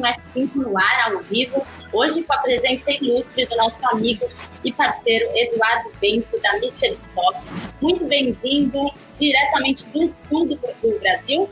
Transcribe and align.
um 0.00 0.02
F5 0.02 0.54
no 0.54 0.78
ar, 0.78 1.12
ao 1.12 1.22
vivo, 1.22 1.64
hoje 1.92 2.22
com 2.22 2.32
a 2.32 2.38
presença 2.38 2.90
ilustre 2.90 3.46
do 3.46 3.56
nosso 3.56 3.86
amigo 3.88 4.26
e 4.64 4.72
parceiro 4.72 5.28
Eduardo 5.34 5.92
Bento, 6.00 6.40
da 6.40 6.56
Mr. 6.56 6.90
Stock. 6.90 7.46
Muito 7.80 8.04
bem-vindo, 8.06 8.90
diretamente 9.14 9.86
do 9.88 10.06
sul 10.06 10.46
do, 10.46 10.98
Brasil, 11.00 11.48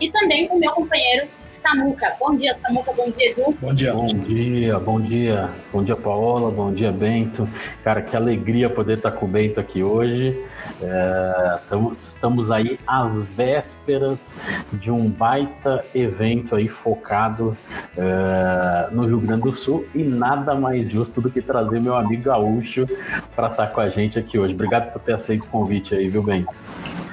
e 0.00 0.10
também 0.10 0.48
com 0.48 0.56
o 0.56 0.60
meu 0.60 0.72
companheiro 0.72 1.28
Samuca. 1.50 2.14
Bom 2.18 2.36
dia, 2.36 2.54
Samuca. 2.54 2.92
Bom 2.92 3.10
dia, 3.10 3.32
Edu. 3.32 3.56
Bom 3.60 3.74
dia. 3.74 3.92
Bom 3.92 4.06
dia, 4.06 4.78
bom 4.78 5.00
dia. 5.00 5.50
Bom 5.72 5.82
dia, 5.82 5.96
Paola. 5.96 6.50
Bom 6.50 6.72
dia, 6.72 6.92
Bento. 6.92 7.48
Cara, 7.82 8.00
que 8.00 8.16
alegria 8.16 8.70
poder 8.70 8.98
estar 8.98 9.10
com 9.10 9.26
o 9.26 9.28
Bento 9.28 9.58
aqui 9.58 9.82
hoje. 9.82 10.40
É, 10.80 11.58
estamos 11.96 12.50
aí 12.50 12.78
às 12.86 13.20
vésperas 13.20 14.40
de 14.72 14.90
um 14.90 15.08
baita 15.08 15.84
evento 15.94 16.54
aí 16.54 16.68
focado 16.68 17.56
é, 17.96 18.88
no 18.92 19.06
Rio 19.06 19.20
Grande 19.20 19.42
do 19.42 19.56
Sul 19.56 19.86
e 19.94 20.04
nada 20.04 20.54
mais 20.54 20.88
justo 20.88 21.20
do 21.20 21.30
que 21.30 21.42
trazer 21.42 21.80
meu 21.80 21.96
amigo 21.96 22.24
Gaúcho 22.24 22.86
para 23.34 23.48
estar 23.48 23.66
com 23.68 23.80
a 23.80 23.88
gente 23.88 24.18
aqui 24.18 24.38
hoje. 24.38 24.54
Obrigado 24.54 24.92
por 24.92 25.00
ter 25.00 25.14
aceito 25.14 25.44
o 25.44 25.48
convite 25.48 25.94
aí, 25.94 26.08
viu, 26.08 26.22
Bento? 26.22 26.56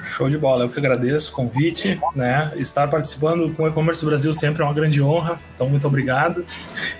Show 0.08 0.28
de 0.28 0.38
bola, 0.38 0.64
eu 0.64 0.68
que 0.68 0.78
agradeço 0.78 1.30
o 1.30 1.34
convite, 1.34 2.00
né? 2.16 2.50
Estar 2.56 2.88
participando 2.88 3.54
com 3.54 3.64
o 3.64 3.68
E-Commerce 3.68 4.04
Brasil 4.04 4.32
sempre 4.32 4.62
é 4.62 4.64
uma 4.64 4.72
grande 4.72 5.02
honra, 5.02 5.38
então 5.54 5.68
muito 5.68 5.86
obrigado. 5.86 6.44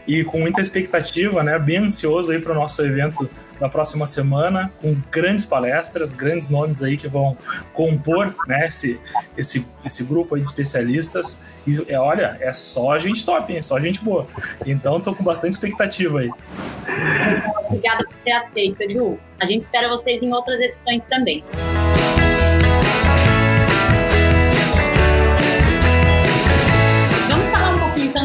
E 0.07 0.23
com 0.25 0.39
muita 0.39 0.61
expectativa, 0.61 1.43
né? 1.43 1.59
Bem 1.59 1.79
ansioso 1.79 2.31
aí 2.31 2.39
para 2.39 2.53
o 2.53 2.55
nosso 2.55 2.83
evento 2.83 3.29
da 3.59 3.69
próxima 3.69 4.07
semana, 4.07 4.73
com 4.81 4.97
grandes 5.11 5.45
palestras, 5.45 6.13
grandes 6.13 6.49
nomes 6.49 6.83
aí 6.83 6.97
que 6.97 7.09
vão 7.09 7.37
compor 7.73 8.35
né, 8.47 8.67
esse, 8.67 9.01
esse, 9.37 9.67
esse 9.85 10.05
grupo 10.05 10.35
aí 10.35 10.41
de 10.41 10.47
especialistas. 10.47 11.41
E 11.67 11.85
é, 11.89 11.99
olha, 11.99 12.37
é 12.41 12.53
só 12.53 12.99
gente 12.99 13.25
top, 13.25 13.53
hein? 13.53 13.63
Só 13.63 13.81
gente 13.81 14.01
boa. 14.01 14.27
Então 14.65 14.99
estou 14.99 15.15
com 15.15 15.25
bastante 15.25 15.55
expectativa 15.55 16.21
aí. 16.21 16.31
Obrigada 17.67 18.05
por 18.05 18.15
ter 18.25 18.33
aceito, 18.33 18.81
Edu. 18.83 19.19
A 19.41 19.47
gente 19.47 19.63
espera 19.63 19.89
vocês 19.89 20.23
em 20.23 20.33
outras 20.33 20.61
edições 20.61 21.05
também. 21.07 21.43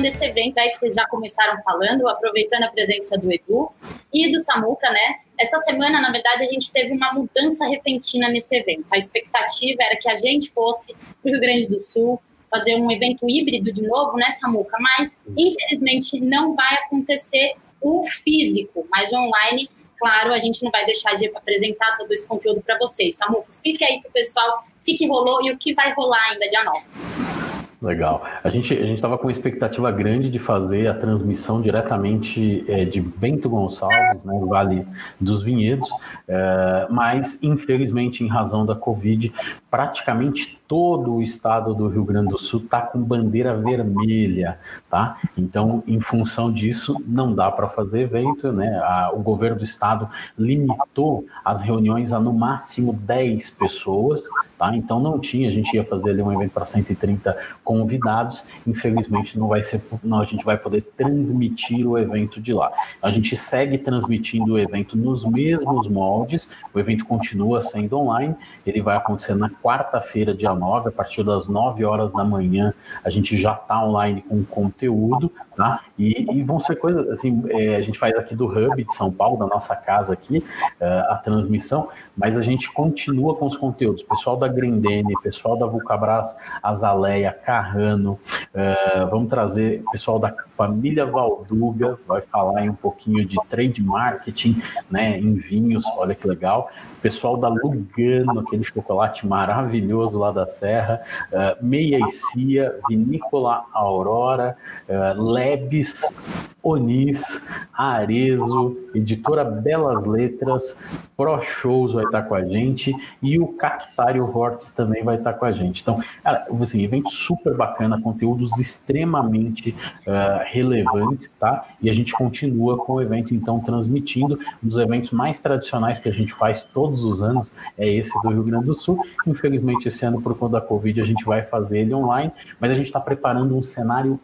Desse 0.04 0.24
evento 0.24 0.60
aí 0.60 0.70
que 0.70 0.76
vocês 0.76 0.94
já 0.94 1.08
começaram 1.08 1.62
falando, 1.64 2.08
aproveitando 2.08 2.64
a 2.64 2.68
presença 2.68 3.18
do 3.18 3.32
Edu 3.32 3.72
e 4.14 4.32
do 4.32 4.40
Samuca, 4.40 4.90
né? 4.92 5.20
Essa 5.40 5.58
semana, 5.60 6.00
na 6.00 6.12
verdade, 6.12 6.44
a 6.44 6.46
gente 6.46 6.72
teve 6.72 6.92
uma 6.92 7.12
mudança 7.14 7.66
repentina 7.68 8.30
nesse 8.30 8.56
evento. 8.56 8.86
A 8.92 8.98
expectativa 8.98 9.82
era 9.82 9.96
que 9.96 10.10
a 10.10 10.16
gente 10.16 10.52
fosse 10.52 10.94
para 10.94 11.30
o 11.30 11.32
Rio 11.32 11.42
Grande 11.42 11.68
do 11.68 11.80
Sul 11.80 12.22
fazer 12.52 12.76
um 12.76 12.92
evento 12.92 13.28
híbrido 13.28 13.72
de 13.72 13.82
novo, 13.82 14.16
né, 14.16 14.30
Samuca? 14.30 14.78
Mas, 14.80 15.24
infelizmente, 15.36 16.20
não 16.20 16.54
vai 16.54 16.76
acontecer 16.76 17.56
o 17.82 18.06
físico, 18.06 18.88
mas 18.92 19.12
o 19.12 19.16
online 19.16 19.70
claro, 20.04 20.34
a 20.34 20.38
gente 20.38 20.62
não 20.62 20.70
vai 20.70 20.86
deixar 20.86 21.16
de 21.16 21.32
apresentar 21.34 21.96
todo 21.96 22.12
esse 22.12 22.28
conteúdo 22.28 22.62
para 22.62 22.78
vocês. 22.78 23.16
Samuca, 23.16 23.46
explique 23.48 23.86
aí 23.86 24.02
para 24.02 24.10
o 24.10 24.12
pessoal 24.12 24.62
o 24.68 24.84
que, 24.84 24.96
que 24.96 25.08
rolou 25.08 25.42
e 25.46 25.52
o 25.52 25.58
que 25.58 25.74
vai 25.74 25.94
rolar 25.94 26.22
ainda 26.30 26.46
dia 26.50 26.62
9. 26.62 27.63
Legal. 27.84 28.24
A 28.42 28.50
gente 28.50 28.74
a 28.74 28.78
estava 28.96 29.18
com 29.18 29.26
uma 29.26 29.32
expectativa 29.32 29.92
grande 29.92 30.30
de 30.30 30.40
fazer 30.40 30.88
a 30.88 30.94
transmissão 30.94 31.62
diretamente 31.62 32.64
é, 32.66 32.86
de 32.86 33.02
Bento 33.02 33.50
Gonçalves, 33.50 34.24
né, 34.24 34.40
Vale 34.48 34.88
dos 35.20 35.44
Vinhedos, 35.44 35.90
é, 36.26 36.88
mas 36.90 37.44
infelizmente 37.44 38.24
em 38.24 38.28
razão 38.28 38.66
da 38.66 38.74
Covid, 38.74 39.34
praticamente 39.74 40.62
todo 40.68 41.16
o 41.16 41.22
estado 41.24 41.74
do 41.74 41.88
Rio 41.88 42.06
Grande 42.06 42.30
do 42.30 42.38
Sul 42.38 42.62
está 42.62 42.80
com 42.80 43.02
bandeira 43.02 43.58
vermelha, 43.58 44.60
tá? 44.88 45.18
Então, 45.36 45.84
em 45.88 46.00
função 46.00 46.54
disso, 46.54 46.96
não 47.08 47.34
dá 47.34 47.50
para 47.50 47.68
fazer 47.68 48.02
evento, 48.02 48.52
né? 48.52 48.80
A, 48.84 49.10
o 49.12 49.20
governo 49.20 49.58
do 49.58 49.64
estado 49.64 50.08
limitou 50.38 51.26
as 51.44 51.62
reuniões 51.62 52.14
a 52.14 52.20
no 52.20 52.32
máximo 52.32 52.94
10 52.94 53.50
pessoas, 53.50 54.28
tá? 54.60 54.76
Então 54.76 55.00
não 55.00 55.20
tinha, 55.20 55.48
a 55.48 55.52
gente 55.52 55.76
ia 55.76 55.84
fazer 55.84 56.12
ali 56.12 56.22
um 56.22 56.32
evento 56.32 56.52
para 56.52 56.66
130 56.66 57.36
convidados, 57.64 58.46
infelizmente 58.68 59.40
não 59.40 59.48
vai 59.48 59.64
ser, 59.64 59.82
não, 60.04 60.22
a 60.22 60.26
gente 60.26 60.46
vai 60.46 60.58
poder 60.58 60.82
transmitir 60.96 61.88
o 61.88 61.98
evento 61.98 62.40
de 62.40 62.54
lá. 62.54 62.72
A 63.02 63.10
gente 63.10 63.36
segue 63.36 63.80
transmitindo 63.80 64.54
o 64.54 64.60
evento 64.60 64.96
nos 64.96 65.26
mesmos 65.26 65.88
moldes, 65.88 66.48
o 66.74 66.80
evento 66.80 67.06
continua 67.06 67.60
sendo 67.60 67.98
online, 67.98 68.36
ele 68.66 68.82
vai 68.84 68.96
acontecer 68.96 69.34
na 69.34 69.50
quarta-feira, 69.64 70.34
dia 70.36 70.54
9, 70.54 70.90
a 70.90 70.92
partir 70.92 71.24
das 71.24 71.48
9 71.48 71.86
horas 71.86 72.12
da 72.12 72.26
manhã, 72.26 72.74
a 73.02 73.10
gente 73.10 73.38
já 73.38 73.54
está 73.54 73.82
online 73.82 74.22
com 74.22 74.44
conteúdo, 74.44 75.32
tá? 75.56 75.82
E, 75.98 76.26
e, 76.32 76.44
vão 76.44 76.60
ser 76.60 76.76
coisas 76.76 77.08
assim, 77.10 77.44
é, 77.50 77.76
a 77.76 77.82
gente 77.82 78.00
faz 78.00 78.18
aqui 78.18 78.36
do 78.36 78.46
Hub 78.46 78.84
de 78.84 78.94
São 78.94 79.12
Paulo, 79.12 79.38
da 79.38 79.46
nossa 79.46 79.76
casa 79.76 80.14
aqui, 80.14 80.44
é, 80.80 81.00
a 81.10 81.16
transmissão, 81.16 81.90
mas 82.16 82.38
a 82.38 82.42
gente 82.42 82.72
continua 82.72 83.36
com 83.36 83.46
os 83.46 83.58
conteúdos. 83.58 84.04
Pessoal 84.04 84.36
da 84.38 84.48
Grindene, 84.48 85.14
pessoal 85.22 85.58
da 85.58 85.66
Vulcabras, 85.66 86.36
Azaleia, 86.62 87.32
Carrano, 87.32 88.20
é, 88.54 89.06
vamos 89.06 89.30
trazer 89.30 89.84
pessoal 89.92 90.20
da 90.20 90.34
família 90.56 91.06
Valduga, 91.06 91.98
vai 92.08 92.22
falar 92.22 92.62
um 92.64 92.76
pouquinho 92.76 93.26
de 93.26 93.38
trade 93.50 93.82
marketing, 93.82 94.62
né, 94.90 95.20
em 95.20 95.36
vinhos, 95.36 95.86
olha 95.98 96.16
que 96.16 96.28
legal. 96.28 96.70
Pessoal 97.02 97.36
da 97.36 97.50
Lugano, 97.50 98.40
aquele 98.40 98.64
chocolate 98.64 99.28
maravilhoso 99.28 100.20
lá 100.20 100.32
da 100.32 100.48
Serra, 100.48 101.02
uh, 101.34 101.66
Meia 101.66 102.00
e 102.00 102.10
Cia, 102.10 102.80
Vinícola 102.88 103.66
Aurora, 103.74 104.56
uh, 104.88 105.22
Lebes, 105.44 106.16
Onis, 106.64 107.46
Arezo, 107.74 108.78
editora 108.96 109.44
Belas 109.44 110.06
Letras, 110.06 110.80
Pro 111.18 111.42
Shows 111.42 111.94
vai 111.94 112.06
estar 112.06 112.24
com 112.24 112.36
a 112.36 112.46
gente 112.46 112.96
e 113.22 113.38
o 113.38 113.48
Cactário 113.48 114.26
Hortz 114.26 114.72
também 114.72 115.04
vai 115.04 115.18
estar 115.18 115.34
com 115.34 115.46
a 115.46 115.52
gente. 115.52 115.82
Então, 115.82 116.02
cara, 116.24 116.48
assim, 116.62 116.84
evento 116.84 117.10
super 117.10 117.54
bacana, 117.56 118.02
conteúdos 118.02 118.58
extremamente 118.58 119.76
uh, 120.08 120.44
relevantes, 120.46 121.34
tá? 121.36 121.66
E 121.82 121.90
a 121.90 121.94
gente 121.94 122.14
continua 122.14 122.78
com 122.78 122.94
o 122.94 123.02
evento, 123.02 123.36
então, 123.36 123.60
transmitindo 123.60 124.40
um 124.64 124.68
dos 124.68 124.78
eventos 124.78 125.12
mais 125.12 125.40
tradicionais 125.40 126.00
que 126.00 126.08
a 126.10 126.14
gente 126.14 126.34
faz 126.34 126.64
todos 126.64 127.04
os 127.04 127.22
anos, 127.22 127.54
é 127.78 127.88
esse 127.88 128.20
do 128.22 128.30
Rio 128.30 128.44
Grande 128.44 128.66
do 128.66 128.74
Sul. 128.74 129.06
Infelizmente, 129.28 129.88
esse 129.88 130.06
ano, 130.06 130.22
por 130.22 130.36
conta 130.38 130.54
da 130.54 130.62
Covid, 130.62 131.02
a 131.02 131.06
gente 131.06 131.26
vai 131.26 131.44
fazer 131.44 131.80
ele 131.80 131.94
online, 131.94 132.32
mas 132.60 132.72
a 132.72 132.76
gente 132.76 132.88
está 132.88 133.00
preparando 133.00 133.56
um 133.58 133.64
cenário 133.64 134.20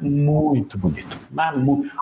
muito 0.00 0.78
bonito. 0.78 1.16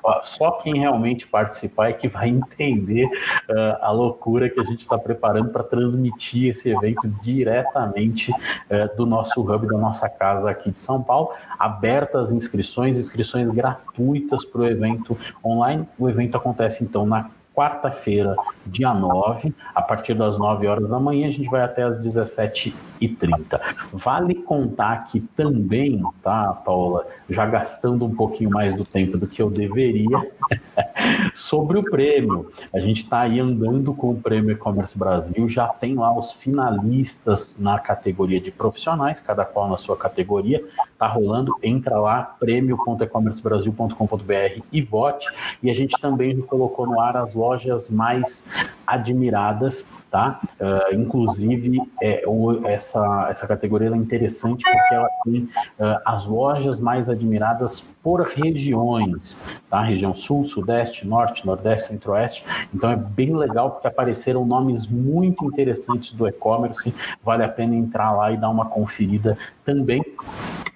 Ó, 0.03 0.23
só 0.23 0.53
quem 0.53 0.79
realmente 0.79 1.27
participar 1.27 1.91
é 1.91 1.93
que 1.93 2.09
vai 2.09 2.29
entender 2.31 3.07
uh, 3.07 3.77
a 3.81 3.91
loucura 3.91 4.49
que 4.49 4.61
a 4.61 4.65
gente 4.65 4.81
está 4.81 4.99
preparando 4.99 5.51
para 5.51 5.63
transmitir 5.63 6.51
esse 6.51 6.71
evento 6.71 7.09
diretamente 7.23 8.31
uh, 8.31 8.97
do 8.97 9.07
nosso 9.07 9.41
hub, 9.41 9.67
da 9.67 9.79
nossa 9.79 10.09
casa 10.09 10.51
aqui 10.51 10.71
de 10.71 10.81
São 10.81 11.03
Paulo. 11.03 11.33
Abertas 11.59 12.33
inscrições, 12.33 12.97
inscrições 12.97 13.51
gratuitas 13.51 14.45
para 14.45 14.61
o 14.63 14.67
evento 14.67 15.19
online. 15.45 15.87
O 15.99 16.09
evento 16.09 16.37
acontece 16.37 16.85
então 16.85 17.07
na 17.07 17.31
quarta-feira, 17.59 18.37
dia 18.65 18.95
9, 18.95 19.53
a 19.75 19.83
partir 19.83 20.15
das 20.15 20.39
9 20.39 20.69
horas 20.69 20.91
da 20.91 21.01
manhã, 21.01 21.27
a 21.27 21.31
gente 21.31 21.51
vai 21.51 21.61
até 21.61 21.83
as 21.83 22.01
17h30. 22.01 23.61
Vale 23.93 24.37
contar 24.37 24.93
aqui 24.93 25.19
também, 25.35 26.01
tá, 26.23 26.53
Paula, 26.65 27.05
já 27.29 27.45
gastando 27.47 28.05
um 28.05 28.15
pouquinho 28.15 28.51
mais 28.51 28.75
do 28.75 28.85
tempo 28.85 29.19
do 29.19 29.27
que 29.27 29.43
eu 29.43 29.51
deveria, 29.51 30.31
sobre 31.35 31.79
o 31.79 31.83
prêmio. 31.83 32.49
A 32.73 32.79
gente 32.79 33.03
está 33.03 33.23
aí 33.23 33.41
andando 33.41 33.93
com 33.93 34.13
o 34.13 34.21
Prêmio 34.21 34.53
E-Commerce 34.53 34.97
Brasil, 34.97 35.49
já 35.49 35.67
tem 35.67 35.97
lá 35.97 36.17
os 36.17 36.31
finalistas 36.31 37.57
na 37.59 37.77
categoria 37.81 38.41
de 38.41 38.53
profissionais, 38.53 39.21
cada 39.21 39.45
qual 39.45 39.69
na 39.69 39.77
sua 39.77 39.97
categoria, 39.97 40.65
tá 40.99 41.07
rolando, 41.07 41.55
entra 41.63 41.99
lá, 41.99 42.23
prêmio.ecommercebrasil.com.br 42.41 44.63
e 44.73 44.83
vote. 44.83 45.29
E 45.63 45.71
a 45.71 45.75
gente 45.75 45.95
também 46.01 46.41
colocou 46.41 46.87
no 46.87 47.01
ar 47.01 47.17
as 47.17 47.35
lojas 47.35 47.89
mais 47.89 48.51
admiradas, 48.87 49.87
tá? 50.11 50.41
Uh, 50.59 50.95
inclusive, 50.95 51.81
é, 52.03 52.25
essa, 52.65 53.29
essa 53.31 53.47
categoria 53.47 53.91
é 53.91 53.97
interessante 53.97 54.65
porque 54.65 54.95
ela 54.95 55.09
tem 55.25 55.49
uh, 55.79 56.01
as 56.05 56.27
lojas 56.27 56.81
mais 56.81 57.09
admiradas 57.09 57.81
por 58.03 58.23
regiões, 58.23 59.41
tá? 59.71 59.81
Região 59.83 60.13
Sul, 60.15 60.43
Sudeste, 60.45 61.07
Norte, 61.07 61.47
Nordeste, 61.47 61.89
Centro-Oeste. 61.89 62.45
Então 62.75 62.91
é 62.91 62.97
bem 62.97 63.37
legal 63.37 63.71
porque 63.71 63.87
apareceram 63.87 64.45
nomes 64.45 64.85
muito 64.87 65.45
interessantes 65.45 66.13
do 66.13 66.27
e-commerce. 66.27 66.93
Vale 67.23 67.45
a 67.45 67.49
pena 67.49 67.77
entrar 67.77 68.11
lá 68.13 68.33
e 68.33 68.37
dar 68.37 68.49
uma 68.49 68.67
conferida 68.67 69.39
também. 69.65 70.03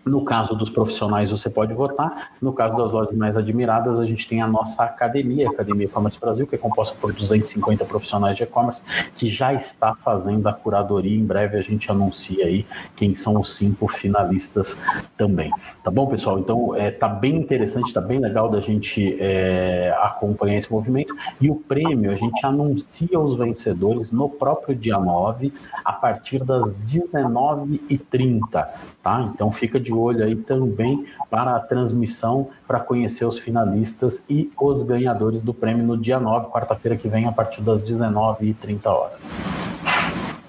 No 0.05 0.25
caso 0.25 0.57
dos 0.57 0.69
profissionais, 0.69 1.31
você 1.31 1.49
pode 1.49 1.73
votar. 1.73 2.33
No 2.41 2.53
caso 2.53 2.77
das 2.77 2.91
lojas 2.91 3.13
mais 3.13 3.37
admiradas, 3.37 4.01
a 4.01 4.07
gente 4.07 4.27
tem 4.27 4.43
a 4.43 4.49
nossa 4.49 4.83
academia, 4.83 5.49
a 5.49 5.53
Academia 5.53 5.87
E-Commerce 5.87 6.19
Brasil, 6.19 6.47
que 6.47 6.57
é 6.57 6.59
composta 6.59 6.97
por 7.01 7.13
250 7.13 7.85
profissionais 7.85 8.37
de 8.37 8.43
e-commerce, 8.43 8.83
que 9.15 9.31
já 9.31 9.55
está 9.55 9.95
fazendo 9.95 10.49
a 10.49 10.53
curadoria. 10.53 11.17
Em 11.17 11.25
breve 11.25 11.57
a 11.57 11.63
gente 11.63 11.91
anuncia 11.91 12.47
aí 12.47 12.67
quem 12.97 13.15
são 13.15 13.41
os 13.41 13.57
cinco 13.57 13.87
finalistas 13.87 14.77
também. 15.17 15.53
Tá 15.85 15.91
bom, 15.91 16.07
pessoal? 16.09 16.39
Então, 16.39 16.75
é, 16.75 16.91
tá 16.91 17.09
bem 17.09 17.37
interessante, 17.37 17.95
tá 17.95 18.01
bem 18.01 18.19
legal 18.19 18.49
da 18.49 18.61
gente 18.61 19.17
é, 19.21 19.97
acompanhar 20.03 20.57
esse 20.57 20.73
movimento. 20.73 21.15
E 21.41 21.49
o 21.49 21.55
prêmio, 21.55 22.11
a 22.11 22.17
gente 22.17 22.45
anuncia 22.45 23.21
os 23.21 23.37
vencedores 23.37 24.11
no 24.11 24.29
próprio 24.29 24.75
dia 24.75 24.99
9, 24.99 25.53
a 25.85 25.93
partir 25.93 26.43
das 26.43 26.75
19h30, 26.75 28.67
tá? 29.03 29.31
Então, 29.35 29.51
fica 29.53 29.81
de 29.81 29.93
olho 29.93 30.25
aí 30.25 30.37
também 30.37 31.07
para 31.29 31.57
a 31.57 31.61
transmissão, 31.61 32.49
para 32.67 32.81
conhecer 32.81 33.25
os 33.25 33.39
finalistas 33.39 34.25
e 34.29 34.51
os 34.61 34.83
ganhadores 34.83 35.43
do 35.43 35.53
prêmio 35.53 35.85
no 35.85 35.97
dia 35.97 36.21
9, 36.21 36.49
quarta-feira 36.49 36.97
que 36.97 37.09
vem, 37.09 37.27
a 37.27 37.33
partir 37.33 37.61
das 37.63 37.83
19h30 37.83 38.87
horas. 38.87 39.47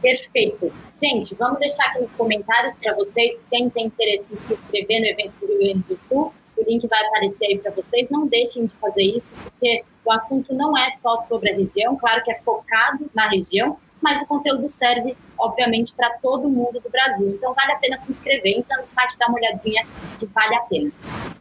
Perfeito. 0.01 0.71
Gente, 1.01 1.33
vamos 1.35 1.59
deixar 1.59 1.85
aqui 1.85 2.01
nos 2.01 2.13
comentários 2.13 2.75
para 2.75 2.93
vocês, 2.93 3.45
quem 3.49 3.69
tem 3.69 3.87
interesse 3.87 4.33
em 4.33 4.37
se 4.37 4.53
inscrever 4.53 4.99
no 4.99 5.07
evento 5.07 5.33
do 5.39 5.47
Rio 5.47 5.59
Grande 5.59 5.83
do 5.83 5.97
Sul, 5.97 6.33
o 6.57 6.69
link 6.69 6.87
vai 6.87 7.05
aparecer 7.07 7.45
aí 7.45 7.57
para 7.57 7.71
vocês. 7.71 8.09
Não 8.09 8.27
deixem 8.27 8.65
de 8.65 8.75
fazer 8.75 9.03
isso, 9.03 9.35
porque 9.35 9.83
o 10.05 10.11
assunto 10.11 10.53
não 10.53 10.77
é 10.77 10.89
só 10.89 11.17
sobre 11.17 11.51
a 11.51 11.55
região, 11.55 11.95
claro 11.95 12.23
que 12.23 12.31
é 12.31 12.39
focado 12.39 13.09
na 13.13 13.29
região, 13.29 13.77
mas 14.03 14.21
o 14.21 14.27
conteúdo 14.27 14.67
serve, 14.67 15.15
obviamente, 15.39 15.93
para 15.93 16.09
todo 16.21 16.49
mundo 16.49 16.77
do 16.81 16.89
Brasil. 16.89 17.29
Então, 17.29 17.53
vale 17.53 17.71
a 17.71 17.77
pena 17.77 17.95
se 17.95 18.11
inscrever. 18.11 18.57
Entra 18.57 18.77
no 18.77 18.85
site, 18.85 19.17
dá 19.17 19.27
uma 19.27 19.37
olhadinha, 19.37 19.87
que 20.19 20.25
vale 20.25 20.55
a 20.55 20.59
pena. 20.59 20.91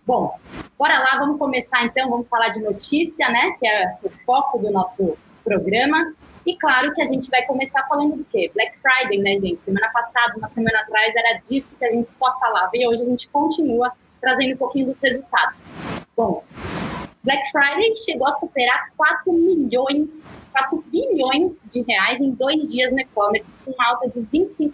Bom, 0.07 0.39
bora 0.79 0.97
lá, 1.01 1.19
vamos 1.19 1.39
começar 1.39 1.85
então, 1.85 2.09
vamos 2.09 2.29
falar 2.29 2.51
de 2.51 2.61
notícia, 2.61 3.29
né, 3.29 3.57
que 3.59 3.67
é 3.67 3.97
o 4.05 4.09
foco 4.09 4.59
do 4.59 4.71
nosso 4.71 5.19
programa. 5.43 6.15
E 6.47 6.57
claro 6.57 6.95
que 6.95 7.03
a 7.03 7.07
gente 7.07 7.29
vai 7.29 7.43
começar 7.47 7.85
falando 7.89 8.17
do 8.17 8.25
quê? 8.25 8.51
Black 8.55 8.77
Friday, 8.79 9.19
né, 9.19 9.37
gente? 9.37 9.61
Semana 9.61 9.89
passada, 9.93 10.37
uma 10.37 10.47
semana 10.47 10.81
atrás, 10.81 11.15
era 11.17 11.41
disso 11.41 11.77
que 11.77 11.85
a 11.85 11.91
gente 11.91 12.09
só 12.09 12.39
falava. 12.39 12.71
E 12.75 12.87
hoje 12.87 13.03
a 13.03 13.07
gente 13.07 13.29
continua 13.29 13.93
trazendo 14.21 14.55
um 14.55 14.57
pouquinho 14.57 14.87
dos 14.87 15.01
resultados. 15.01 15.69
Bom, 16.17 16.45
Black 17.25 17.51
Friday 17.53 17.95
chegou 17.97 18.27
a 18.27 18.33
superar 18.33 18.91
4 18.97 19.33
milhões, 19.33 20.33
4 20.53 20.85
bilhões 20.89 21.65
de 21.71 21.83
reais 21.83 22.21
em 22.21 22.33
dois 22.33 22.73
dias 22.73 22.91
no 22.91 22.99
e-commerce, 22.99 23.57
com 23.65 23.73
alta 23.81 24.09
de 24.09 24.21
25% 24.21 24.73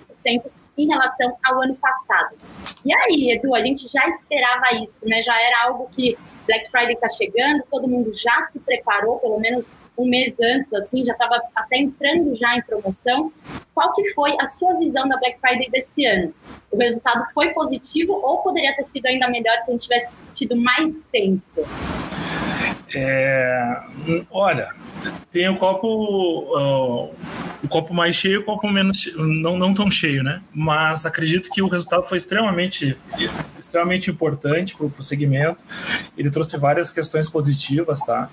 em 0.79 0.87
relação 0.87 1.37
ao 1.45 1.63
ano 1.63 1.75
passado. 1.77 2.37
E 2.85 2.95
aí, 2.95 3.33
Edu, 3.33 3.55
a 3.55 3.61
gente 3.61 3.87
já 3.89 4.07
esperava 4.09 4.75
isso, 4.83 5.07
né? 5.07 5.23
Já 5.23 5.39
era 5.39 5.65
algo 5.65 5.91
que 5.93 6.17
Black 6.47 6.71
Friday 6.71 6.95
está 6.95 7.09
chegando, 7.09 7.63
todo 7.71 7.87
mundo 7.87 8.11
já 8.15 8.41
se 8.43 8.59
preparou, 8.61 9.19
pelo 9.19 9.39
menos 9.39 9.77
um 9.99 10.09
mês 10.09 10.41
antes, 10.41 10.73
assim, 10.73 11.05
já 11.05 11.13
estava 11.13 11.43
até 11.55 11.77
entrando 11.77 12.35
já 12.35 12.57
em 12.57 12.63
promoção. 12.63 13.31
Qual 13.75 13.93
que 13.93 14.15
foi 14.15 14.35
a 14.41 14.47
sua 14.47 14.73
visão 14.79 15.07
da 15.07 15.19
Black 15.19 15.39
Friday 15.39 15.69
desse 15.69 16.07
ano? 16.07 16.33
O 16.71 16.79
resultado 16.79 17.27
foi 17.35 17.51
positivo 17.51 18.15
ou 18.15 18.39
poderia 18.39 18.75
ter 18.75 18.85
sido 18.85 19.05
ainda 19.05 19.29
melhor 19.29 19.59
se 19.59 19.71
a 19.71 19.73
gente 19.73 19.83
tivesse 19.83 20.15
tido 20.33 20.57
mais 20.57 21.05
tempo? 21.13 21.67
É, 22.95 23.83
olha, 24.31 24.71
tem 25.31 25.49
o 25.49 25.57
copo, 25.57 25.87
uh, 25.87 27.15
o 27.63 27.69
copo 27.69 27.93
mais 27.93 28.17
cheio 28.17 28.41
o 28.41 28.45
copo 28.45 28.69
menos 28.69 29.13
não, 29.15 29.59
não 29.59 29.75
tão 29.75 29.91
cheio, 29.91 30.23
né? 30.23 30.41
Mas 30.55 31.05
acredito 31.05 31.51
que 31.51 31.61
o 31.61 31.69
resultado 31.69 32.05
foi 32.05 32.17
extremamente, 32.19 32.97
extremamente 33.59 34.11
importante 34.11 34.75
para 34.75 34.87
o 34.87 35.03
segmento. 35.03 35.65
Ele 36.17 36.31
trouxe 36.31 36.57
várias 36.57 36.91
questões 36.91 37.29
positivas, 37.29 38.01
tá? 38.01 38.31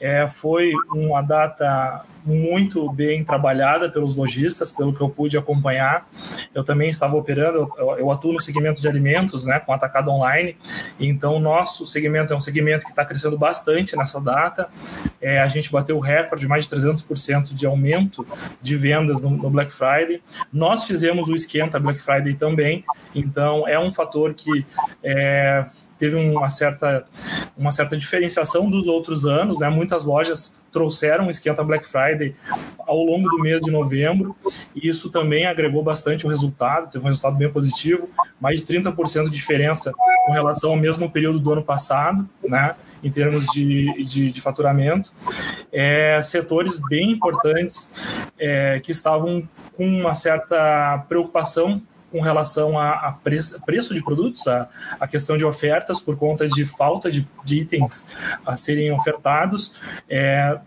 É, 0.00 0.28
foi 0.28 0.72
uma 0.92 1.22
data 1.22 2.04
muito 2.24 2.90
bem 2.92 3.24
trabalhada 3.24 3.90
pelos 3.90 4.14
lojistas, 4.14 4.70
pelo 4.70 4.92
que 4.92 5.00
eu 5.00 5.08
pude 5.08 5.36
acompanhar. 5.36 6.08
Eu 6.54 6.64
também 6.64 6.90
estava 6.90 7.16
operando, 7.16 7.70
eu, 7.98 8.10
atuo 8.10 8.32
no 8.32 8.40
segmento 8.40 8.80
de 8.80 8.88
alimentos, 8.88 9.44
né, 9.44 9.58
com 9.60 9.72
atacado 9.72 10.10
online. 10.10 10.56
Então, 10.98 11.38
nosso 11.40 11.86
segmento 11.86 12.32
é 12.32 12.36
um 12.36 12.40
segmento 12.40 12.84
que 12.84 12.90
está 12.90 13.04
crescendo 13.04 13.38
bastante 13.38 13.96
nessa 13.96 14.20
data. 14.20 14.68
É, 15.20 15.40
a 15.40 15.48
gente 15.48 15.70
bateu 15.70 15.96
o 15.96 16.00
recorde 16.00 16.42
de 16.42 16.48
mais 16.48 16.68
de 16.68 16.74
300% 16.74 17.54
de 17.54 17.66
aumento 17.66 18.26
de 18.60 18.76
vendas 18.76 19.20
no, 19.20 19.30
no 19.30 19.50
Black 19.50 19.72
Friday. 19.72 20.22
Nós 20.52 20.84
fizemos 20.84 21.28
o 21.28 21.34
esquenta 21.34 21.78
Black 21.78 22.00
Friday 22.00 22.34
também, 22.34 22.84
então 23.14 23.66
é 23.66 23.78
um 23.78 23.92
fator 23.92 24.34
que 24.34 24.66
é, 25.02 25.64
teve 25.98 26.16
uma 26.16 26.48
certa, 26.48 27.04
uma 27.56 27.70
certa 27.72 27.96
diferenciação 27.96 28.70
dos 28.70 28.86
outros 28.86 29.24
anos, 29.24 29.58
né? 29.58 29.68
Muitas 29.68 30.04
lojas 30.04 30.56
trouxeram 30.78 31.26
o 31.26 31.30
esquenta 31.30 31.64
Black 31.64 31.84
Friday 31.84 32.36
ao 32.78 33.02
longo 33.02 33.28
do 33.28 33.40
mês 33.40 33.60
de 33.60 33.68
novembro, 33.68 34.36
e 34.76 34.88
isso 34.88 35.10
também 35.10 35.44
agregou 35.44 35.82
bastante 35.82 36.24
o 36.24 36.28
resultado, 36.28 36.88
teve 36.88 37.04
um 37.04 37.08
resultado 37.08 37.36
bem 37.36 37.50
positivo, 37.50 38.08
mais 38.40 38.62
de 38.62 38.74
30% 38.74 39.24
de 39.24 39.30
diferença 39.30 39.92
com 40.24 40.32
relação 40.32 40.70
ao 40.70 40.76
mesmo 40.76 41.10
período 41.10 41.40
do 41.40 41.52
ano 41.52 41.64
passado, 41.64 42.28
né? 42.44 42.76
Em 43.02 43.10
termos 43.10 43.46
de, 43.46 44.04
de, 44.04 44.30
de 44.30 44.40
faturamento. 44.40 45.12
É, 45.72 46.20
setores 46.22 46.80
bem 46.88 47.10
importantes 47.10 47.90
é, 48.38 48.78
que 48.78 48.92
estavam 48.92 49.48
com 49.76 49.84
uma 49.84 50.14
certa 50.14 51.04
preocupação 51.08 51.82
com 52.10 52.20
relação 52.20 52.78
a, 52.78 52.92
a 52.92 53.12
preço, 53.12 53.60
preço, 53.64 53.94
de 53.94 54.02
produtos, 54.02 54.46
a, 54.46 54.68
a, 54.98 55.06
questão 55.06 55.36
de 55.36 55.44
ofertas 55.44 56.00
por 56.00 56.16
conta 56.16 56.48
de 56.48 56.64
falta 56.64 57.10
de, 57.10 57.26
de 57.44 57.60
itens 57.60 58.06
a 58.46 58.56
serem 58.56 58.92
ofertados. 58.92 59.74
É, 60.08 60.58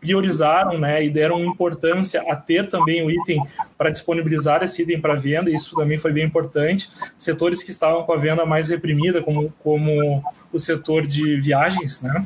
priorizaram 0.00 0.78
né, 0.78 1.04
e 1.04 1.10
deram 1.10 1.44
importância 1.44 2.22
a 2.28 2.36
ter 2.36 2.68
também 2.68 3.04
o 3.04 3.10
item 3.10 3.42
para 3.76 3.90
disponibilizar 3.90 4.62
esse 4.62 4.82
item 4.82 5.00
para 5.00 5.14
venda, 5.14 5.50
isso 5.50 5.74
também 5.74 5.98
foi 5.98 6.12
bem 6.12 6.24
importante. 6.24 6.88
Setores 7.18 7.62
que 7.62 7.70
estavam 7.70 8.04
com 8.04 8.12
a 8.12 8.16
venda 8.16 8.46
mais 8.46 8.68
reprimida, 8.68 9.22
como, 9.22 9.52
como 9.58 10.22
o 10.52 10.58
setor 10.58 11.06
de 11.06 11.40
viagens, 11.40 12.00
né? 12.00 12.24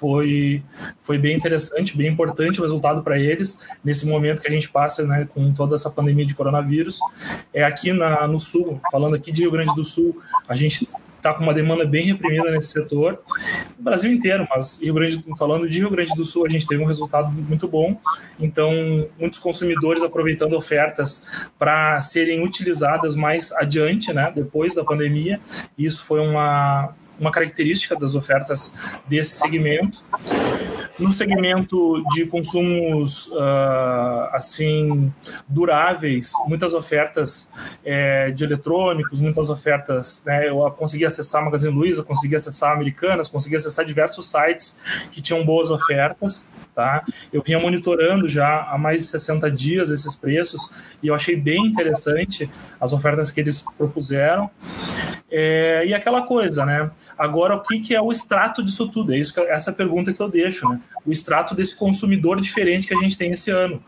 Foi, 0.00 0.62
foi 0.98 1.18
bem 1.18 1.36
interessante, 1.36 1.96
bem 1.96 2.08
importante 2.08 2.58
o 2.58 2.62
resultado 2.62 3.02
para 3.02 3.18
eles 3.18 3.58
nesse 3.84 4.06
momento 4.06 4.40
que 4.40 4.48
a 4.48 4.50
gente 4.50 4.70
passa 4.70 5.04
né, 5.04 5.28
com 5.32 5.52
toda 5.52 5.74
essa 5.74 5.90
pandemia 5.90 6.24
de 6.24 6.34
coronavírus. 6.34 6.98
É 7.52 7.62
aqui 7.62 7.92
na, 7.92 8.26
no 8.26 8.40
Sul, 8.40 8.80
falando 8.90 9.14
aqui 9.14 9.30
de 9.30 9.42
Rio 9.42 9.50
Grande 9.50 9.74
do 9.74 9.84
Sul, 9.84 10.18
a 10.48 10.56
gente 10.56 10.88
está 11.20 11.34
com 11.34 11.42
uma 11.42 11.52
demanda 11.52 11.84
bem 11.84 12.06
reprimida 12.06 12.50
nesse 12.50 12.68
setor, 12.68 13.20
no 13.76 13.84
Brasil 13.84 14.10
inteiro, 14.10 14.46
mas 14.48 14.80
Rio 14.80 14.94
Grande, 14.94 15.22
falando 15.38 15.68
de 15.68 15.78
Rio 15.78 15.90
Grande 15.90 16.14
do 16.14 16.24
Sul, 16.24 16.46
a 16.46 16.48
gente 16.48 16.66
teve 16.66 16.82
um 16.82 16.86
resultado 16.86 17.30
muito 17.30 17.68
bom. 17.68 18.00
Então, 18.38 18.72
muitos 19.18 19.38
consumidores 19.38 20.02
aproveitando 20.02 20.54
ofertas 20.54 21.26
para 21.58 22.00
serem 22.00 22.42
utilizadas 22.42 23.14
mais 23.14 23.52
adiante, 23.52 24.14
né, 24.14 24.32
depois 24.34 24.74
da 24.74 24.82
pandemia. 24.82 25.38
Isso 25.76 26.02
foi 26.04 26.20
uma, 26.20 26.94
uma 27.20 27.30
característica 27.30 27.94
das 27.94 28.14
ofertas 28.14 28.72
desse 29.06 29.38
segmento. 29.38 30.02
No 31.00 31.10
segmento 31.12 32.04
de 32.10 32.26
consumos 32.26 33.28
uh, 33.28 34.28
assim 34.32 35.10
duráveis, 35.48 36.30
muitas 36.46 36.74
ofertas 36.74 37.50
é, 37.82 38.30
de 38.30 38.44
eletrônicos, 38.44 39.18
muitas 39.18 39.48
ofertas. 39.48 40.22
Né, 40.26 40.50
eu 40.50 40.58
consegui 40.72 41.06
acessar 41.06 41.42
Magazine 41.42 41.72
Luiza, 41.72 42.04
consegui 42.04 42.36
acessar 42.36 42.72
Americanas, 42.72 43.28
consegui 43.28 43.56
acessar 43.56 43.86
diversos 43.86 44.30
sites 44.30 44.78
que 45.10 45.22
tinham 45.22 45.42
boas 45.42 45.70
ofertas. 45.70 46.44
Tá? 46.74 47.02
Eu 47.32 47.42
vinha 47.42 47.58
monitorando 47.58 48.28
já 48.28 48.62
há 48.62 48.78
mais 48.78 49.00
de 49.00 49.06
60 49.06 49.50
dias 49.50 49.90
esses 49.90 50.14
preços 50.14 50.70
e 51.02 51.08
eu 51.08 51.14
achei 51.14 51.34
bem 51.34 51.66
interessante 51.66 52.48
as 52.78 52.92
ofertas 52.92 53.32
que 53.32 53.40
eles 53.40 53.64
propuseram. 53.76 54.50
É, 55.30 55.84
e 55.86 55.94
aquela 55.94 56.22
coisa, 56.22 56.66
né? 56.66 56.90
Agora, 57.16 57.54
o 57.54 57.62
que, 57.62 57.78
que 57.78 57.94
é 57.94 58.00
o 58.00 58.10
extrato 58.10 58.62
disso 58.64 58.88
tudo? 58.88 59.14
É 59.14 59.18
isso 59.18 59.32
que, 59.32 59.40
essa 59.40 59.72
pergunta 59.72 60.12
que 60.12 60.20
eu 60.20 60.28
deixo, 60.28 60.68
né? 60.68 60.80
O 61.06 61.12
extrato 61.12 61.54
desse 61.54 61.74
consumidor 61.74 62.40
diferente 62.40 62.86
que 62.86 62.94
a 62.94 62.98
gente 62.98 63.16
tem 63.16 63.32
esse 63.32 63.50
ano. 63.50 63.82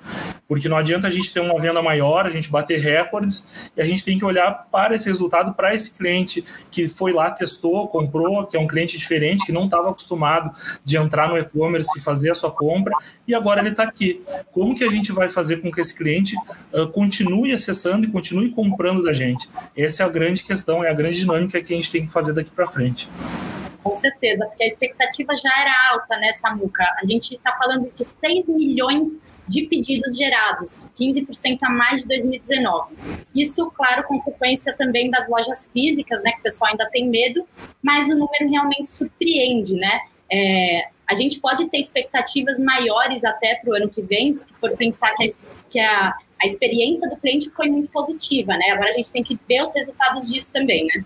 Porque 0.49 0.69
não 0.69 0.76
adianta 0.76 1.07
a 1.07 1.11
gente 1.11 1.33
ter 1.33 1.40
uma 1.40 1.59
venda 1.61 1.83
maior, 1.83 2.26
a 2.26 2.31
gente 2.31 2.50
bater 2.50 2.81
recordes, 2.81 3.47
e 3.76 3.81
a 3.81 3.85
gente 3.85 4.04
tem 4.04 4.19
que 4.19 4.25
olhar 4.25 4.66
para 4.71 4.95
esse 4.95 5.07
resultado, 5.07 5.54
para 5.54 5.75
esse 5.75 5.92
cliente 5.92 6.45
que 6.71 6.88
foi 6.88 7.12
lá, 7.12 7.31
testou, 7.31 7.88
comprou, 7.88 8.47
que 8.47 8.57
é 8.57 8.61
um 8.61 8.66
cliente 8.66 8.99
diferente, 8.99 9.47
que 9.47 9.52
não 9.52 9.64
estava 9.66 9.90
acostumado 9.90 10.50
de 10.85 10.97
entrar 10.97 11.28
no 11.28 11.38
e-commerce 11.38 11.99
e 11.99 12.02
fazer 12.02 12.31
a 12.31 12.35
sua 12.35 12.50
compra, 12.50 12.92
e 13.26 13.35
agora 13.35 13.61
ele 13.61 13.71
está 13.71 13.85
aqui. 13.85 14.23
Como 14.50 14.75
que 14.75 14.85
a 14.85 14.90
gente 14.90 15.12
vai 15.12 15.28
fazer 15.28 15.61
com 15.61 15.71
que 15.71 15.81
esse 15.81 15.95
cliente 15.95 16.35
uh, 16.73 16.88
continue 16.88 17.52
acessando 17.52 18.07
e 18.07 18.11
continue 18.11 18.50
comprando 18.50 19.02
da 19.02 19.12
gente? 19.12 19.49
Essa 19.76 20.02
é 20.02 20.07
a 20.07 20.09
grande 20.09 20.45
questão, 20.45 20.85
é 20.85 20.90
a 20.90 20.95
grande 20.95 21.19
dinâmica 21.19 21.62
que 21.62 21.73
a 21.73 21.76
gente 21.76 21.90
tem 21.90 22.07
que 22.07 22.12
fazer 22.12 22.33
daqui 22.33 22.50
para 22.50 22.66
frente. 22.66 23.09
Com 23.83 23.95
certeza, 23.95 24.47
porque 24.47 24.62
a 24.62 24.67
expectativa 24.67 25.37
já 25.37 25.51
era 25.61 25.91
alta, 25.93 26.17
né, 26.19 26.31
Samuca? 26.33 26.85
A 27.03 27.05
gente 27.05 27.35
está 27.35 27.53
falando 27.53 27.91
de 27.93 28.05
6 28.05 28.49
milhões 28.49 29.21
de 29.49 29.67
pedidos 29.67 30.17
gerados, 30.17 30.85
15% 30.99 31.59
a 31.62 31.71
mais 31.71 32.03
de 32.03 32.09
2019. 32.09 32.95
Isso, 33.35 33.71
claro, 33.73 34.05
consequência 34.05 34.73
também 34.77 35.11
das 35.11 35.29
lojas 35.29 35.69
físicas, 35.73 36.23
né, 36.23 36.31
que 36.33 36.39
o 36.39 36.43
pessoal 36.43 36.71
ainda 36.71 36.89
tem 36.91 37.09
medo, 37.09 37.45
mas 37.83 38.07
o 38.09 38.17
número 38.17 38.49
realmente 38.49 38.89
surpreende, 38.89 39.75
né? 39.75 40.01
É, 40.31 40.89
a 41.09 41.15
gente 41.15 41.41
pode 41.41 41.69
ter 41.69 41.79
expectativas 41.79 42.59
maiores 42.59 43.25
até 43.25 43.57
para 43.57 43.71
o 43.71 43.75
ano 43.75 43.89
que 43.89 44.01
vem, 44.01 44.33
se 44.33 44.55
for 44.55 44.75
pensar 44.77 45.12
que, 45.15 45.25
a, 45.25 45.29
que 45.69 45.79
a, 45.79 46.17
a 46.41 46.47
experiência 46.47 47.09
do 47.11 47.17
cliente 47.17 47.51
foi 47.51 47.69
muito 47.69 47.91
positiva, 47.91 48.57
né? 48.57 48.71
Agora 48.71 48.89
a 48.89 48.93
gente 48.93 49.12
tem 49.12 49.23
que 49.23 49.39
ver 49.47 49.62
os 49.62 49.75
resultados 49.75 50.29
disso 50.33 50.53
também, 50.53 50.87
né? 50.87 51.05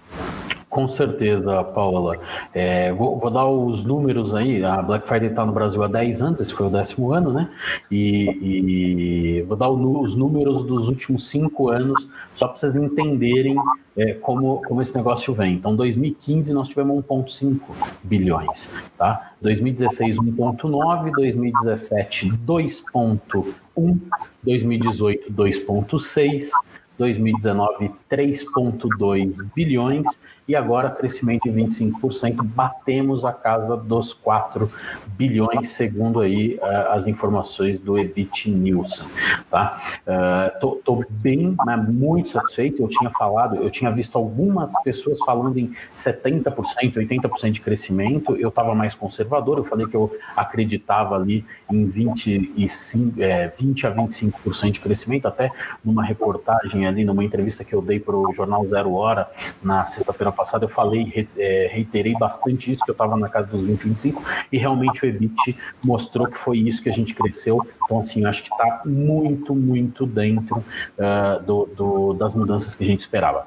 Com 0.76 0.90
certeza, 0.90 1.64
Paula. 1.64 2.18
É, 2.52 2.92
vou, 2.92 3.18
vou, 3.18 3.30
dar 3.30 3.46
os 3.46 3.82
números 3.82 4.34
aí. 4.34 4.62
A 4.62 4.82
Black 4.82 5.08
Friday 5.08 5.30
está 5.30 5.42
no 5.42 5.50
Brasil 5.50 5.82
há 5.82 5.88
10 5.88 6.20
anos, 6.20 6.38
esse 6.38 6.52
foi 6.52 6.66
o 6.66 6.70
décimo 6.70 7.14
ano, 7.14 7.32
né? 7.32 7.48
E, 7.90 9.38
e 9.38 9.42
vou 9.48 9.56
dar 9.56 9.70
o, 9.70 10.02
os 10.02 10.14
números 10.14 10.64
dos 10.64 10.90
últimos 10.90 11.30
cinco 11.30 11.70
anos, 11.70 12.06
só 12.34 12.46
para 12.46 12.58
vocês 12.58 12.76
entenderem 12.76 13.56
é, 13.96 14.12
como, 14.12 14.60
como 14.68 14.82
esse 14.82 14.94
negócio 14.94 15.32
vem. 15.32 15.54
Então, 15.54 15.74
2015 15.74 16.52
nós 16.52 16.68
tivemos 16.68 17.02
1,5 17.06 17.58
bilhões, 18.04 18.74
tá? 18.98 19.32
2016, 19.40 20.18
1,9, 20.18 21.10
2017, 21.10 22.32
2,1, 22.46 23.98
2018, 24.44 25.32
2,6. 25.32 26.50
2019, 26.98 27.90
3,2 28.10 29.36
bilhões 29.54 30.06
e 30.48 30.54
agora 30.54 30.90
crescimento 30.90 31.50
de 31.50 31.50
25%, 31.50 32.42
batemos 32.42 33.24
a 33.24 33.32
casa 33.32 33.76
dos 33.76 34.12
4 34.12 34.68
bilhões, 35.08 35.70
segundo 35.70 36.20
aí 36.20 36.56
uh, 36.56 36.92
as 36.92 37.06
informações 37.06 37.80
do 37.80 37.98
EBIT 37.98 38.50
Nielsen, 38.50 39.06
tá? 39.50 39.80
Uh, 40.06 40.60
tô, 40.60 40.76
tô, 40.84 41.04
bem, 41.08 41.56
né, 41.64 41.76
muito 41.76 42.30
satisfeito, 42.30 42.82
eu 42.82 42.88
tinha 42.88 43.10
falado, 43.10 43.56
eu 43.56 43.70
tinha 43.70 43.90
visto 43.90 44.16
algumas 44.16 44.72
pessoas 44.82 45.18
falando 45.20 45.58
em 45.58 45.72
70%, 45.92 46.54
80% 46.94 47.50
de 47.50 47.60
crescimento, 47.60 48.36
eu 48.36 48.48
estava 48.48 48.74
mais 48.74 48.94
conservador, 48.94 49.58
eu 49.58 49.64
falei 49.64 49.86
que 49.86 49.96
eu 49.96 50.16
acreditava 50.36 51.16
ali 51.16 51.44
em 51.70 51.86
25, 51.86 53.20
é, 53.20 53.48
20 53.48 53.86
a 53.86 53.94
25% 53.94 54.70
de 54.70 54.80
crescimento, 54.80 55.26
até 55.26 55.50
numa 55.84 56.04
reportagem 56.04 56.86
ali, 56.86 57.04
numa 57.04 57.24
entrevista 57.24 57.64
que 57.64 57.74
eu 57.74 57.82
dei 57.82 57.98
para 57.98 58.14
o 58.14 58.32
Jornal 58.32 58.66
Zero 58.68 58.94
Hora, 58.94 59.28
na 59.62 59.84
sexta-feira 59.84 60.35
passada 60.36 60.64
eu 60.64 60.68
falei, 60.68 61.28
é, 61.36 61.68
reiterei 61.72 62.14
bastante 62.14 62.70
isso, 62.70 62.84
que 62.84 62.90
eu 62.90 62.94
estava 62.94 63.16
na 63.16 63.28
casa 63.28 63.48
dos 63.48 63.62
20, 63.62 63.88
25, 63.88 64.22
e 64.52 64.58
realmente 64.58 65.04
o 65.04 65.06
EBIT 65.06 65.56
mostrou 65.84 66.28
que 66.28 66.38
foi 66.38 66.58
isso 66.58 66.82
que 66.82 66.88
a 66.88 66.92
gente 66.92 67.14
cresceu. 67.14 67.66
Então, 67.84 67.98
assim, 67.98 68.24
acho 68.24 68.44
que 68.44 68.52
está 68.52 68.82
muito, 68.84 69.54
muito 69.54 70.06
dentro 70.06 70.58
uh, 70.58 71.42
do, 71.42 71.66
do, 71.74 72.12
das 72.14 72.34
mudanças 72.34 72.74
que 72.74 72.84
a 72.84 72.86
gente 72.86 73.00
esperava 73.00 73.46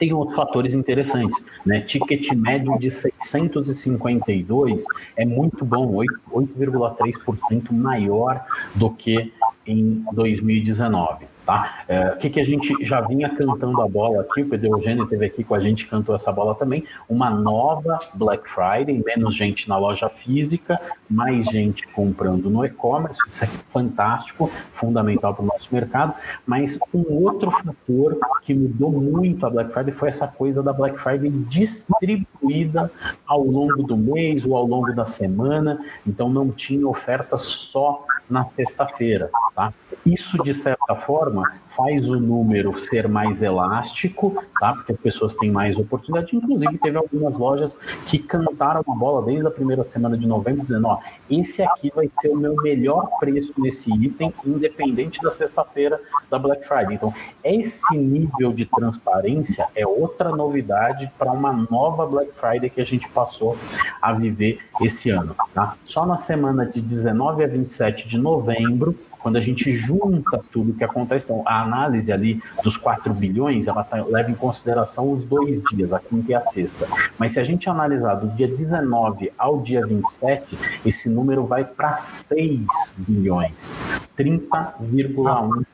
tem 0.00 0.14
outros 0.14 0.34
fatores 0.34 0.74
interessantes, 0.74 1.44
né? 1.64 1.82
Ticket 1.82 2.32
médio 2.32 2.78
de 2.78 2.90
652 2.90 4.84
é 5.14 5.26
muito 5.26 5.62
bom, 5.62 6.02
8,3% 6.32 7.70
maior 7.70 8.42
do 8.74 8.88
que 8.88 9.30
em 9.66 10.02
2019. 10.12 11.26
Tá? 11.50 11.82
É, 11.88 12.10
o 12.10 12.16
que, 12.16 12.30
que 12.30 12.38
a 12.38 12.44
gente 12.44 12.72
já 12.84 13.00
vinha 13.00 13.28
cantando 13.28 13.82
a 13.82 13.88
bola 13.88 14.20
aqui, 14.20 14.42
o 14.42 14.48
Pedro 14.48 14.78
Eugênio 14.78 15.02
esteve 15.02 15.26
aqui 15.26 15.42
com 15.42 15.56
a 15.56 15.58
gente, 15.58 15.88
cantou 15.88 16.14
essa 16.14 16.30
bola 16.30 16.54
também, 16.54 16.84
uma 17.08 17.28
nova 17.28 17.98
Black 18.14 18.48
Friday, 18.48 19.02
menos 19.04 19.34
gente 19.34 19.68
na 19.68 19.76
loja 19.76 20.08
física, 20.08 20.80
mais 21.10 21.46
gente 21.46 21.88
comprando 21.88 22.48
no 22.48 22.64
e-commerce, 22.64 23.18
isso 23.26 23.42
é 23.42 23.48
fantástico, 23.72 24.48
fundamental 24.70 25.34
para 25.34 25.42
o 25.42 25.46
nosso 25.46 25.74
mercado, 25.74 26.14
mas 26.46 26.78
um 26.94 27.04
outro 27.24 27.50
fator 27.50 28.16
que 28.42 28.54
mudou 28.54 28.92
muito 28.92 29.44
a 29.44 29.50
Black 29.50 29.72
Friday 29.72 29.92
foi 29.92 30.08
essa 30.08 30.28
coisa 30.28 30.62
da 30.62 30.72
Black 30.72 31.00
Friday 31.00 31.30
distribuída 31.48 32.92
ao 33.26 33.42
longo 33.42 33.82
do 33.82 33.96
mês 33.96 34.46
ou 34.46 34.54
ao 34.54 34.64
longo 34.64 34.94
da 34.94 35.04
semana, 35.04 35.84
então 36.06 36.28
não 36.28 36.52
tinha 36.52 36.86
oferta 36.86 37.36
só 37.36 38.04
na 38.30 38.44
sexta-feira, 38.44 39.28
tá? 39.56 39.74
Isso, 40.06 40.42
de 40.42 40.54
certa 40.54 40.94
forma, 40.94 41.39
faz 41.68 42.10
o 42.10 42.18
número 42.18 42.78
ser 42.78 43.08
mais 43.08 43.42
elástico, 43.42 44.44
tá? 44.58 44.74
Porque 44.74 44.92
as 44.92 44.98
pessoas 44.98 45.34
têm 45.34 45.50
mais 45.50 45.78
oportunidade. 45.78 46.36
Inclusive, 46.36 46.78
teve 46.78 46.98
algumas 46.98 47.38
lojas 47.38 47.74
que 48.06 48.18
cantaram 48.18 48.82
a 48.86 48.94
bola 48.94 49.24
desde 49.24 49.46
a 49.46 49.50
primeira 49.50 49.84
semana 49.84 50.16
de 50.16 50.26
novembro, 50.26 50.62
dizendo: 50.62 50.86
ó, 50.88 50.98
esse 51.30 51.62
aqui 51.62 51.90
vai 51.94 52.10
ser 52.20 52.28
o 52.28 52.36
meu 52.36 52.54
melhor 52.56 53.08
preço 53.18 53.54
nesse 53.58 53.92
item, 53.92 54.32
independente 54.44 55.22
da 55.22 55.30
sexta-feira 55.30 56.00
da 56.28 56.38
Black 56.38 56.66
Friday. 56.66 56.94
Então, 56.94 57.14
esse 57.42 57.96
nível 57.96 58.52
de 58.52 58.66
transparência 58.66 59.66
é 59.74 59.86
outra 59.86 60.30
novidade 60.30 61.10
para 61.18 61.32
uma 61.32 61.52
nova 61.70 62.06
Black 62.06 62.32
Friday 62.34 62.68
que 62.68 62.80
a 62.80 62.84
gente 62.84 63.08
passou 63.08 63.56
a 64.02 64.12
viver 64.12 64.58
esse 64.80 65.10
ano, 65.10 65.34
tá? 65.54 65.76
Só 65.84 66.04
na 66.04 66.16
semana 66.16 66.66
de 66.66 66.80
19 66.80 67.44
a 67.44 67.46
27 67.46 68.08
de 68.08 68.18
novembro, 68.18 68.96
quando 69.22 69.36
a 69.36 69.40
gente 69.40 69.72
junta 69.72 70.42
tudo 70.50 70.70
o 70.72 70.74
que 70.74 70.84
acontece, 70.84 71.24
então 71.24 71.42
a 71.46 71.62
análise 71.62 72.12
ali 72.12 72.42
dos 72.62 72.76
4 72.76 73.12
bilhões, 73.12 73.66
ela 73.66 73.84
tá, 73.84 74.02
leva 74.04 74.30
em 74.30 74.34
consideração 74.34 75.12
os 75.12 75.24
dois 75.24 75.62
dias, 75.62 75.92
a 75.92 76.00
quinta 76.00 76.32
e 76.32 76.34
a 76.34 76.40
sexta. 76.40 76.86
Mas 77.18 77.32
se 77.32 77.40
a 77.40 77.44
gente 77.44 77.68
analisar 77.68 78.14
do 78.14 78.28
dia 78.28 78.48
19 78.48 79.32
ao 79.38 79.60
dia 79.60 79.86
27, 79.86 80.58
esse 80.84 81.08
número 81.08 81.44
vai 81.44 81.64
para 81.64 81.96
6 81.96 82.66
bilhões, 82.98 83.76
30,1 84.16 85.64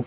uh, 0.00 0.04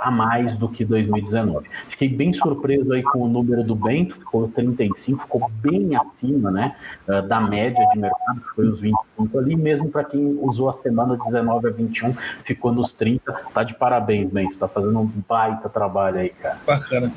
a 0.00 0.10
mais 0.10 0.56
do 0.56 0.68
que 0.68 0.84
2019. 0.84 1.68
Fiquei 1.88 2.08
bem 2.08 2.32
surpreso 2.32 2.92
aí 2.92 3.02
com 3.02 3.20
o 3.20 3.28
número 3.28 3.62
do 3.62 3.74
Bento, 3.74 4.16
ficou 4.16 4.48
35, 4.48 5.22
ficou 5.22 5.50
bem 5.62 5.96
acima 5.96 6.50
né, 6.50 6.74
uh, 7.08 7.22
da 7.22 7.40
média 7.40 7.86
de 7.92 7.98
mercado, 7.98 8.40
que 8.40 8.54
foi 8.54 8.68
os 8.68 8.80
25 8.80 9.38
ali, 9.38 9.56
mesmo 9.56 9.88
para 9.88 10.04
quem 10.04 10.38
usou 10.40 10.68
a 10.68 10.72
semana 10.72 11.16
19 11.16 11.68
a 11.68 11.70
21, 11.70 12.12
ficou 12.44 12.72
nos 12.72 12.92
30. 12.92 13.32
Tá 13.52 13.62
de 13.62 13.74
parabéns, 13.74 14.30
Bento, 14.30 14.58
tá 14.58 14.68
fazendo 14.68 14.98
um 14.98 15.10
baita 15.28 15.68
trabalho 15.68 16.18
aí, 16.18 16.30
cara. 16.30 16.58
Bacana. 16.66 17.12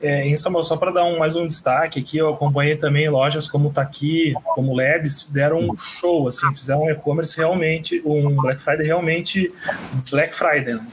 É, 0.00 0.26
em 0.26 0.36
Samuel, 0.36 0.62
só 0.62 0.76
para 0.76 0.90
dar 0.90 1.04
um, 1.04 1.18
mais 1.18 1.36
um 1.36 1.46
destaque 1.46 2.00
aqui, 2.00 2.18
eu 2.18 2.28
acompanhei 2.28 2.76
também 2.76 3.08
lojas 3.08 3.48
como 3.48 3.72
Taki, 3.72 4.34
como 4.54 4.76
Labs, 4.76 5.26
deram 5.30 5.58
um 5.58 5.76
show, 5.78 6.28
assim, 6.28 6.46
fizeram 6.54 6.82
um 6.82 6.90
e-commerce 6.90 7.36
realmente, 7.38 8.02
um 8.04 8.36
Black 8.36 8.60
Friday 8.60 8.86
realmente 8.86 9.52
Black 10.10 10.34
Friday. 10.34 10.74
Né? 10.74 10.86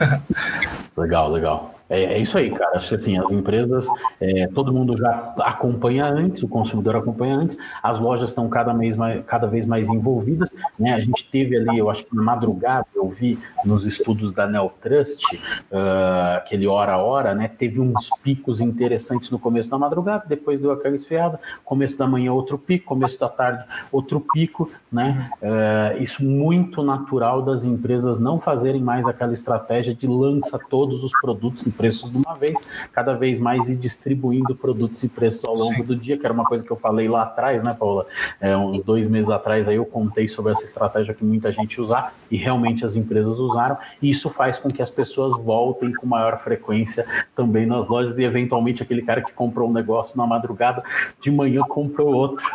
legal, 0.96 1.30
legal. 1.30 1.75
É, 1.88 2.02
é, 2.02 2.18
isso 2.18 2.36
aí, 2.36 2.50
cara. 2.50 2.76
Acho 2.76 2.90
que 2.90 2.94
assim, 2.96 3.18
as 3.18 3.30
empresas, 3.30 3.86
é, 4.20 4.46
todo 4.48 4.72
mundo 4.72 4.96
já 4.96 5.34
acompanha 5.40 6.06
antes, 6.06 6.42
o 6.42 6.48
consumidor 6.48 6.96
acompanha 6.96 7.36
antes, 7.36 7.56
as 7.82 8.00
lojas 8.00 8.30
estão 8.30 8.48
cada 8.48 8.72
vez 8.72 8.96
mais, 8.96 9.24
cada 9.24 9.46
vez 9.46 9.64
mais 9.64 9.88
envolvidas. 9.88 10.52
Né? 10.78 10.92
A 10.92 11.00
gente 11.00 11.28
teve 11.30 11.56
ali, 11.56 11.78
eu 11.78 11.88
acho 11.88 12.04
que 12.04 12.14
na 12.14 12.22
madrugada, 12.22 12.86
eu 12.94 13.08
vi 13.08 13.38
nos 13.64 13.84
estudos 13.84 14.32
da 14.32 14.46
Neotrust, 14.46 15.24
uh, 15.34 16.36
aquele 16.36 16.66
hora 16.66 16.94
a 16.94 16.98
hora, 16.98 17.34
né? 17.34 17.48
Teve 17.48 17.80
uns 17.80 18.10
picos 18.22 18.60
interessantes 18.60 19.30
no 19.30 19.38
começo 19.38 19.70
da 19.70 19.78
madrugada, 19.78 20.24
depois 20.26 20.60
deu 20.60 20.72
aquela 20.72 20.94
esfriada, 20.94 21.38
começo 21.64 21.96
da 21.98 22.06
manhã 22.06 22.32
outro 22.32 22.58
pico, 22.58 22.86
começo 22.86 23.18
da 23.18 23.28
tarde 23.28 23.64
outro 23.92 24.20
pico, 24.32 24.70
né? 24.90 25.30
Uh, 25.40 26.02
isso 26.02 26.24
muito 26.24 26.82
natural 26.82 27.42
das 27.42 27.64
empresas 27.64 28.18
não 28.18 28.40
fazerem 28.40 28.80
mais 28.80 29.06
aquela 29.06 29.32
estratégia 29.32 29.94
de 29.94 30.06
lança 30.06 30.58
todos 30.70 31.04
os 31.04 31.12
produtos 31.20 31.66
preços 31.76 32.10
de 32.10 32.18
uma 32.18 32.34
vez, 32.34 32.54
cada 32.92 33.14
vez 33.14 33.38
mais 33.38 33.68
ir 33.68 33.76
distribuindo 33.76 34.54
produtos 34.54 35.02
e 35.02 35.08
preços 35.08 35.44
ao 35.44 35.54
longo 35.54 35.76
Sim. 35.76 35.82
do 35.82 35.96
dia, 35.96 36.16
que 36.16 36.24
era 36.24 36.32
uma 36.32 36.44
coisa 36.44 36.64
que 36.64 36.70
eu 36.70 36.76
falei 36.76 37.08
lá 37.08 37.22
atrás, 37.22 37.62
né, 37.62 37.74
Paula? 37.78 38.06
É, 38.40 38.56
uns 38.56 38.82
dois 38.82 39.08
meses 39.08 39.30
atrás 39.30 39.68
aí 39.68 39.76
eu 39.76 39.84
contei 39.84 40.28
sobre 40.28 40.52
essa 40.52 40.64
estratégia 40.64 41.14
que 41.14 41.24
muita 41.24 41.52
gente 41.52 41.80
usar 41.80 42.14
e 42.30 42.36
realmente 42.36 42.84
as 42.84 42.96
empresas 42.96 43.38
usaram, 43.38 43.76
e 44.00 44.10
isso 44.10 44.30
faz 44.30 44.58
com 44.58 44.70
que 44.70 44.82
as 44.82 44.90
pessoas 44.90 45.32
voltem 45.42 45.92
com 45.92 46.06
maior 46.06 46.38
frequência 46.38 47.06
também 47.34 47.66
nas 47.66 47.88
lojas 47.88 48.18
e 48.18 48.24
eventualmente 48.24 48.82
aquele 48.82 49.02
cara 49.02 49.22
que 49.22 49.32
comprou 49.32 49.68
um 49.68 49.72
negócio 49.72 50.16
na 50.16 50.26
madrugada, 50.26 50.82
de 51.20 51.30
manhã 51.30 51.62
comprou 51.62 52.14
outro 52.14 52.46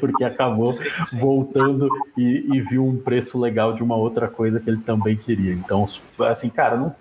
porque 0.00 0.24
acabou 0.24 0.72
voltando 1.12 1.88
e, 2.16 2.46
e, 2.52 2.60
viu 2.60 2.86
um 2.86 2.96
preço 2.96 3.40
legal 3.40 3.72
de 3.72 3.82
uma 3.82 3.96
outra 3.96 4.28
coisa 4.28 4.60
que 4.60 4.68
ele 4.68 4.80
também 4.80 5.16
queria. 5.16 5.52
Então, 5.52 5.86
assim, 6.26 6.48
cara, 6.48 6.76
não, 6.76 6.94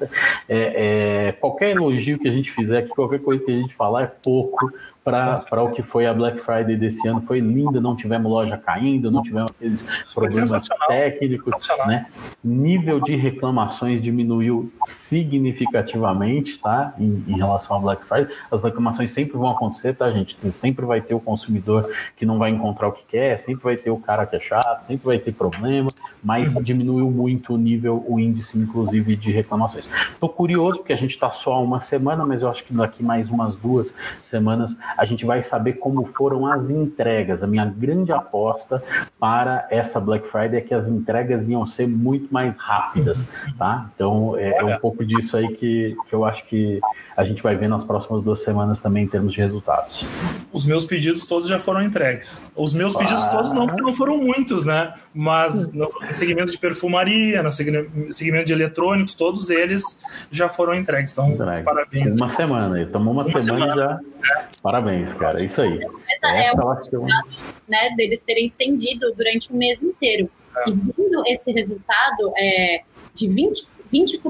é, 0.48 1.28
é, 1.28 1.32
qualquer 1.34 1.72
elogio 1.72 2.20
que 2.20 2.28
a 2.28 2.32
gente 2.32 2.52
fizer 2.52 2.80
aqui, 2.80 2.90
qualquer 2.90 3.20
coisa 3.20 3.44
que 3.44 3.52
a 3.52 3.56
gente 3.56 3.74
falar 3.74 4.04
é 4.04 4.08
pouco 4.08 4.72
para 5.04 5.62
o 5.62 5.72
que 5.72 5.82
foi 5.82 6.06
a 6.06 6.14
Black 6.14 6.40
Friday 6.40 6.78
desse 6.78 7.06
ano. 7.08 7.22
Foi 7.22 7.40
linda, 7.40 7.82
não 7.82 7.96
tivemos 7.96 8.32
loja 8.32 8.58
caindo, 8.58 9.12
não 9.12 9.22
tivemos 9.22 9.52
aqueles 9.52 9.84
problemas 10.14 10.68
técnicos, 10.88 11.52
né? 11.86 12.06
Nível 12.44 13.02
de 13.02 13.16
reclamações 13.16 14.02
diminuiu 14.02 14.72
significativamente, 14.86 16.60
tá? 16.60 16.94
Em, 16.98 17.24
em, 17.28 17.36
relação 17.36 17.78
à 17.78 17.80
Black 17.80 18.06
Friday. 18.06 18.34
As 18.50 18.64
reclamações 18.64 19.12
sempre 19.12 19.38
vão 19.38 19.50
acontecer, 19.50 19.94
tá, 19.94 20.10
gente? 20.10 20.38
Sempre 20.52 20.86
vai 20.86 21.02
ter 21.02 21.14
o 21.14 21.20
consumidor 21.20 21.90
que 22.16 22.26
não 22.26 22.38
vai 22.38 22.52
encontrar 22.52 22.88
o 22.88 22.92
que 22.94 23.04
quer, 23.04 23.38
sempre 23.38 23.64
vai 23.64 23.76
ter 23.76 23.92
o 23.92 23.98
cara 23.98 24.26
que 24.26 24.36
é 24.38 24.40
chato, 24.40 24.84
sempre 24.84 25.06
vai 25.06 25.20
ter 25.20 25.34
problema, 25.34 25.90
mas 26.24 26.56
uhum. 26.56 26.62
diminuiu 26.62 27.12
muito 27.12 27.54
o 27.54 27.58
nível, 27.58 28.04
o 28.08 28.20
índice, 28.20 28.58
inclusive, 28.58 29.16
de 29.16 29.32
reclamações. 29.32 29.90
Estou 30.12 30.30
curioso, 30.30 30.80
porque 30.80 30.94
a 30.94 30.98
gente 30.98 31.12
está 31.12 31.30
só 31.30 31.62
uma 31.62 31.80
semana, 31.80 32.26
mas 32.26 32.42
eu 32.42 32.50
acho 32.50 32.64
que 32.64 32.74
daqui 32.74 33.04
mais 33.04 33.30
umas 33.30 33.58
duas 33.58 33.94
semanas 34.22 34.78
a 34.98 35.06
gente 35.06 35.26
vai 35.26 35.42
saber 35.42 35.74
como 35.74 36.06
foram 36.06 36.46
as 36.46 36.70
entregas. 36.70 37.44
A 37.44 37.48
minha 37.48 37.66
grande 37.66 38.12
aposta 38.12 38.84
para 39.20 39.68
essa 39.70 40.00
Black 40.00 40.28
Friday 40.28 40.58
é 40.58 40.62
que 40.62 40.74
as 40.74 40.88
entregas 40.88 41.48
iam 41.48 41.66
ser 41.66 41.88
muito 41.88 42.34
mais 42.34 42.58
rápidas, 42.58 43.32
tá? 43.58 43.90
Então 43.96 44.38
é, 44.38 44.58
é 44.58 44.64
um 44.64 44.80
pouco 44.80 45.06
disso 45.06 45.38
aí 45.38 45.48
que, 45.56 45.96
que 46.08 46.14
eu 46.14 46.26
acho 46.26 46.46
que 46.46 46.80
a 47.16 47.24
gente 47.24 47.42
vai 47.42 47.56
ver 47.56 47.68
nas 47.68 47.84
próximas 47.84 48.22
duas 48.22 48.42
semanas 48.42 48.82
também 48.82 49.04
em 49.04 49.08
termos 49.08 49.34
de 49.34 49.42
resultados. 49.42 50.06
Os 50.52 50.66
meus 50.66 50.86
pedidos 50.86 51.26
todos 51.26 51.48
já 51.48 51.60
foram 51.60 51.82
entregues. 51.82 52.50
Os 52.56 52.74
meus 52.74 52.96
pedidos 52.96 53.24
ah. 53.24 53.30
todos 53.30 53.54
não, 53.54 53.68
porque 53.68 53.82
não 53.82 53.94
foram 53.94 54.18
muitos, 54.18 54.66
né? 54.66 54.94
Mas 55.14 55.72
no 55.72 55.92
segmento 56.10 56.52
de 56.52 56.58
perfumaria, 56.58 57.44
no 57.44 57.52
segmento 57.52 58.46
de 58.46 58.54
eletrônicos, 58.54 59.14
todos 59.14 59.50
eles 59.50 60.00
já 60.32 60.50
foram 60.50 60.74
entregues. 60.74 61.12
Então, 61.14 61.32
entregues. 61.32 61.64
parabéns. 61.64 62.16
Uma 62.16 62.28
semana, 62.28 62.86
tomou 62.88 63.14
uma, 63.14 63.22
uma 63.22 63.42
semana, 63.42 63.66
semana, 63.66 63.76
já. 63.76 64.34
É. 64.34 64.48
Parabéns, 64.62 65.14
cara. 65.14 65.40
É 65.40 65.46
isso 65.46 65.62
aí. 65.62 65.80
Essa, 66.10 66.28
Essa 66.30 66.58
é 66.58 66.64
o 66.64 66.74
resultado, 66.74 67.30
né, 67.68 67.90
deles 67.96 68.22
terem 68.22 68.46
estendido 68.46 69.14
durante 69.16 69.52
o 69.52 69.56
mês 69.56 69.84
inteiro. 69.84 70.30
É. 70.58 70.70
E 70.70 70.74
vindo 70.74 71.24
esse 71.28 71.52
resultado 71.52 72.34
é, 72.38 72.82
de 73.14 73.28
20%, 73.28 73.88
20 73.92 74.22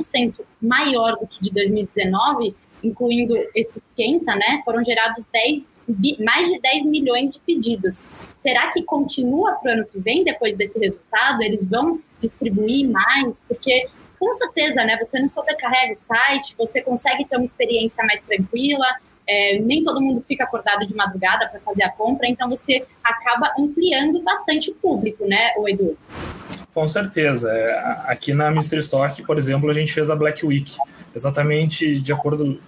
maior 0.61 1.15
do 1.17 1.27
que 1.27 1.41
de 1.41 1.51
2019, 1.53 2.55
incluindo 2.83 3.35
esse 3.55 3.71
esquenta, 3.77 4.35
né, 4.35 4.61
foram 4.65 4.83
gerados 4.83 5.25
10, 5.27 5.79
mais 6.19 6.47
de 6.47 6.59
10 6.59 6.85
milhões 6.85 7.33
de 7.33 7.39
pedidos. 7.41 8.07
Será 8.33 8.69
que 8.71 8.83
continua 8.83 9.53
para 9.53 9.71
o 9.71 9.73
ano 9.75 9.85
que 9.85 9.99
vem, 9.99 10.23
depois 10.23 10.55
desse 10.55 10.77
resultado? 10.79 11.41
Eles 11.41 11.67
vão 11.67 11.99
distribuir 12.19 12.89
mais? 12.89 13.41
Porque, 13.47 13.87
com 14.19 14.31
certeza, 14.33 14.83
né, 14.83 14.97
você 15.01 15.19
não 15.19 15.27
sobrecarrega 15.27 15.93
o 15.93 15.95
site, 15.95 16.55
você 16.57 16.81
consegue 16.81 17.25
ter 17.25 17.35
uma 17.35 17.45
experiência 17.45 18.03
mais 18.05 18.21
tranquila, 18.21 18.85
é, 19.27 19.57
nem 19.59 19.81
todo 19.81 20.01
mundo 20.01 20.23
fica 20.27 20.43
acordado 20.43 20.85
de 20.85 20.93
madrugada 20.95 21.47
para 21.47 21.59
fazer 21.61 21.83
a 21.83 21.89
compra, 21.89 22.27
então 22.27 22.49
você 22.49 22.85
acaba 23.03 23.53
ampliando 23.57 24.21
bastante 24.21 24.71
o 24.71 24.75
público, 24.75 25.25
né, 25.25 25.53
o 25.57 25.67
Edu? 25.67 25.97
Com 26.73 26.87
certeza. 26.87 27.51
É, 27.51 28.01
aqui 28.07 28.33
na 28.33 28.49
Mystery 28.49 28.81
Stock, 28.81 29.23
por 29.23 29.37
exemplo, 29.37 29.69
a 29.69 29.73
gente 29.73 29.93
fez 29.93 30.09
a 30.09 30.15
Black 30.15 30.45
Week, 30.45 30.75
exatamente 31.15 31.99
de 31.99 32.11
acordo 32.11 32.59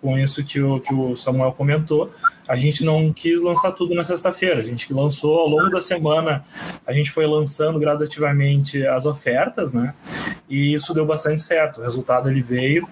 com 0.00 0.18
isso 0.18 0.44
que 0.44 0.60
o, 0.60 0.80
que 0.80 0.94
o 0.94 1.16
Samuel 1.16 1.52
comentou 1.52 2.12
a 2.48 2.56
gente 2.56 2.84
não 2.84 3.12
quis 3.12 3.42
lançar 3.42 3.72
tudo 3.72 3.94
na 3.94 4.04
sexta-feira. 4.04 4.60
A 4.60 4.64
gente 4.64 4.92
lançou 4.92 5.40
ao 5.40 5.48
longo 5.48 5.70
da 5.70 5.80
semana, 5.80 6.44
a 6.86 6.92
gente 6.92 7.10
foi 7.10 7.26
lançando 7.26 7.78
gradativamente 7.78 8.86
as 8.86 9.04
ofertas, 9.04 9.72
né? 9.72 9.94
E 10.48 10.74
isso 10.74 10.94
deu 10.94 11.04
bastante 11.04 11.42
certo. 11.42 11.80
O 11.80 11.82
resultado 11.82 12.28
ele 12.28 12.42
veio. 12.42 12.86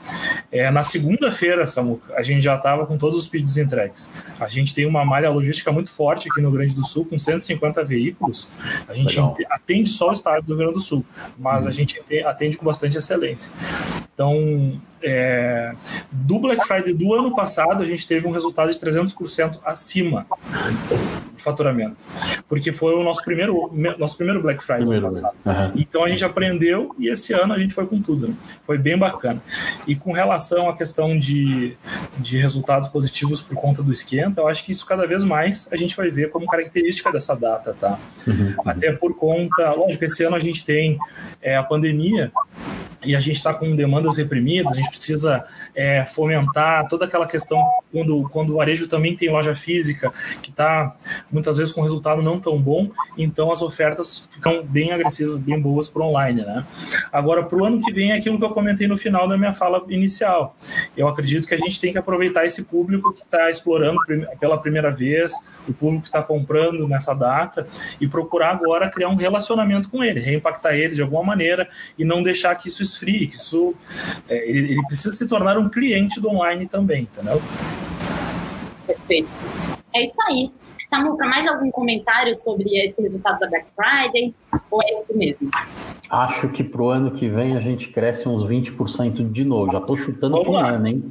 É, 0.50 0.70
na 0.70 0.82
segunda-feira, 0.82 1.66
Samuca, 1.66 2.14
a 2.14 2.23
gente 2.23 2.42
já 2.42 2.56
estava 2.56 2.87
com 2.87 2.99
todos 2.99 3.20
os 3.20 3.26
pedidos 3.28 3.56
entregues. 3.56 4.11
A 4.40 4.49
gente 4.49 4.75
tem 4.75 4.87
uma 4.87 5.04
malha 5.04 5.30
logística 5.30 5.70
muito 5.70 5.90
forte 5.90 6.28
aqui 6.28 6.40
no 6.40 6.49
Rio 6.49 6.58
Grande 6.58 6.75
do 6.75 6.84
Sul, 6.84 7.04
com 7.04 7.18
150 7.18 7.84
veículos. 7.84 8.49
A 8.88 8.94
gente 8.94 9.11
Legal. 9.11 9.37
atende 9.50 9.90
só 9.90 10.11
o 10.11 10.12
estado 10.12 10.42
do 10.42 10.49
Rio 10.49 10.58
Grande 10.58 10.75
do 10.75 10.80
Sul, 10.80 11.04
mas 11.38 11.64
a 11.64 11.68
uhum. 11.68 11.73
gente 11.73 12.00
atende 12.25 12.56
com 12.56 12.64
bastante 12.64 12.99
excelência. 12.99 13.50
Então, 14.14 14.80
é, 15.02 15.75
do 16.11 16.38
Black 16.38 16.66
Friday 16.66 16.94
do 16.94 17.12
ano 17.12 17.34
passado, 17.34 17.82
a 17.82 17.87
gente 17.87 18.06
teve 18.06 18.26
um 18.26 18.30
resultado 18.30 18.73
de 18.73 18.78
300% 18.78 19.43
acima 19.64 20.26
faturamento, 21.44 21.96
porque 22.48 22.72
foi 22.72 22.94
o 22.94 23.02
nosso 23.02 23.22
primeiro, 23.22 23.70
nosso 23.98 24.16
primeiro 24.16 24.42
Black 24.42 24.62
Friday 24.62 24.82
primeiro, 24.82 25.06
ano 25.06 25.14
passado. 25.14 25.36
Uhum. 25.44 25.72
Então 25.76 26.04
a 26.04 26.08
gente 26.08 26.24
aprendeu 26.24 26.94
e 26.98 27.08
esse 27.08 27.32
ano 27.32 27.52
a 27.52 27.58
gente 27.58 27.74
foi 27.74 27.86
com 27.86 28.00
tudo. 28.00 28.28
Né? 28.28 28.34
Foi 28.64 28.78
bem 28.78 28.96
bacana. 28.96 29.42
E 29.86 29.94
com 29.94 30.12
relação 30.12 30.68
à 30.68 30.76
questão 30.76 31.16
de, 31.16 31.76
de 32.18 32.38
resultados 32.38 32.88
positivos 32.88 33.40
por 33.40 33.56
conta 33.56 33.82
do 33.82 33.92
esquenta, 33.92 34.40
eu 34.40 34.48
acho 34.48 34.64
que 34.64 34.72
isso 34.72 34.86
cada 34.86 35.06
vez 35.06 35.24
mais 35.24 35.68
a 35.70 35.76
gente 35.76 35.96
vai 35.96 36.10
ver 36.10 36.30
como 36.30 36.46
característica 36.46 37.12
dessa 37.12 37.34
data, 37.34 37.76
tá? 37.78 37.98
Uhum. 38.26 38.54
Até 38.64 38.92
por 38.92 39.14
conta, 39.16 39.72
lógico, 39.72 40.04
esse 40.04 40.24
ano 40.24 40.36
a 40.36 40.40
gente 40.40 40.64
tem 40.64 40.98
é, 41.42 41.56
a 41.56 41.62
pandemia 41.62 42.32
e 43.04 43.14
a 43.14 43.20
gente 43.20 43.36
está 43.36 43.52
com 43.52 43.76
demandas 43.76 44.16
reprimidas, 44.16 44.72
a 44.72 44.76
gente 44.76 44.88
precisa 44.88 45.44
é, 45.74 46.04
fomentar 46.04 46.88
toda 46.88 47.04
aquela 47.04 47.26
questão 47.26 47.62
quando, 47.92 48.28
quando 48.30 48.50
o 48.50 48.57
varejo 48.57 48.88
também 48.88 49.14
tem 49.14 49.30
loja 49.30 49.54
física, 49.54 50.12
que 50.42 50.50
está 50.50 50.96
muitas 51.35 51.59
vezes 51.59 51.73
com 51.73 51.83
resultado 51.83 52.23
não 52.23 52.38
tão 52.38 52.57
bom, 52.61 52.88
então 53.18 53.51
as 53.51 53.61
ofertas 53.61 54.29
ficam 54.31 54.62
bem 54.64 54.92
agressivas, 54.92 55.37
bem 55.37 55.61
boas 55.61 55.88
para 55.88 56.05
online. 56.05 56.42
Né? 56.42 56.64
Agora, 57.12 57.42
para 57.42 57.59
o 57.59 57.64
ano 57.64 57.81
que 57.83 57.92
vem, 57.92 58.12
é 58.12 58.16
aquilo 58.16 58.38
que 58.38 58.44
eu 58.44 58.51
comentei 58.51 58.87
no 58.87 58.97
final 58.97 59.29
da 59.29 59.37
minha 59.37 59.53
fala 59.53 59.85
inicial. 59.88 60.57
Eu 60.97 61.09
acredito 61.09 61.49
que 61.49 61.55
a 61.55 61.59
gente 61.59 61.81
tem 61.81 61.90
que 61.90 61.99
aproveitar 61.99 62.47
esse 62.47 62.62
público 62.62 63.12
que 63.12 63.23
está 63.23 63.51
explorando 63.51 63.99
pela 64.38 64.57
primeira 64.57 64.92
vez, 64.92 65.33
o 65.68 65.75
público 65.75 66.05
que 66.05 66.09
está 66.09 66.23
comprando 66.23 66.87
nessa 66.87 67.12
data, 67.12 67.66
e 68.01 68.07
procurar 68.07 68.51
agora 68.53 68.88
criar 68.88 69.09
um 69.09 69.16
relacionamento 69.16 69.88
com 69.90 70.05
ele, 70.05 70.20
reimpactar 70.20 70.75
ele 70.75 70.94
de 70.94 71.03
alguma 71.03 71.25
maneira 71.25 71.68
e 71.99 72.05
não 72.05 72.23
deixar 72.23 72.55
que 72.55 72.68
isso 72.68 72.83
esfrie, 72.83 73.27
que 73.27 73.35
isso 73.35 73.75
é, 74.29 74.49
ele, 74.49 74.73
ele, 74.73 74.87
precisa 74.87 75.12
se 75.12 75.27
tornar 75.27 75.59
um 75.59 75.68
cliente 75.68 76.20
do 76.20 76.29
online 76.29 76.68
também, 76.68 77.03
entendeu? 77.03 77.42
Perfeito. 78.87 79.37
É 79.92 80.05
isso 80.05 80.20
aí. 80.29 80.53
Samuca, 80.94 81.26
mais 81.26 81.44
algum 81.48 81.72
comentário 81.72 82.37
sobre 82.37 82.78
esse 82.78 83.02
resultado 83.02 83.40
da 83.40 83.48
Black 83.48 83.66
Friday? 83.74 84.33
Ou 84.70 84.80
é 84.80 84.90
isso 84.90 85.16
mesmo? 85.18 85.50
Acho 86.09 86.48
que 86.50 86.62
pro 86.62 86.90
ano 86.90 87.11
que 87.11 87.28
vem 87.28 87.57
a 87.57 87.61
gente 87.61 87.88
cresce 87.88 88.28
uns 88.28 88.46
20% 88.46 89.28
de 89.33 89.44
novo. 89.44 89.72
Já 89.72 89.78
estou 89.78 89.96
chutando 89.96 90.40
para 90.40 90.50
um 90.50 90.57
ano, 90.57 90.87
hein? 90.87 91.04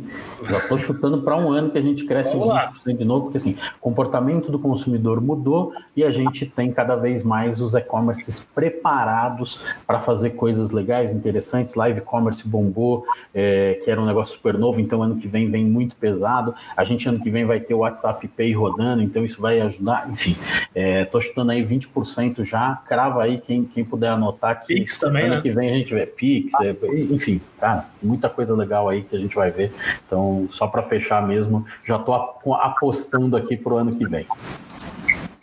Já 0.50 0.58
estou 0.58 0.78
chutando 0.78 1.22
para 1.22 1.36
um 1.36 1.52
ano 1.52 1.72
que 1.72 1.78
a 1.78 1.82
gente 1.82 2.06
cresce 2.06 2.38
Vamos 2.38 2.48
uns 2.48 2.54
20% 2.54 2.88
lá. 2.88 2.94
de 2.94 3.06
novo, 3.06 3.24
porque 3.24 3.38
assim, 3.38 3.58
o 3.76 3.80
comportamento 3.82 4.50
do 4.50 4.58
consumidor 4.58 5.20
mudou 5.20 5.74
e 5.96 6.04
a 6.04 6.12
gente 6.12 6.46
tem 6.46 6.72
cada 6.72 6.96
vez 6.96 7.22
mais 7.22 7.60
os 7.60 7.74
e-commerces 7.74 8.48
preparados 8.56 9.60
para 9.86 10.00
fazer 10.00 10.32
coisas 10.32 10.72
legais, 10.72 11.12
interessantes. 11.12 11.76
Live 11.76 12.00
e-commerce 12.00 12.48
bombou, 12.48 13.04
é, 13.34 13.82
que 13.84 13.92
era 13.92 14.00
um 14.00 14.06
negócio 14.06 14.36
super 14.36 14.58
novo, 14.58 14.80
então 14.80 15.04
ano 15.04 15.18
que 15.18 15.28
vem 15.28 15.52
vem 15.52 15.66
muito 15.66 15.98
pesado. 15.98 16.56
A 16.78 16.84
gente 16.86 17.10
ano 17.10 17.20
que 17.20 17.30
vem 17.30 17.44
vai 17.44 17.60
ter 17.60 17.74
o 17.74 17.80
WhatsApp 17.80 18.26
Pay 18.30 18.54
rodando, 18.54 19.02
então 19.02 19.26
isso 19.26 19.42
vai 19.42 19.60
ajudar. 19.60 19.73
Enfim, 20.10 20.36
estou 21.02 21.22
é, 21.22 21.24
chutando 21.24 21.52
aí 21.52 21.66
20% 21.66 22.44
já. 22.44 22.82
Crava 22.88 23.24
aí 23.24 23.40
quem, 23.40 23.64
quem 23.66 23.84
puder 23.84 24.10
anotar 24.10 24.62
que 24.62 24.74
Pix 24.74 25.00
também, 25.00 25.26
ano 25.26 25.36
né? 25.36 25.42
que 25.42 25.52
vem 25.52 25.70
a 25.70 25.74
gente 25.74 25.94
vê 25.94 26.06
Pix, 26.06 26.54
é, 26.62 26.76
enfim, 27.12 27.42
cara, 27.60 27.86
muita 28.02 28.30
coisa 28.30 28.56
legal 28.56 28.90
aí 28.90 29.04
que 29.04 29.16
a 29.16 29.20
gente 29.20 29.36
vai 29.36 29.52
ver. 29.52 29.74
Então, 30.06 30.48
só 30.50 30.68
para 30.68 30.84
fechar 30.84 31.26
mesmo, 31.26 31.66
já 31.84 31.98
estou 31.98 32.16
apostando 32.56 33.36
aqui 33.36 33.56
para 33.56 33.74
o 33.74 33.78
ano 33.78 33.96
que 33.96 34.08
vem. 34.08 34.26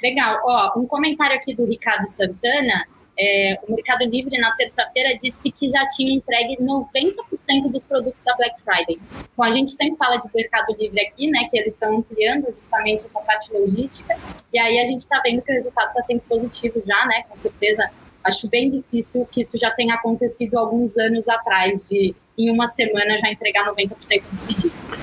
Legal. 0.03 0.39
Ó, 0.45 0.81
um 0.81 0.87
comentário 0.87 1.37
aqui 1.37 1.55
do 1.55 1.65
Ricardo 1.65 2.09
Santana. 2.09 2.87
É, 3.23 3.59
o 3.69 3.75
Mercado 3.75 4.05
Livre, 4.05 4.39
na 4.39 4.53
terça-feira, 4.53 5.15
disse 5.15 5.51
que 5.53 5.69
já 5.69 5.87
tinha 5.89 6.15
entregue 6.15 6.57
90% 6.57 7.71
dos 7.71 7.85
produtos 7.85 8.23
da 8.23 8.35
Black 8.35 8.63
Friday. 8.63 8.99
Então, 9.31 9.45
a 9.45 9.51
gente 9.51 9.73
sempre 9.73 9.97
fala 9.99 10.17
de 10.17 10.27
Mercado 10.35 10.75
Livre 10.79 10.99
aqui, 11.03 11.31
né, 11.31 11.47
que 11.51 11.59
eles 11.59 11.75
estão 11.75 11.99
ampliando 11.99 12.47
justamente 12.47 13.05
essa 13.05 13.21
parte 13.21 13.53
logística, 13.53 14.17
e 14.51 14.59
aí 14.59 14.81
a 14.81 14.85
gente 14.87 15.01
está 15.01 15.21
vendo 15.21 15.43
que 15.43 15.53
o 15.53 15.55
resultado 15.55 15.89
está 15.89 16.01
sendo 16.01 16.21
positivo 16.23 16.81
já, 16.81 17.05
né, 17.05 17.25
com 17.29 17.37
certeza 17.37 17.91
acho 18.25 18.49
bem 18.49 18.69
difícil 18.69 19.27
que 19.31 19.41
isso 19.41 19.59
já 19.59 19.71
tenha 19.71 19.95
acontecido 19.95 20.59
alguns 20.59 20.97
anos 20.97 21.29
atrás, 21.29 21.89
de 21.89 22.15
em 22.39 22.51
uma 22.51 22.67
semana 22.67 23.19
já 23.19 23.31
entregar 23.31 23.67
90% 23.67 24.31
dos 24.31 24.43
pedidos. 24.43 24.97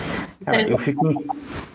Cara, 0.46 0.62
eu, 0.70 0.78
fico, 0.78 1.26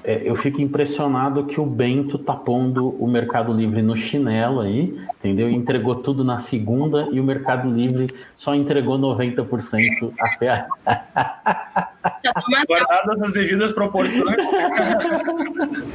é, 0.04 0.22
eu 0.24 0.36
fico 0.36 0.60
impressionado 0.60 1.46
que 1.46 1.60
o 1.60 1.66
Bento 1.66 2.16
tá 2.16 2.34
pondo 2.34 2.90
o 2.90 3.08
Mercado 3.08 3.52
Livre 3.52 3.82
no 3.82 3.96
chinelo 3.96 4.60
aí, 4.60 4.96
entendeu? 5.18 5.50
Entregou 5.50 5.96
tudo 5.96 6.22
na 6.22 6.38
segunda 6.38 7.08
e 7.10 7.18
o 7.18 7.24
Mercado 7.24 7.68
Livre 7.68 8.06
só 8.36 8.54
entregou 8.54 8.96
90% 8.98 10.12
até 10.18 10.48
a... 10.48 10.68
Guardadas 12.68 13.22
as 13.22 13.32
devidas 13.32 13.72
proporções. 13.72 14.36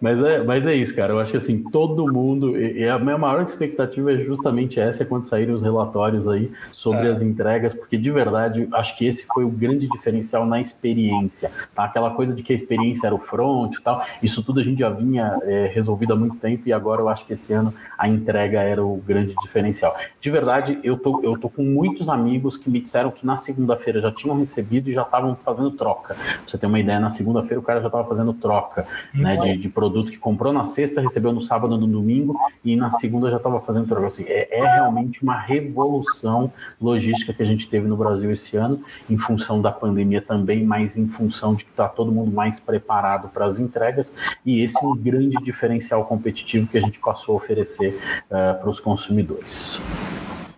mas, 0.00 0.24
é, 0.24 0.42
mas 0.42 0.66
é 0.66 0.74
isso, 0.74 0.94
cara. 0.94 1.12
Eu 1.12 1.20
acho 1.20 1.32
que 1.32 1.36
assim, 1.36 1.62
todo 1.62 2.10
mundo. 2.10 2.58
E 2.58 2.88
a 2.88 2.98
minha 2.98 3.18
maior 3.18 3.42
expectativa 3.42 4.12
é 4.12 4.18
justamente 4.18 4.80
essa, 4.80 5.02
é 5.02 5.06
quando 5.06 5.24
saírem 5.24 5.54
os 5.54 5.62
relatórios 5.62 6.26
aí 6.26 6.50
sobre 6.72 7.06
é. 7.06 7.10
as 7.10 7.22
entregas, 7.22 7.74
porque 7.74 7.96
de 7.96 8.10
verdade, 8.10 8.68
acho 8.72 8.96
que 8.96 9.06
esse 9.06 9.26
foi 9.26 9.44
o 9.44 9.50
grande 9.50 9.88
diferencial 9.88 10.46
na 10.46 10.60
experiência. 10.60 11.37
Tá? 11.74 11.84
Aquela 11.84 12.10
coisa 12.10 12.34
de 12.34 12.42
que 12.42 12.52
a 12.52 12.56
experiência 12.56 13.06
era 13.06 13.14
o 13.14 13.18
front 13.18 13.74
e 13.74 13.82
tal, 13.82 14.04
isso 14.22 14.42
tudo 14.42 14.60
a 14.60 14.62
gente 14.62 14.78
já 14.78 14.90
vinha 14.90 15.38
é, 15.42 15.70
resolvido 15.72 16.12
há 16.12 16.16
muito 16.16 16.36
tempo 16.36 16.62
e 16.66 16.72
agora 16.72 17.00
eu 17.00 17.08
acho 17.08 17.24
que 17.24 17.32
esse 17.32 17.52
ano 17.52 17.72
a 17.96 18.08
entrega 18.08 18.60
era 18.60 18.84
o 18.84 18.96
grande 18.96 19.34
diferencial. 19.42 19.94
De 20.20 20.30
verdade, 20.30 20.78
eu 20.82 20.96
tô, 20.98 21.20
eu 21.22 21.38
tô 21.38 21.48
com 21.48 21.62
muitos 21.62 22.08
amigos 22.08 22.56
que 22.56 22.68
me 22.68 22.80
disseram 22.80 23.10
que 23.10 23.24
na 23.24 23.36
segunda-feira 23.36 24.00
já 24.00 24.10
tinham 24.10 24.36
recebido 24.36 24.88
e 24.88 24.92
já 24.92 25.02
estavam 25.02 25.36
fazendo 25.36 25.70
troca. 25.70 26.14
Pra 26.14 26.38
você 26.46 26.58
ter 26.58 26.66
uma 26.66 26.80
ideia, 26.80 26.98
na 26.98 27.10
segunda-feira 27.10 27.60
o 27.60 27.62
cara 27.62 27.80
já 27.80 27.88
estava 27.88 28.06
fazendo 28.06 28.32
troca 28.32 28.86
né, 29.14 29.36
de, 29.36 29.56
de, 29.56 29.68
produto 29.68 30.10
que 30.10 30.18
comprou 30.18 30.52
na 30.52 30.64
sexta, 30.64 31.00
recebeu 31.00 31.32
no 31.32 31.40
sábado, 31.40 31.76
no 31.76 31.86
domingo 31.86 32.36
e 32.64 32.74
na 32.76 32.90
segunda 32.90 33.30
já 33.30 33.36
estava 33.36 33.60
fazendo 33.60 33.86
troca. 33.86 34.06
Assim, 34.06 34.24
é, 34.26 34.58
é 34.58 34.74
realmente 34.74 35.22
uma 35.22 35.38
revolução 35.38 36.52
logística 36.80 37.32
que 37.32 37.42
a 37.42 37.46
gente 37.46 37.68
teve 37.68 37.86
no 37.86 37.96
Brasil 37.96 38.30
esse 38.30 38.56
ano, 38.56 38.82
em 39.08 39.16
função 39.16 39.60
da 39.60 39.70
pandemia 39.70 40.20
também, 40.22 40.64
mas 40.64 40.96
em 40.96 41.06
função 41.06 41.27
de 41.28 41.64
que 41.64 41.70
está 41.70 41.88
todo 41.88 42.10
mundo 42.10 42.30
mais 42.30 42.58
preparado 42.58 43.28
para 43.28 43.46
as 43.46 43.60
entregas 43.60 44.12
e 44.44 44.62
esse 44.62 44.76
é 44.82 44.86
um 44.86 44.96
grande 44.96 45.36
diferencial 45.42 46.04
competitivo 46.06 46.66
que 46.66 46.78
a 46.78 46.80
gente 46.80 46.98
passou 46.98 47.34
a 47.34 47.36
oferecer 47.36 47.98
uh, 48.26 48.58
para 48.58 48.68
os 48.68 48.80
consumidores. 48.80 49.80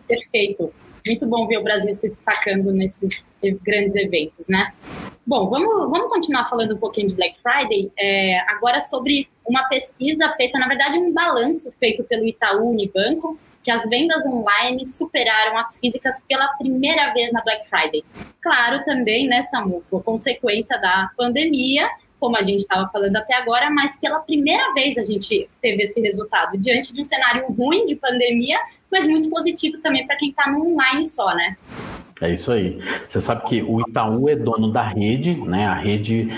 Perfeito. 0.07 0.73
Muito 1.07 1.27
bom 1.27 1.47
ver 1.47 1.59
o 1.59 1.65
Brasil 1.65 1.95
se 1.95 2.09
destacando 2.09 2.73
nesses 2.73 3.33
grandes 3.63 3.95
eventos, 3.95 4.49
né? 4.49 4.73
Bom, 5.27 5.49
vamos, 5.49 5.91
vamos 5.91 6.09
continuar 6.09 6.49
falando 6.49 6.75
um 6.75 6.79
pouquinho 6.79 7.09
de 7.09 7.15
Black 7.15 7.39
Friday, 7.41 7.91
é, 7.99 8.39
agora 8.51 8.81
sobre 8.81 9.29
uma 9.47 9.65
pesquisa 9.69 10.29
feita, 10.37 10.59
na 10.59 10.69
verdade, 10.69 10.99
um 10.99 11.13
balanço 11.13 11.73
feito 11.79 12.05
pelo 12.05 12.27
Itaú 12.27 12.71
Unibanco, 12.71 13.39
que 13.63 13.71
as 13.71 13.89
vendas 13.89 14.25
online 14.27 14.85
superaram 14.87 15.57
as 15.59 15.79
físicas 15.79 16.25
pela 16.27 16.49
primeira 16.55 17.13
vez 17.13 17.33
na 17.33 17.43
Black 17.43 17.69
Friday. 17.69 18.05
Claro, 18.41 18.85
também, 18.85 19.29
né, 19.29 19.43
Samuco, 19.43 20.03
consequência 20.03 20.79
da 20.81 21.11
pandemia, 21.17 21.89
como 22.19 22.37
a 22.37 22.43
gente 22.43 22.61
estava 22.61 22.89
falando 22.91 23.17
até 23.17 23.35
agora, 23.35 23.71
mas 23.71 23.99
pela 23.99 24.21
primeira 24.21 24.73
vez 24.75 24.99
a 24.99 25.03
gente 25.03 25.49
teve 25.61 25.83
esse 25.83 26.01
resultado, 26.01 26.57
diante 26.59 26.93
de 26.93 27.01
um 27.01 27.05
cenário 27.05 27.47
ruim 27.47 27.85
de 27.85 27.97
pandemia, 27.97 28.59
mas 28.91 29.07
muito 29.07 29.31
positivo 29.31 29.79
também 29.79 30.07
para 30.07 30.17
quem 30.17 30.31
está 30.31 30.51
no 30.51 30.73
online 30.73 31.07
só, 31.07 31.35
né? 31.35 31.57
É 32.21 32.35
isso 32.35 32.53
aí. 32.53 32.79
Você 33.09 33.19
sabe 33.19 33.49
que 33.49 33.63
o 33.63 33.81
Itaú 33.81 34.29
é 34.29 34.37
dono 34.37 34.71
da 34.71 34.83
rede, 34.83 35.35
né? 35.37 35.67
A 35.67 35.75
rede 35.75 36.29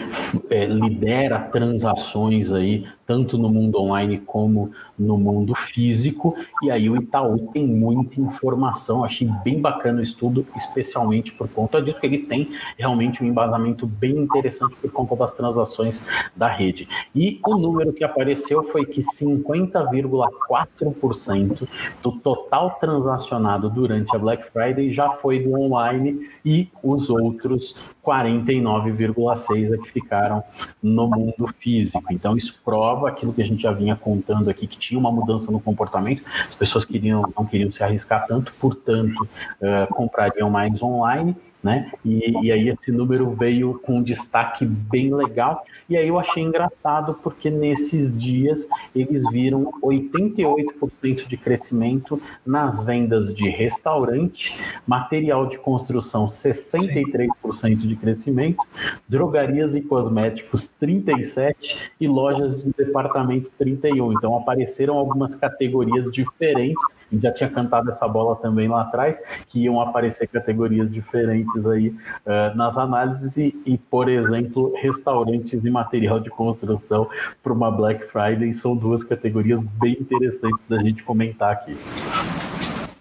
é, 0.49 0.65
lidera 0.67 1.41
transações 1.41 2.53
aí 2.53 2.87
tanto 3.13 3.37
no 3.37 3.51
mundo 3.51 3.79
online 3.79 4.17
como 4.17 4.71
no 4.99 5.19
mundo 5.19 5.55
físico. 5.55 6.35
E 6.63 6.71
aí 6.71 6.89
o 6.89 6.97
Itaú 6.97 7.51
tem 7.53 7.67
muita 7.67 8.19
informação. 8.19 9.05
Achei 9.05 9.29
bem 9.45 9.61
bacana 9.61 9.99
o 9.99 10.03
estudo, 10.03 10.47
especialmente 10.57 11.31
por 11.35 11.47
conta 11.47 11.83
disso, 11.83 12.01
que 12.01 12.07
ele 12.07 12.21
tem 12.21 12.49
realmente 12.79 13.23
um 13.23 13.27
embasamento 13.27 13.87
bem 13.87 14.17
interessante 14.17 14.75
por 14.77 14.91
conta 14.91 15.15
das 15.15 15.35
transações 15.35 16.07
da 16.35 16.49
rede. 16.49 16.89
E 17.15 17.39
o 17.47 17.59
número 17.59 17.93
que 17.93 18.03
apareceu 18.03 18.65
foi 18.65 18.87
que 18.87 19.03
50,4% 19.03 21.69
do 22.03 22.13
total 22.13 22.79
transacionado 22.81 23.69
durante 23.69 24.17
a 24.17 24.19
Black 24.19 24.51
Friday 24.51 24.91
já 24.91 25.11
foi 25.11 25.41
do 25.41 25.53
online 25.53 26.31
e 26.43 26.71
os 26.83 27.11
outros 27.11 27.77
49,6% 28.05 29.75
é 29.75 29.79
que 29.79 29.91
ficaram 29.91 30.43
no 30.83 31.09
mundo 31.09 31.49
físico. 31.59 32.05
Então 32.11 32.37
isso 32.37 32.61
prova 32.65 33.09
aquilo 33.09 33.33
que 33.33 33.41
a 33.41 33.45
gente 33.45 33.63
já 33.63 33.73
vinha 33.73 33.95
contando 33.95 34.51
aqui, 34.51 34.67
que 34.67 34.77
tinha 34.77 34.99
uma 34.99 35.13
mudança 35.13 35.53
no 35.53 35.61
comportamento, 35.61 36.23
as 36.49 36.55
pessoas 36.55 36.85
queriam, 36.85 37.23
não 37.37 37.47
queriam 37.47 37.71
se 37.71 37.85
arriscar 37.85 38.27
tanto, 38.27 38.53
portanto, 38.55 39.23
uh, 39.61 39.95
comprariam 39.95 40.51
mais 40.51 40.83
online 40.83 41.37
né? 41.63 41.93
E, 42.05 42.35
e, 42.43 42.53
aí 42.53 42.69
esse 42.69 42.91
número 42.91 43.31
veio 43.31 43.79
com 43.79 43.99
um 43.99 44.03
destaque 44.03 44.67
bem 44.67 45.15
legal. 45.15 45.65
E 45.89 45.97
aí 45.97 46.09
eu 46.09 46.19
achei 46.19 46.43
engraçado 46.43 47.15
porque 47.23 47.51
nesses 47.51 48.19
dias 48.19 48.69
eles 48.95 49.31
viram 49.31 49.71
88% 49.83 51.27
de 51.27 51.37
crescimento 51.37 52.21
nas 52.45 52.85
vendas 52.85 53.33
de 53.33 53.49
restaurante, 53.49 54.59
material 54.87 55.47
de 55.47 55.59
construção 55.59 56.27
63% 56.27 57.77
de 57.77 57.97
crescimento, 57.97 58.65
drogarias 59.09 59.77
e 59.77 59.81
cosméticos 59.81 60.67
37 60.67 61.93
e 62.01 62.09
lojas 62.09 62.61
de 62.61 62.73
departamento 62.73 63.53
31. 63.57 64.15
Então 64.15 64.37
apareceram 64.37 64.99
algumas 64.99 65.37
categorias 65.37 66.11
diferentes 66.11 66.83
já 67.21 67.33
tinha 67.33 67.49
cantado 67.49 67.89
essa 67.89 68.07
bola 68.09 68.37
também 68.37 68.69
lá 68.69 68.83
atrás, 68.83 69.21
que 69.47 69.65
iam 69.65 69.81
aparecer 69.81 70.27
categorias 70.29 70.91
diferentes 70.91 71.67
aí 71.67 71.89
uh, 71.89 72.57
nas 72.57 72.77
análises 72.77 73.37
e, 73.37 73.55
e, 73.67 73.79
por 73.79 74.09
exemplo, 74.09 74.75
restaurantes 74.77 75.65
e 75.65 75.71
material 75.71 76.21
de 76.21 76.31
construção 76.31 77.09
para 77.43 77.53
uma 77.53 77.71
Black 77.71 78.05
Friday 78.05 78.53
são 78.53 78.77
duas 78.77 79.05
categorias 79.05 79.65
bem 79.65 79.97
interessantes 80.01 80.67
da 80.69 80.79
gente 80.83 81.03
comentar 81.03 81.53
aqui. 81.53 81.77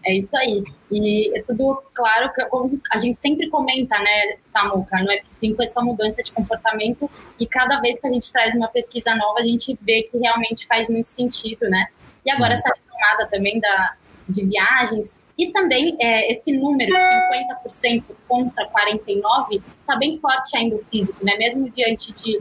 É 0.03 0.17
isso 0.17 0.35
aí. 0.35 0.63
E 0.91 1.37
é 1.37 1.43
tudo 1.43 1.81
claro 1.93 2.33
que 2.33 2.41
a 2.91 2.97
gente 2.97 3.17
sempre 3.17 3.49
comenta, 3.49 3.97
né, 3.99 4.37
Samuca, 4.41 4.97
no 5.03 5.11
F5 5.11 5.55
essa 5.61 5.81
mudança 5.81 6.23
de 6.23 6.31
comportamento 6.31 7.09
e 7.39 7.45
cada 7.45 7.79
vez 7.79 7.99
que 7.99 8.07
a 8.07 8.11
gente 8.11 8.31
traz 8.31 8.55
uma 8.55 8.67
pesquisa 8.67 9.13
nova, 9.15 9.39
a 9.39 9.43
gente 9.43 9.77
vê 9.81 10.01
que 10.03 10.17
realmente 10.17 10.65
faz 10.65 10.89
muito 10.89 11.07
sentido, 11.07 11.69
né? 11.69 11.87
E 12.25 12.31
agora 12.31 12.53
essa 12.53 12.69
retomada 12.69 13.27
também 13.29 13.59
da, 13.59 13.95
de 14.31 14.45
viagens. 14.45 15.15
E 15.37 15.51
também 15.51 15.95
é, 15.99 16.31
esse 16.31 16.51
número, 16.51 16.93
50% 16.93 18.11
contra 18.27 18.69
49%, 18.69 19.61
está 19.79 19.95
bem 19.95 20.19
forte 20.19 20.55
ainda 20.55 20.75
o 20.75 20.79
físico, 20.79 21.23
né? 21.25 21.35
Mesmo 21.37 21.69
diante 21.69 22.13
de 22.13 22.37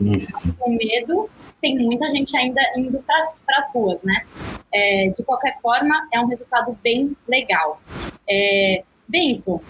um 0.65 0.77
medo, 0.77 1.29
tem 1.61 1.77
muita 1.77 2.09
gente 2.09 2.35
ainda 2.35 2.61
indo 2.77 2.99
para 2.99 3.57
as 3.57 3.73
ruas, 3.73 4.03
né? 4.03 4.25
É, 4.73 5.11
de 5.15 5.23
qualquer 5.23 5.59
forma, 5.61 6.07
é 6.11 6.19
um 6.19 6.27
resultado 6.27 6.77
bem 6.83 7.15
legal. 7.27 7.81
É, 8.29 8.83
Bento, 9.11 9.61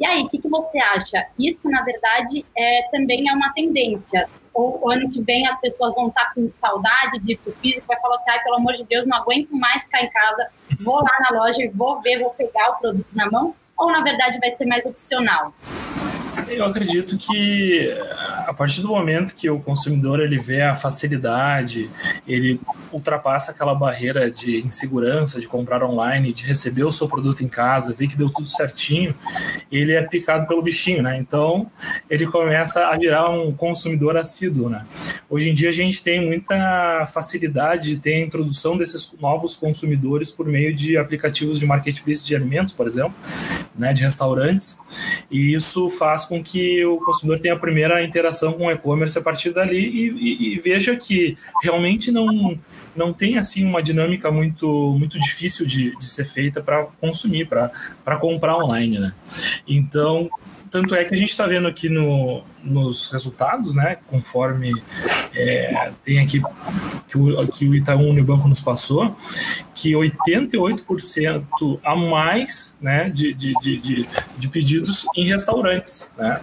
e 0.00 0.04
aí, 0.04 0.22
o 0.22 0.28
que, 0.28 0.38
que 0.38 0.48
você 0.48 0.78
acha? 0.78 1.26
Isso, 1.38 1.70
na 1.70 1.82
verdade, 1.82 2.44
é, 2.56 2.88
também 2.90 3.28
é 3.28 3.32
uma 3.32 3.52
tendência 3.52 4.28
ou 4.54 4.90
ano 4.90 5.08
que 5.08 5.22
vem 5.22 5.46
as 5.46 5.60
pessoas 5.60 5.94
vão 5.94 6.08
estar 6.08 6.34
com 6.34 6.48
saudade 6.48 7.20
de 7.20 7.32
ir 7.32 7.36
pro 7.36 7.52
físico, 7.52 7.86
vai 7.86 7.98
falar 8.00 8.16
assim, 8.16 8.30
ai, 8.30 8.42
pelo 8.42 8.56
amor 8.56 8.72
de 8.72 8.84
Deus, 8.84 9.06
não 9.06 9.16
aguento 9.16 9.50
mais 9.52 9.84
ficar 9.84 10.02
em 10.02 10.10
casa, 10.10 10.48
vou 10.80 10.96
lá 10.96 11.16
na 11.30 11.38
loja 11.38 11.62
e 11.62 11.68
vou 11.68 12.00
ver, 12.00 12.18
vou 12.18 12.30
pegar 12.30 12.70
o 12.70 12.78
produto 12.78 13.12
na 13.14 13.30
mão, 13.30 13.54
ou 13.76 13.92
na 13.92 14.02
verdade 14.02 14.38
vai 14.40 14.50
ser 14.50 14.66
mais 14.66 14.84
opcional? 14.84 15.54
Eu 16.46 16.64
acredito 16.64 17.16
que 17.16 17.96
a 18.46 18.54
partir 18.54 18.80
do 18.80 18.88
momento 18.88 19.34
que 19.34 19.48
o 19.50 19.60
consumidor 19.60 20.20
ele 20.20 20.38
vê 20.38 20.62
a 20.62 20.74
facilidade, 20.74 21.90
ele 22.26 22.60
ultrapassa 22.92 23.52
aquela 23.52 23.74
barreira 23.74 24.30
de 24.30 24.58
insegurança 24.58 25.40
de 25.40 25.46
comprar 25.46 25.82
online, 25.84 26.32
de 26.32 26.44
receber 26.44 26.84
o 26.84 26.92
seu 26.92 27.08
produto 27.08 27.44
em 27.44 27.48
casa, 27.48 27.92
ver 27.92 28.08
que 28.08 28.16
deu 28.16 28.30
tudo 28.30 28.48
certinho, 28.48 29.14
ele 29.70 29.92
é 29.92 30.02
picado 30.02 30.46
pelo 30.46 30.62
bichinho, 30.62 31.02
né? 31.02 31.18
Então 31.18 31.70
ele 32.08 32.26
começa 32.26 32.86
a 32.86 32.96
virar 32.96 33.28
um 33.28 33.52
consumidor 33.52 34.16
assíduo, 34.16 34.70
né? 34.70 34.86
Hoje 35.28 35.50
em 35.50 35.54
dia 35.54 35.68
a 35.68 35.72
gente 35.72 36.02
tem 36.02 36.24
muita 36.24 37.06
facilidade 37.12 37.90
de 37.90 37.98
ter 37.98 38.14
a 38.14 38.20
introdução 38.20 38.76
desses 38.76 39.12
novos 39.20 39.56
consumidores 39.56 40.30
por 40.30 40.46
meio 40.46 40.74
de 40.74 40.96
aplicativos 40.96 41.58
de 41.58 41.66
marketplace 41.66 42.24
de 42.24 42.34
alimentos, 42.34 42.72
por 42.72 42.86
exemplo, 42.86 43.14
né, 43.76 43.92
de 43.92 44.02
restaurantes, 44.02 44.78
e 45.30 45.54
isso 45.54 45.88
faz 45.90 46.24
com 46.28 46.42
que 46.42 46.84
o 46.84 46.98
consumidor 46.98 47.40
tenha 47.40 47.54
a 47.54 47.58
primeira 47.58 48.04
interação 48.04 48.52
com 48.52 48.66
o 48.66 48.70
e-commerce 48.70 49.18
a 49.18 49.22
partir 49.22 49.50
dali 49.50 49.78
e, 49.78 50.08
e, 50.10 50.54
e, 50.54 50.58
veja 50.58 50.94
que 50.94 51.36
realmente 51.62 52.12
não, 52.12 52.58
não 52.94 53.12
tem 53.12 53.38
assim 53.38 53.64
uma 53.64 53.82
dinâmica 53.82 54.30
muito, 54.30 54.94
muito 54.98 55.18
difícil 55.18 55.66
de, 55.66 55.96
de 55.96 56.04
ser 56.04 56.24
feita 56.24 56.60
para 56.60 56.84
consumir, 57.00 57.46
para 57.46 58.16
comprar 58.18 58.56
online. 58.56 58.98
Né? 58.98 59.12
Então, 59.66 60.28
tanto 60.70 60.94
é 60.94 61.04
que 61.04 61.14
a 61.14 61.16
gente 61.16 61.30
está 61.30 61.46
vendo 61.46 61.66
aqui 61.66 61.88
no, 61.88 62.42
nos 62.62 63.10
resultados, 63.10 63.74
né, 63.74 63.98
conforme 64.06 64.72
é, 65.34 65.92
tem 66.04 66.18
aqui 66.20 66.40
que 67.08 67.18
o, 67.18 67.48
que 67.48 67.68
o 67.68 67.74
Itaú 67.74 68.08
Unibanco 68.08 68.48
nos 68.48 68.60
passou, 68.60 69.16
que 69.74 69.92
88% 69.92 71.80
a 71.82 71.96
mais 71.96 72.76
né, 72.80 73.08
de, 73.10 73.32
de, 73.32 73.54
de, 73.60 74.08
de, 74.36 74.48
pedidos 74.48 75.06
em 75.16 75.26
restaurantes. 75.26 76.12
Né? 76.16 76.40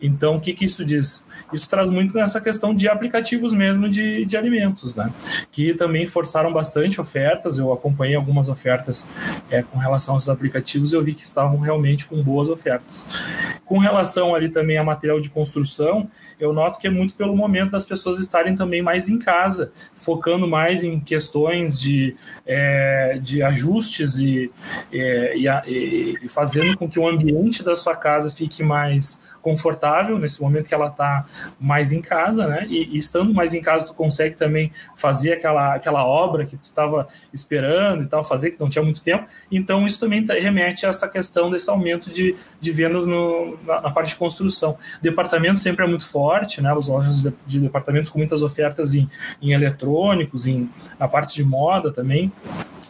Então, 0.00 0.36
o 0.36 0.40
que, 0.40 0.52
que 0.52 0.64
isso 0.64 0.84
diz? 0.84 1.26
Isso 1.52 1.68
traz 1.68 1.88
muito 1.88 2.14
nessa 2.14 2.40
questão 2.40 2.74
de 2.74 2.88
aplicativos 2.88 3.52
mesmo 3.52 3.88
de, 3.88 4.24
de 4.24 4.36
alimentos, 4.36 4.94
né? 4.94 5.12
que 5.50 5.74
também 5.74 6.06
forçaram 6.06 6.52
bastante 6.52 7.00
ofertas. 7.00 7.58
Eu 7.58 7.72
acompanhei 7.72 8.14
algumas 8.14 8.48
ofertas 8.48 9.06
é, 9.50 9.62
com 9.62 9.78
relação 9.78 10.14
aos 10.14 10.28
aplicativos 10.28 10.92
e 10.92 10.96
eu 10.96 11.02
vi 11.02 11.14
que 11.14 11.22
estavam 11.22 11.58
realmente 11.58 12.06
com 12.06 12.22
boas 12.22 12.48
ofertas. 12.48 13.06
Com 13.64 13.78
relação 13.78 14.34
ali 14.34 14.48
também 14.48 14.78
a 14.78 14.84
material 14.84 15.20
de 15.20 15.30
construção, 15.30 16.08
eu 16.38 16.52
noto 16.52 16.78
que 16.78 16.86
é 16.86 16.90
muito 16.90 17.14
pelo 17.14 17.34
momento 17.34 17.72
das 17.72 17.84
pessoas 17.84 18.18
estarem 18.18 18.54
também 18.54 18.80
mais 18.80 19.08
em 19.08 19.18
casa, 19.18 19.72
focando 19.96 20.46
mais 20.46 20.84
em 20.84 21.00
questões 21.00 21.78
de, 21.78 22.14
é, 22.46 23.18
de 23.20 23.42
ajustes 23.42 24.18
e, 24.18 24.50
é, 24.92 25.36
e, 25.36 26.16
e 26.22 26.28
fazendo 26.28 26.76
com 26.76 26.88
que 26.88 26.98
o 26.98 27.08
ambiente 27.08 27.64
da 27.64 27.74
sua 27.74 27.96
casa 27.96 28.30
fique 28.30 28.62
mais 28.62 29.20
confortável 29.42 30.18
nesse 30.18 30.40
momento 30.40 30.68
que 30.68 30.74
ela 30.74 30.88
está 30.88 31.26
mais 31.60 31.92
em 31.92 32.00
casa, 32.00 32.46
né? 32.46 32.66
E, 32.68 32.94
e, 32.94 32.96
estando 32.96 33.32
mais 33.32 33.54
em 33.54 33.60
casa, 33.60 33.86
tu 33.86 33.94
consegue 33.94 34.36
também 34.36 34.72
fazer 34.96 35.32
aquela, 35.32 35.74
aquela 35.74 36.04
obra 36.04 36.44
que 36.44 36.56
tu 36.56 36.64
estava 36.64 37.08
esperando 37.32 38.02
e 38.02 38.06
tal, 38.06 38.24
fazer 38.24 38.52
que 38.52 38.60
não 38.60 38.68
tinha 38.68 38.84
muito 38.84 39.02
tempo. 39.02 39.26
Então, 39.50 39.86
isso 39.86 39.98
também 39.98 40.24
tá, 40.24 40.34
remete 40.34 40.86
a 40.86 40.90
essa 40.90 41.08
questão 41.08 41.50
desse 41.50 41.70
aumento 41.70 42.10
de, 42.10 42.36
de 42.60 42.70
vendas 42.72 43.06
no, 43.06 43.58
na, 43.64 43.80
na, 43.80 43.90
parte 43.90 44.10
de 44.10 44.16
construção. 44.16 44.76
Departamento 45.00 45.60
sempre 45.60 45.84
é 45.84 45.88
muito 45.88 46.06
forte, 46.06 46.60
né? 46.60 46.72
As 46.72 46.88
lojas 46.88 47.22
de, 47.22 47.32
de 47.46 47.60
departamentos 47.60 48.10
com 48.10 48.18
muitas 48.18 48.42
ofertas 48.42 48.94
em, 48.94 49.08
em 49.40 49.52
eletrônicos, 49.52 50.46
em, 50.46 50.68
na 50.98 51.08
parte 51.08 51.34
de 51.34 51.44
moda 51.44 51.92
também. 51.92 52.32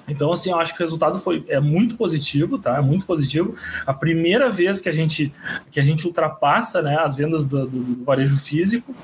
Então, 0.09 0.33
assim, 0.33 0.51
eu 0.51 0.59
acho 0.59 0.75
que 0.75 0.83
o 0.83 0.85
resultado 0.85 1.19
foi 1.19 1.45
é 1.49 1.61
muito 1.61 1.97
positivo, 1.97 2.59
tá? 2.59 2.79
É 2.79 2.81
muito 2.81 3.05
positivo. 3.05 3.55
A 3.87 3.93
primeira 3.93 4.49
vez 4.49 4.81
que 4.81 4.89
a 4.89 4.93
gente 4.93 5.33
que 5.71 5.79
a 5.79 5.83
gente 5.83 6.07
ultrapassa, 6.39 6.81
né, 6.81 6.97
as 7.01 7.17
vendas 7.17 7.45
do, 7.45 7.67
do, 7.67 7.79
do 7.79 8.05
varejo 8.05 8.39
físico, 8.39 8.95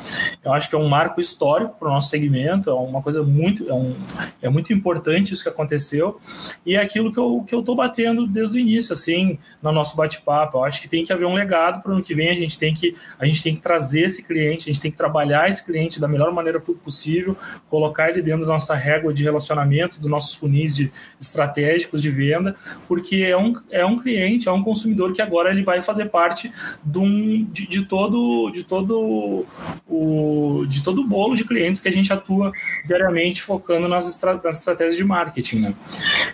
eu 0.44 0.52
acho 0.52 0.68
que 0.68 0.74
é 0.74 0.78
um 0.78 0.88
marco 0.88 1.20
histórico 1.20 1.74
para 1.78 1.88
o 1.88 1.92
nosso 1.92 2.08
segmento. 2.08 2.70
É 2.70 2.74
uma 2.74 3.02
coisa 3.02 3.22
muito 3.22 3.68
é, 3.68 3.74
um, 3.74 3.94
é 4.40 4.48
muito 4.48 4.72
importante 4.72 5.34
isso 5.34 5.42
que 5.42 5.48
aconteceu 5.48 6.18
e 6.64 6.76
é 6.76 6.80
aquilo 6.80 7.12
que 7.12 7.18
eu 7.18 7.44
que 7.46 7.54
eu 7.54 7.62
batendo 7.74 8.26
desde 8.26 8.56
o 8.56 8.60
início, 8.60 8.92
assim, 8.92 9.38
no 9.60 9.72
nosso 9.72 9.96
bate-papo. 9.96 10.58
Eu 10.58 10.64
acho 10.64 10.80
que 10.80 10.88
tem 10.88 11.04
que 11.04 11.12
haver 11.12 11.26
um 11.26 11.34
legado 11.34 11.82
para 11.82 11.90
o 11.90 11.94
ano 11.94 12.04
que 12.04 12.14
vem. 12.14 12.30
A 12.30 12.34
gente 12.34 12.56
tem 12.58 12.72
que 12.72 12.94
a 13.18 13.26
gente 13.26 13.42
tem 13.42 13.54
que 13.54 13.60
trazer 13.60 14.02
esse 14.02 14.22
cliente, 14.22 14.70
a 14.70 14.72
gente 14.72 14.80
tem 14.80 14.90
que 14.90 14.96
trabalhar 14.96 15.48
esse 15.50 15.64
cliente 15.64 16.00
da 16.00 16.06
melhor 16.06 16.32
maneira 16.32 16.60
possível, 16.60 17.36
colocar 17.68 18.10
ele 18.10 18.22
dentro 18.22 18.46
da 18.46 18.52
nossa 18.52 18.74
régua 18.74 19.12
de 19.12 19.24
relacionamento, 19.24 20.00
dos 20.00 20.10
nossos 20.10 20.34
funis 20.34 20.74
de 20.74 20.92
estratégicos 21.20 22.00
de 22.00 22.10
venda, 22.10 22.54
porque 22.86 23.16
é 23.16 23.36
um, 23.36 23.54
é 23.70 23.84
um 23.84 23.98
cliente, 23.98 24.48
é 24.48 24.52
um 24.52 24.62
consumidor 24.62 25.12
que 25.12 25.22
agora 25.22 25.50
ele 25.50 25.62
vai 25.62 25.82
fazer 25.82 26.06
parte 26.06 26.52
de, 26.84 26.98
um, 26.98 27.23
de, 27.24 27.66
de 27.66 27.84
todo 27.86 28.50
de 28.50 28.64
todo 28.64 29.46
o 29.88 30.64
de 30.66 30.82
todo 30.82 31.00
o 31.02 31.06
bolo 31.06 31.34
de 31.34 31.44
clientes 31.44 31.80
que 31.80 31.88
a 31.88 31.92
gente 31.92 32.12
atua 32.12 32.52
diariamente 32.86 33.42
focando 33.42 33.88
nas, 33.88 34.06
estra, 34.06 34.40
nas 34.42 34.58
estratégias 34.58 34.96
de 34.96 35.04
marketing. 35.04 35.60
Né? 35.60 35.74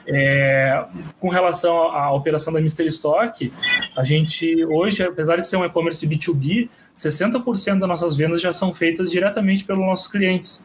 É, 0.07 0.85
com 1.19 1.29
relação 1.29 1.77
à, 1.91 2.13
operação 2.13 2.53
da 2.53 2.61
Mystery 2.61 2.89
Stock, 2.89 3.53
a 3.97 4.05
gente 4.05 4.65
hoje, 4.67 5.03
apesar 5.03 5.37
de 5.37 5.47
ser 5.47 5.57
um 5.57 5.65
e-commerce 5.65 6.07
B2B, 6.07 6.69
60% 6.97 7.79
das 7.79 7.89
nossas 7.89 8.17
vendas 8.17 8.41
já 8.41 8.53
são 8.53 8.75
feitas 8.75 9.11
diretamente 9.11 9.65
pelos 9.65 9.85
nossos 9.85 10.09
clientes. 10.09 10.63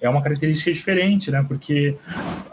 É 0.00 0.08
uma 0.08 0.22
característica 0.22 0.70
diferente, 0.72 1.30
né? 1.30 1.44
Porque 1.46 1.96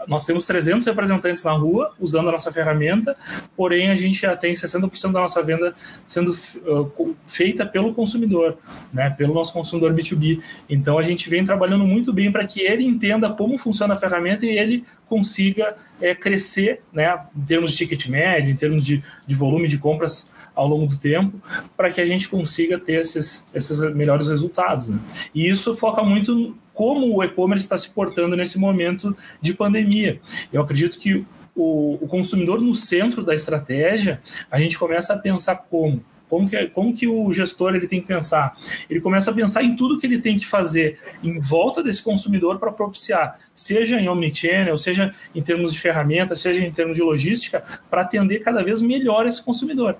nós 0.06 0.24
temos 0.24 0.44
300 0.44 0.86
representantes 0.86 1.44
na 1.44 1.52
rua 1.52 1.92
usando 2.00 2.28
a 2.28 2.32
nossa 2.32 2.50
ferramenta, 2.50 3.16
porém 3.56 3.90
a 3.90 3.94
gente 3.94 4.20
já 4.20 4.36
tem 4.36 4.54
60% 4.54 5.12
da 5.12 5.20
nossa 5.20 5.42
venda 5.42 5.74
sendo 6.06 6.32
uh, 6.32 7.16
feita 7.24 7.66
pelo 7.66 7.92
consumidor, 7.94 8.56
né? 8.92 9.10
Pelo 9.10 9.34
nosso 9.34 9.52
consumidor 9.52 9.94
B2B. 9.94 10.40
Então 10.68 10.98
a 10.98 11.02
gente 11.02 11.28
vem 11.28 11.44
trabalhando 11.44 11.84
muito 11.84 12.12
bem 12.12 12.32
para 12.32 12.46
que 12.46 12.60
ele 12.60 12.84
entenda 12.84 13.30
como 13.30 13.58
funciona 13.58 13.94
a 13.94 13.96
ferramenta 13.96 14.46
e 14.46 14.58
ele 14.58 14.84
consiga 15.08 15.76
é, 16.00 16.14
crescer, 16.14 16.82
né? 16.92 17.18
Em 17.36 17.42
termos 17.42 17.72
de 17.72 17.76
ticket 17.76 18.08
médio, 18.08 18.50
em 18.50 18.56
termos 18.56 18.84
de, 18.84 19.02
de 19.26 19.34
volume 19.34 19.68
de 19.68 19.78
compras 19.78 20.30
ao 20.56 20.66
longo 20.66 20.86
do 20.86 20.96
tempo 20.96 21.38
para 21.76 21.92
que 21.92 22.00
a 22.00 22.06
gente 22.06 22.28
consiga 22.28 22.78
ter 22.78 23.00
esses, 23.00 23.46
esses 23.54 23.78
melhores 23.94 24.28
resultados. 24.28 24.88
Né? 24.88 24.98
E 25.34 25.48
isso 25.48 25.76
foca 25.76 26.02
muito 26.02 26.56
como 26.72 27.14
o 27.14 27.22
e-commerce 27.22 27.64
está 27.64 27.76
se 27.76 27.90
portando 27.90 28.34
nesse 28.34 28.58
momento 28.58 29.16
de 29.40 29.54
pandemia. 29.54 30.20
Eu 30.52 30.62
acredito 30.62 30.98
que 30.98 31.24
o, 31.54 31.98
o 32.00 32.08
consumidor 32.08 32.60
no 32.60 32.74
centro 32.74 33.22
da 33.22 33.34
estratégia, 33.34 34.20
a 34.50 34.58
gente 34.58 34.78
começa 34.78 35.14
a 35.14 35.18
pensar 35.18 35.56
como 35.56 36.02
como 36.28 36.48
que, 36.48 36.66
como 36.68 36.92
que 36.92 37.06
o 37.06 37.32
gestor 37.32 37.74
ele 37.74 37.86
tem 37.86 38.00
que 38.00 38.06
pensar? 38.06 38.56
Ele 38.90 39.00
começa 39.00 39.30
a 39.30 39.34
pensar 39.34 39.62
em 39.62 39.76
tudo 39.76 39.98
que 39.98 40.06
ele 40.06 40.18
tem 40.18 40.36
que 40.36 40.46
fazer 40.46 40.98
em 41.22 41.38
volta 41.38 41.82
desse 41.82 42.02
consumidor 42.02 42.58
para 42.58 42.72
propiciar, 42.72 43.38
seja 43.56 43.98
em 43.98 44.08
omnichannel, 44.08 44.76
seja 44.76 45.12
em 45.34 45.42
termos 45.42 45.72
de 45.72 45.80
ferramentas, 45.80 46.40
seja 46.40 46.64
em 46.64 46.70
termos 46.70 46.96
de 46.96 47.02
logística, 47.02 47.64
para 47.90 48.02
atender 48.02 48.40
cada 48.40 48.62
vez 48.62 48.82
melhor 48.82 49.26
esse 49.26 49.42
consumidor. 49.42 49.96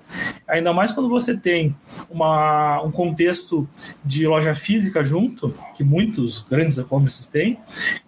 Ainda 0.47 0.71
mais 0.71 0.91
quando 0.91 1.09
você 1.09 1.35
tem 1.35 1.75
uma, 2.09 2.81
um 2.83 2.91
contexto 2.91 3.67
de 4.05 4.27
loja 4.27 4.53
física 4.53 5.03
junto, 5.03 5.53
que 5.75 5.83
muitos 5.83 6.45
grandes 6.49 6.77
e-commerces 6.77 7.27
têm, 7.27 7.57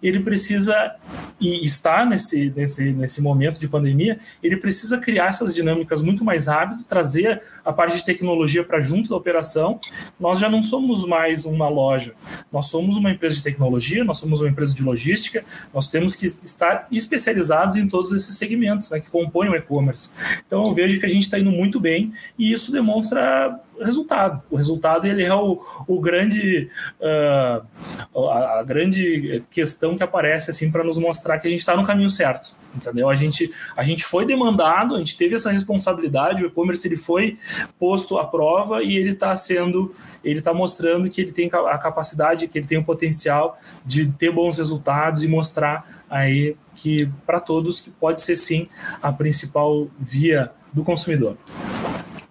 ele 0.00 0.20
precisa, 0.20 0.94
e 1.40 1.64
está 1.64 2.06
nesse, 2.06 2.52
nesse, 2.56 2.92
nesse 2.92 3.20
momento 3.20 3.58
de 3.58 3.68
pandemia, 3.68 4.20
ele 4.42 4.56
precisa 4.56 4.98
criar 4.98 5.26
essas 5.26 5.52
dinâmicas 5.52 6.00
muito 6.00 6.24
mais 6.24 6.46
rápido, 6.46 6.84
trazer 6.84 7.42
a 7.64 7.72
parte 7.72 7.96
de 7.96 8.04
tecnologia 8.04 8.62
para 8.62 8.80
junto 8.80 9.10
da 9.10 9.16
operação, 9.16 9.80
nós 10.18 10.38
já 10.38 10.48
não 10.48 10.62
somos 10.62 11.04
mais 11.04 11.44
uma 11.44 11.68
loja. 11.68 12.14
Nós 12.52 12.66
somos 12.66 12.96
uma 12.96 13.10
empresa 13.10 13.34
de 13.34 13.42
tecnologia, 13.42 14.04
nós 14.04 14.18
somos 14.18 14.40
uma 14.40 14.48
empresa 14.48 14.74
de 14.74 14.82
logística, 14.82 15.39
nós 15.72 15.88
temos 15.88 16.14
que 16.14 16.26
estar 16.26 16.86
especializados 16.90 17.76
em 17.76 17.86
todos 17.86 18.12
esses 18.12 18.36
segmentos 18.36 18.90
né, 18.90 19.00
que 19.00 19.10
compõem 19.10 19.48
o 19.48 19.54
e-commerce. 19.54 20.10
Então 20.46 20.64
eu 20.64 20.74
vejo 20.74 21.00
que 21.00 21.06
a 21.06 21.08
gente 21.08 21.22
está 21.22 21.38
indo 21.38 21.50
muito 21.50 21.80
bem 21.80 22.12
e 22.38 22.52
isso 22.52 22.72
demonstra 22.72 23.58
resultado. 23.80 24.42
O 24.50 24.56
resultado 24.56 25.06
ele 25.06 25.24
é 25.24 25.34
o, 25.34 25.60
o 25.86 26.00
grande 26.00 26.68
uh, 27.00 28.28
a, 28.28 28.60
a, 28.60 28.62
grande 28.62 29.42
questão 29.50 29.96
que 29.96 30.02
aparece 30.02 30.50
assim 30.50 30.70
para 30.70 30.84
nos 30.84 30.98
mostrar 30.98 31.38
que 31.38 31.46
a 31.46 31.50
gente 31.50 31.60
está 31.60 31.76
no 31.76 31.86
caminho 31.86 32.10
certo, 32.10 32.54
entendeu? 32.74 33.08
A 33.08 33.14
gente 33.14 33.52
a 33.76 33.82
gente 33.82 34.04
foi 34.04 34.24
demandado, 34.24 34.94
a 34.94 34.98
gente 34.98 35.16
teve 35.16 35.34
essa 35.34 35.50
responsabilidade, 35.50 36.44
o 36.44 36.46
e-commerce 36.46 36.86
ele 36.86 36.96
foi 36.96 37.38
posto 37.78 38.18
à 38.18 38.26
prova 38.26 38.82
e 38.82 38.96
ele 38.96 39.12
está 39.12 39.34
sendo 39.36 39.94
ele 40.22 40.38
está 40.38 40.52
mostrando 40.52 41.08
que 41.08 41.20
ele 41.20 41.32
tem 41.32 41.50
a 41.52 41.78
capacidade, 41.78 42.48
que 42.48 42.58
ele 42.58 42.66
tem 42.66 42.78
o 42.78 42.84
potencial 42.84 43.58
de 43.84 44.06
ter 44.12 44.30
bons 44.30 44.58
resultados 44.58 45.24
e 45.24 45.28
mostrar 45.28 46.02
aí 46.08 46.56
que 46.74 47.08
para 47.26 47.40
todos 47.40 47.80
que 47.80 47.90
pode 47.90 48.20
ser 48.20 48.36
sim 48.36 48.68
a 49.02 49.12
principal 49.12 49.88
via 49.98 50.50
do 50.72 50.84
consumidor. 50.84 51.36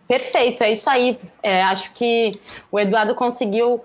Perfeito, 0.10 0.64
é 0.64 0.72
isso 0.72 0.90
aí. 0.90 1.20
É, 1.42 1.64
acho 1.64 1.94
que 1.94 2.32
o 2.72 2.80
Eduardo 2.80 3.16
conseguiu 3.16 3.82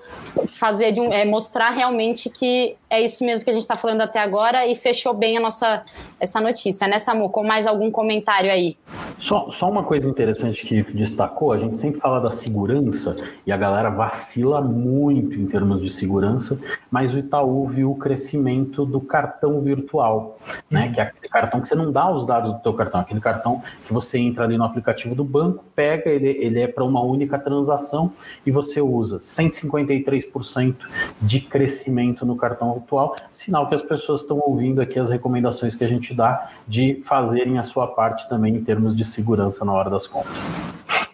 fazer 0.48 0.92
de 0.92 1.00
um, 1.00 1.12
é, 1.12 1.24
mostrar 1.24 1.70
realmente 1.70 2.28
que 2.28 2.76
é 2.90 3.00
isso 3.00 3.24
mesmo 3.24 3.44
que 3.44 3.50
a 3.50 3.52
gente 3.52 3.62
está 3.62 3.76
falando 3.76 4.00
até 4.00 4.20
agora 4.20 4.66
e 4.66 4.74
fechou 4.74 5.14
bem 5.14 5.36
a 5.36 5.40
nossa 5.40 5.84
essa 6.20 6.40
notícia, 6.40 6.86
né, 6.86 6.98
Samu? 6.98 7.28
Com 7.28 7.44
mais 7.44 7.66
algum 7.66 7.90
comentário 7.90 8.50
aí? 8.50 8.76
Só, 9.18 9.50
só 9.50 9.68
uma 9.68 9.82
coisa 9.82 10.08
interessante 10.08 10.66
que 10.66 10.82
destacou, 10.92 11.52
a 11.52 11.58
gente 11.58 11.76
sempre 11.76 12.00
fala 12.00 12.20
da 12.20 12.30
segurança 12.30 13.16
e 13.46 13.52
a 13.52 13.56
galera 13.56 13.90
vacila 13.90 14.60
muito 14.60 15.38
em 15.38 15.46
termos 15.46 15.80
de 15.80 15.90
segurança, 15.90 16.60
mas 16.90 17.14
o 17.14 17.18
Itaú 17.18 17.66
viu 17.66 17.90
o 17.90 17.96
crescimento 17.96 18.84
do 18.84 19.00
cartão 19.00 19.60
virtual, 19.60 20.38
né? 20.70 20.86
Uhum. 20.86 20.92
Que 20.92 21.00
é 21.00 21.02
aquele 21.04 21.28
cartão 21.28 21.60
que 21.60 21.68
você 21.68 21.74
não 21.74 21.90
dá 21.90 22.10
os 22.10 22.26
dados 22.26 22.52
do 22.52 22.60
teu 22.60 22.74
cartão, 22.74 23.00
aquele 23.00 23.20
cartão 23.20 23.62
que 23.86 23.92
você 23.92 24.18
entra 24.18 24.44
ali 24.44 24.56
no 24.56 24.64
aplicativo 24.64 25.14
do 25.14 25.24
banco, 25.24 25.64
pega, 25.74 26.10
ele, 26.10 26.28
ele 26.28 26.60
é 26.60 26.66
para 26.66 26.84
uma 26.84 27.02
única 27.02 27.38
transação 27.44 28.12
e 28.44 28.50
você 28.50 28.80
usa 28.80 29.18
153% 29.18 30.74
de 31.20 31.40
crescimento 31.40 32.24
no 32.24 32.36
cartão 32.36 32.72
virtual, 32.74 33.14
sinal 33.32 33.68
que 33.68 33.74
as 33.74 33.82
pessoas 33.82 34.22
estão 34.22 34.38
ouvindo 34.38 34.80
aqui 34.80 34.98
as 34.98 35.10
recomendações 35.10 35.74
que 35.74 35.84
a 35.84 35.88
gente 35.88 36.14
dá 36.14 36.50
de 36.66 37.02
fazerem 37.04 37.58
a 37.58 37.62
sua 37.62 37.86
parte 37.86 38.28
também 38.28 38.56
em 38.56 38.64
termos 38.64 38.96
de 38.96 39.04
segurança 39.04 39.64
na 39.64 39.72
hora 39.72 39.90
das 39.90 40.06
compras. 40.06 40.50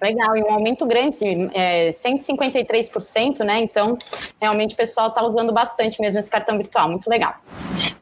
Legal, 0.03 0.37
e 0.37 0.43
um 0.43 0.53
aumento 0.53 0.87
grande, 0.87 1.25
é, 1.53 1.91
153%, 1.91 3.45
né? 3.45 3.61
Então, 3.61 3.99
realmente 4.41 4.73
o 4.73 4.77
pessoal 4.77 5.09
está 5.09 5.23
usando 5.23 5.53
bastante 5.53 6.01
mesmo 6.01 6.19
esse 6.19 6.31
cartão 6.31 6.57
virtual, 6.57 6.89
muito 6.89 7.09
legal. 7.09 7.35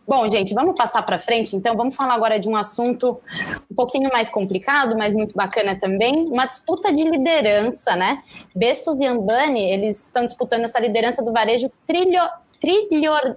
Bom, 0.07 0.27
gente, 0.29 0.55
vamos 0.55 0.75
passar 0.75 1.03
para 1.03 1.19
frente, 1.19 1.55
então 1.55 1.77
vamos 1.77 1.95
falar 1.95 2.15
agora 2.15 2.39
de 2.39 2.49
um 2.49 2.57
assunto 2.57 3.21
um 3.71 3.75
pouquinho 3.75 4.11
mais 4.13 4.31
complicado, 4.31 4.97
mas 4.97 5.13
muito 5.13 5.35
bacana 5.35 5.79
também, 5.79 6.25
uma 6.29 6.47
disputa 6.47 6.93
de 6.93 7.03
liderança, 7.03 7.95
né? 7.95 8.17
Bessos 8.55 9.01
e 9.01 9.05
Ambani, 9.05 9.71
eles 9.71 10.07
estão 10.07 10.25
disputando 10.25 10.65
essa 10.65 10.79
liderança 10.81 11.23
do 11.23 11.33
varejo 11.33 11.71
trilho, 11.87 12.23
trilhor, 12.61 13.37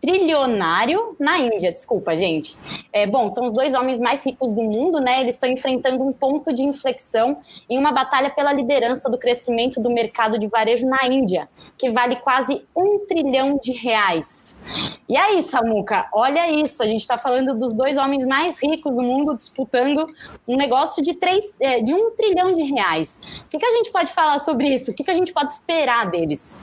trilionário 0.00 1.16
na 1.18 1.38
Índia, 1.38 1.70
desculpa, 1.70 2.16
gente. 2.16 2.56
É, 2.92 3.06
bom, 3.06 3.28
são 3.28 3.46
os 3.46 3.52
dois 3.52 3.74
homens 3.74 4.00
mais 4.00 4.24
ricos 4.24 4.54
do 4.54 4.62
mundo, 4.62 5.00
né? 5.00 5.20
Eles 5.20 5.34
estão 5.34 5.48
enfrentando 5.48 6.02
um 6.02 6.12
ponto 6.12 6.52
de 6.52 6.62
inflexão 6.62 7.38
em 7.68 7.78
uma 7.78 7.92
batalha 7.92 8.30
pela 8.30 8.52
liderança 8.52 9.10
do 9.10 9.18
crescimento 9.18 9.80
do 9.80 9.90
mercado 9.90 10.38
de 10.38 10.46
varejo 10.46 10.86
na 10.86 11.06
Índia, 11.06 11.48
que 11.76 11.90
vale 11.90 12.16
quase 12.16 12.64
um 12.74 13.06
trilhão 13.06 13.58
de 13.62 13.72
reais. 13.72 14.56
E 15.08 15.16
aí, 15.16 15.42
Samuca, 15.42 16.08
olha 16.12 16.50
isso, 16.50 16.82
a 16.82 16.86
gente 16.86 17.00
está 17.00 17.18
falando 17.18 17.58
dos 17.58 17.72
dois 17.72 17.96
homens 17.96 18.24
mais 18.24 18.62
ricos 18.62 18.96
do 18.96 19.02
mundo 19.02 19.34
disputando 19.34 20.06
um 20.46 20.56
negócio 20.56 21.02
de, 21.02 21.14
três, 21.14 21.52
é, 21.60 21.80
de 21.80 21.92
um 21.92 22.10
trilhão 22.12 22.54
de 22.54 22.62
reais. 22.62 23.20
O 23.44 23.48
que, 23.48 23.58
que 23.58 23.66
a 23.66 23.72
gente 23.72 23.90
pode 23.90 24.12
falar 24.12 24.38
sobre 24.38 24.68
isso? 24.68 24.90
O 24.90 24.94
que, 24.94 25.04
que 25.04 25.10
a 25.10 25.14
gente 25.14 25.32
pode 25.32 25.52
esperar 25.52 26.10
deles? 26.10 26.56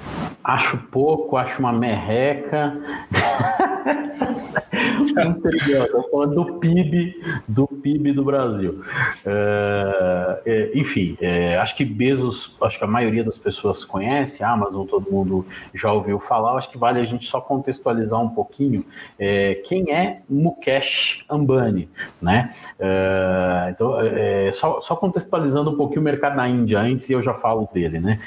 Acho 0.43 0.77
pouco, 0.89 1.35
acho 1.35 1.59
uma 1.59 1.73
merreca. 1.73 2.96
um 5.25 5.33
trilhão, 5.41 6.29
do 6.29 6.59
PIB, 6.59 7.21
do 7.47 7.67
PIB 7.67 8.11
do 8.11 8.23
Brasil. 8.23 8.81
É, 9.25 10.41
é, 10.45 10.71
enfim, 10.77 11.17
é, 11.21 11.57
acho 11.57 11.75
que 11.75 11.85
Bezos, 11.85 12.55
acho 12.61 12.77
que 12.77 12.83
a 12.83 12.87
maioria 12.87 13.23
das 13.23 13.37
pessoas 13.37 13.83
conhece, 13.85 14.43
Amazon, 14.43 14.85
todo 14.85 15.11
mundo 15.11 15.45
já 15.73 15.91
ouviu 15.91 16.19
falar. 16.19 16.55
Acho 16.57 16.69
que 16.69 16.77
vale 16.77 16.99
a 16.99 17.05
gente 17.05 17.25
só 17.25 17.39
contextualizar 17.41 18.21
um 18.21 18.29
pouquinho 18.29 18.85
é, 19.19 19.55
quem 19.65 19.91
é 19.91 20.21
Mukesh 20.29 21.25
Ambani, 21.29 21.89
né? 22.21 22.53
É, 22.79 23.69
então, 23.71 23.99
é, 24.01 24.51
só, 24.51 24.81
só, 24.81 24.95
contextualizando 24.95 25.71
um 25.71 25.77
pouquinho 25.77 26.01
o 26.01 26.03
mercado 26.03 26.35
na 26.35 26.47
Índia 26.47 26.79
antes, 26.79 27.09
e 27.09 27.13
eu 27.13 27.21
já 27.21 27.33
falo 27.33 27.67
dele, 27.73 27.99
né? 27.99 28.19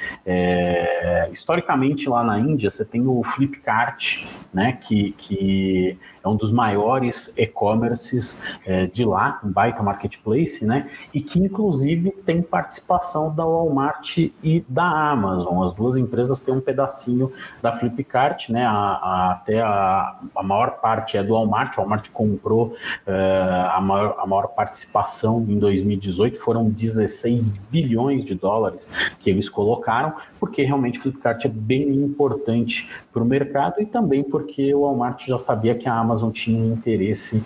historicamente 1.33 2.09
lá 2.09 2.23
na 2.23 2.39
Índia 2.39 2.71
você 2.71 2.85
tem 2.85 3.07
o 3.07 3.23
Flipkart, 3.23 4.25
né? 4.53 4.60
Que, 4.73 5.13
que 5.13 5.99
é 6.23 6.29
um 6.29 6.37
dos 6.37 6.53
maiores 6.53 7.33
e-commerces 7.37 8.43
é, 8.67 8.87
de 8.87 9.05
lá, 9.05 9.41
um 9.43 9.51
baita 9.51 9.83
marketplace, 9.83 10.65
né? 10.65 10.91
E 11.15 11.21
que 11.21 11.39
inclusive 11.39 12.11
tem 12.27 12.43
participação 12.43 13.35
da 13.35 13.45
Walmart 13.45 14.19
e 14.19 14.65
da 14.69 15.11
Amazon. 15.11 15.63
As 15.63 15.73
duas 15.73 15.97
empresas 15.97 16.41
têm 16.41 16.55
um 16.55 16.61
pedacinho 16.61 17.33
da 17.63 17.73
Flipkart, 17.73 18.51
né? 18.51 18.65
A, 18.67 18.73
a, 18.73 19.33
até 19.33 19.63
a, 19.63 20.19
a, 20.37 20.43
maior 20.43 20.81
parte 20.81 21.17
é 21.17 21.23
do 21.23 21.35
Walmart. 21.35 21.77
O 21.77 21.81
Walmart 21.81 22.11
comprou 22.11 22.77
é, 23.07 23.69
a, 23.73 23.81
maior, 23.81 24.17
a 24.19 24.27
maior 24.27 24.49
participação 24.49 25.45
em 25.49 25.59
2018, 25.59 26.39
foram 26.39 26.69
16 26.69 27.49
bilhões 27.71 28.25
de 28.25 28.35
dólares 28.35 28.89
que 29.19 29.31
eles 29.31 29.49
colocaram, 29.49 30.15
porque 30.41 30.63
realmente 30.63 30.99
Flipkart 30.99 31.45
é 31.45 31.49
bem 31.49 31.91
importante 31.97 32.89
para 33.13 33.23
o 33.23 33.27
mercado 33.27 33.81
e 33.81 33.87
também 33.87 34.23
porque 34.25 34.75
o 34.75 34.81
Walmart 34.81 35.27
já 35.27 35.37
sabia 35.37 35.75
que 35.75 35.89
a 35.89 35.95
Amazon 35.95 36.21
Amazon 36.21 36.31
tinha 36.31 36.63
um 36.63 36.73
interesse 36.73 37.45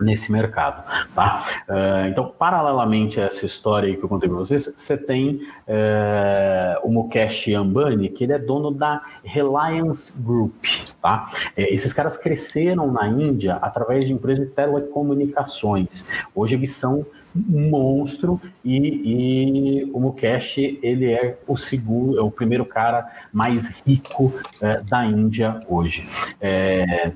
nesse 0.00 0.32
mercado, 0.32 0.82
tá? 1.14 1.44
Uh, 1.68 2.08
então, 2.08 2.32
paralelamente 2.36 3.20
a 3.20 3.26
essa 3.26 3.46
história 3.46 3.88
aí 3.88 3.96
que 3.96 4.02
eu 4.02 4.08
contei 4.08 4.28
para 4.28 4.36
vocês, 4.36 4.72
você 4.74 4.96
tem 4.96 5.34
uh, 5.36 6.80
o 6.82 6.90
Mukesh 6.90 7.48
Ambani, 7.54 8.08
que 8.08 8.24
ele 8.24 8.32
é 8.32 8.38
dono 8.38 8.72
da 8.72 9.00
Reliance 9.22 10.20
Group, 10.20 10.64
tá? 11.00 11.30
É, 11.56 11.72
esses 11.72 11.92
caras 11.92 12.18
cresceram 12.18 12.90
na 12.90 13.06
Índia 13.06 13.54
através 13.62 14.04
de 14.04 14.12
empresas 14.12 14.48
de 14.48 14.52
telecomunicações. 14.52 16.08
Hoje 16.34 16.56
eles 16.56 16.72
são 16.72 17.06
um 17.34 17.70
monstro 17.70 18.40
e, 18.64 18.76
e, 18.76 19.90
o 19.92 20.00
Mukesh 20.00 20.58
ele 20.58 21.10
é 21.12 21.38
o 21.46 21.56
segundo, 21.56 22.18
é 22.18 22.22
o 22.22 22.30
primeiro 22.30 22.64
cara 22.64 23.06
mais 23.32 23.82
rico 23.86 24.32
é, 24.60 24.80
da 24.80 25.04
Índia 25.04 25.60
hoje. 25.68 26.08
É, 26.40 27.12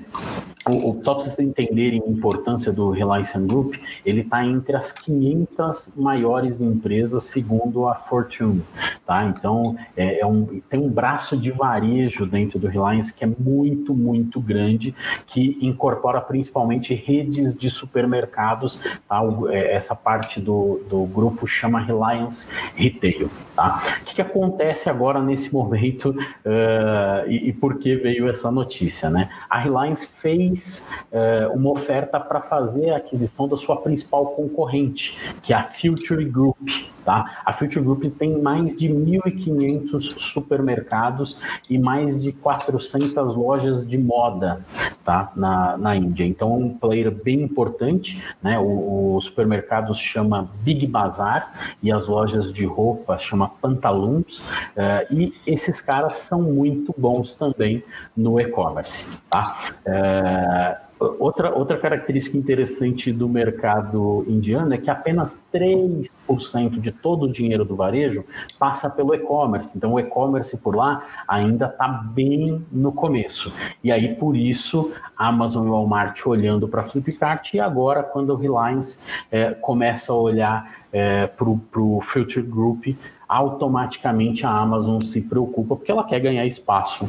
o, 0.67 0.99
só 1.03 1.15
para 1.15 1.23
vocês 1.23 1.39
entenderem 1.39 2.01
a 2.05 2.09
importância 2.09 2.71
do 2.71 2.89
Reliance 2.91 3.37
Group, 3.39 3.75
ele 4.05 4.21
está 4.21 4.45
entre 4.45 4.75
as 4.75 4.91
500 4.91 5.93
maiores 5.95 6.59
empresas 6.59 7.23
segundo 7.23 7.87
a 7.87 7.95
Fortune, 7.95 8.63
tá? 9.05 9.25
Então 9.25 9.77
é, 9.95 10.19
é 10.19 10.25
um, 10.25 10.61
tem 10.69 10.79
um 10.79 10.89
braço 10.89 11.37
de 11.37 11.51
varejo 11.51 12.25
dentro 12.25 12.59
do 12.59 12.67
Reliance 12.67 13.13
que 13.13 13.23
é 13.23 13.27
muito 13.27 13.93
muito 13.93 14.41
grande, 14.41 14.93
que 15.25 15.57
incorpora 15.61 16.19
principalmente 16.19 16.93
redes 16.93 17.55
de 17.55 17.69
supermercados, 17.69 18.81
tá? 19.07 19.21
É, 19.49 19.75
essa 19.75 19.95
parte 20.07 20.39
do, 20.39 20.79
do 20.87 21.03
grupo 21.03 21.45
chama 21.45 21.81
Reliance 21.81 22.49
Retail. 22.77 23.29
Tá? 23.53 23.81
O 23.99 24.05
que, 24.05 24.15
que 24.15 24.21
acontece 24.21 24.89
agora 24.89 25.21
nesse 25.21 25.53
momento 25.53 26.11
uh, 26.11 27.27
e, 27.29 27.49
e, 27.49 27.51
por 27.51 27.77
que 27.77 27.93
veio 27.97 28.29
essa 28.29 28.49
notícia? 28.49 29.09
Né? 29.09 29.29
A 29.49 29.59
Reliance 29.59 30.07
fez 30.07 30.89
uh, 31.11 31.53
uma 31.53 31.71
oferta 31.71 32.21
para 32.21 32.39
fazer 32.39 32.91
a 32.91 32.97
aquisição 32.97 33.49
da 33.49 33.57
sua 33.57 33.81
principal 33.81 34.27
concorrente, 34.27 35.17
que 35.41 35.51
é 35.51 35.57
a 35.57 35.63
Future 35.63 36.23
Group. 36.23 36.55
Tá? 37.07 37.39
A 37.45 37.53
Future 37.53 37.85
Group 37.85 38.03
tem 38.19 38.41
mais 38.41 38.75
de 38.75 38.89
1.500 38.89 40.19
supermercados 40.19 41.39
e 41.69 41.77
mais 41.77 42.19
de 42.19 42.33
400 42.33 43.33
lojas 43.33 43.87
de 43.87 43.97
moda 43.97 44.59
tá? 45.05 45.31
na, 45.33 45.77
na 45.77 45.95
Índia. 45.95 46.25
Então, 46.25 46.51
é 46.51 46.55
um 46.55 46.77
player 46.77 47.09
bem 47.09 47.43
importante. 47.43 48.21
Né? 48.43 48.59
O, 48.59 49.15
o 49.15 49.21
supermercado 49.21 49.95
chama 49.95 50.49
Big 50.63 50.85
Bazar 50.85 51.77
e 51.81 51.93
as 51.93 52.07
lojas 52.07 52.51
de 52.51 52.65
roupa 52.65 53.17
chama 53.17 53.47
Pantaloons. 53.61 54.39
Uh, 54.39 55.15
e 55.15 55.33
esses 55.47 55.79
caras 55.79 56.15
são 56.15 56.41
muito 56.41 56.93
bons 56.97 57.37
também 57.37 57.85
no 58.17 58.37
e-commerce. 58.37 59.09
Tá? 59.29 59.57
Uh, 59.87 60.86
Outra, 60.99 61.53
outra 61.53 61.77
característica 61.77 62.37
interessante 62.37 63.11
do 63.11 63.29
mercado 63.29 64.25
indiano 64.27 64.73
é 64.73 64.77
que 64.77 64.89
apenas 64.89 65.37
3% 65.53 66.79
de 66.79 66.91
todo 66.91 67.23
o 67.23 67.31
dinheiro 67.31 67.63
do 67.63 67.75
varejo 67.75 68.25
passa 68.57 68.89
pelo 68.89 69.13
e-commerce. 69.13 69.77
Então, 69.77 69.93
o 69.93 69.99
e-commerce 69.99 70.57
por 70.57 70.75
lá 70.75 71.05
ainda 71.27 71.67
está 71.67 71.87
bem 71.87 72.65
no 72.71 72.91
começo. 72.91 73.53
E 73.83 73.91
aí, 73.91 74.15
por 74.15 74.35
isso, 74.35 74.91
Amazon 75.15 75.67
e 75.67 75.69
Walmart 75.69 76.25
olhando 76.25 76.67
para 76.67 76.81
Flipkart 76.81 77.53
e 77.53 77.59
agora, 77.59 78.01
quando 78.01 78.31
o 78.31 78.35
Reliance 78.35 78.99
é, 79.31 79.51
começa 79.51 80.11
a 80.11 80.15
olhar 80.15 80.71
é, 80.91 81.27
para 81.27 81.47
o 81.47 82.01
Future 82.01 82.45
Group, 82.45 82.87
automaticamente 83.27 84.45
a 84.45 84.49
Amazon 84.49 84.99
se 84.99 85.21
preocupa 85.21 85.75
porque 85.75 85.91
ela 85.91 86.03
quer 86.03 86.19
ganhar 86.19 86.45
espaço 86.45 87.07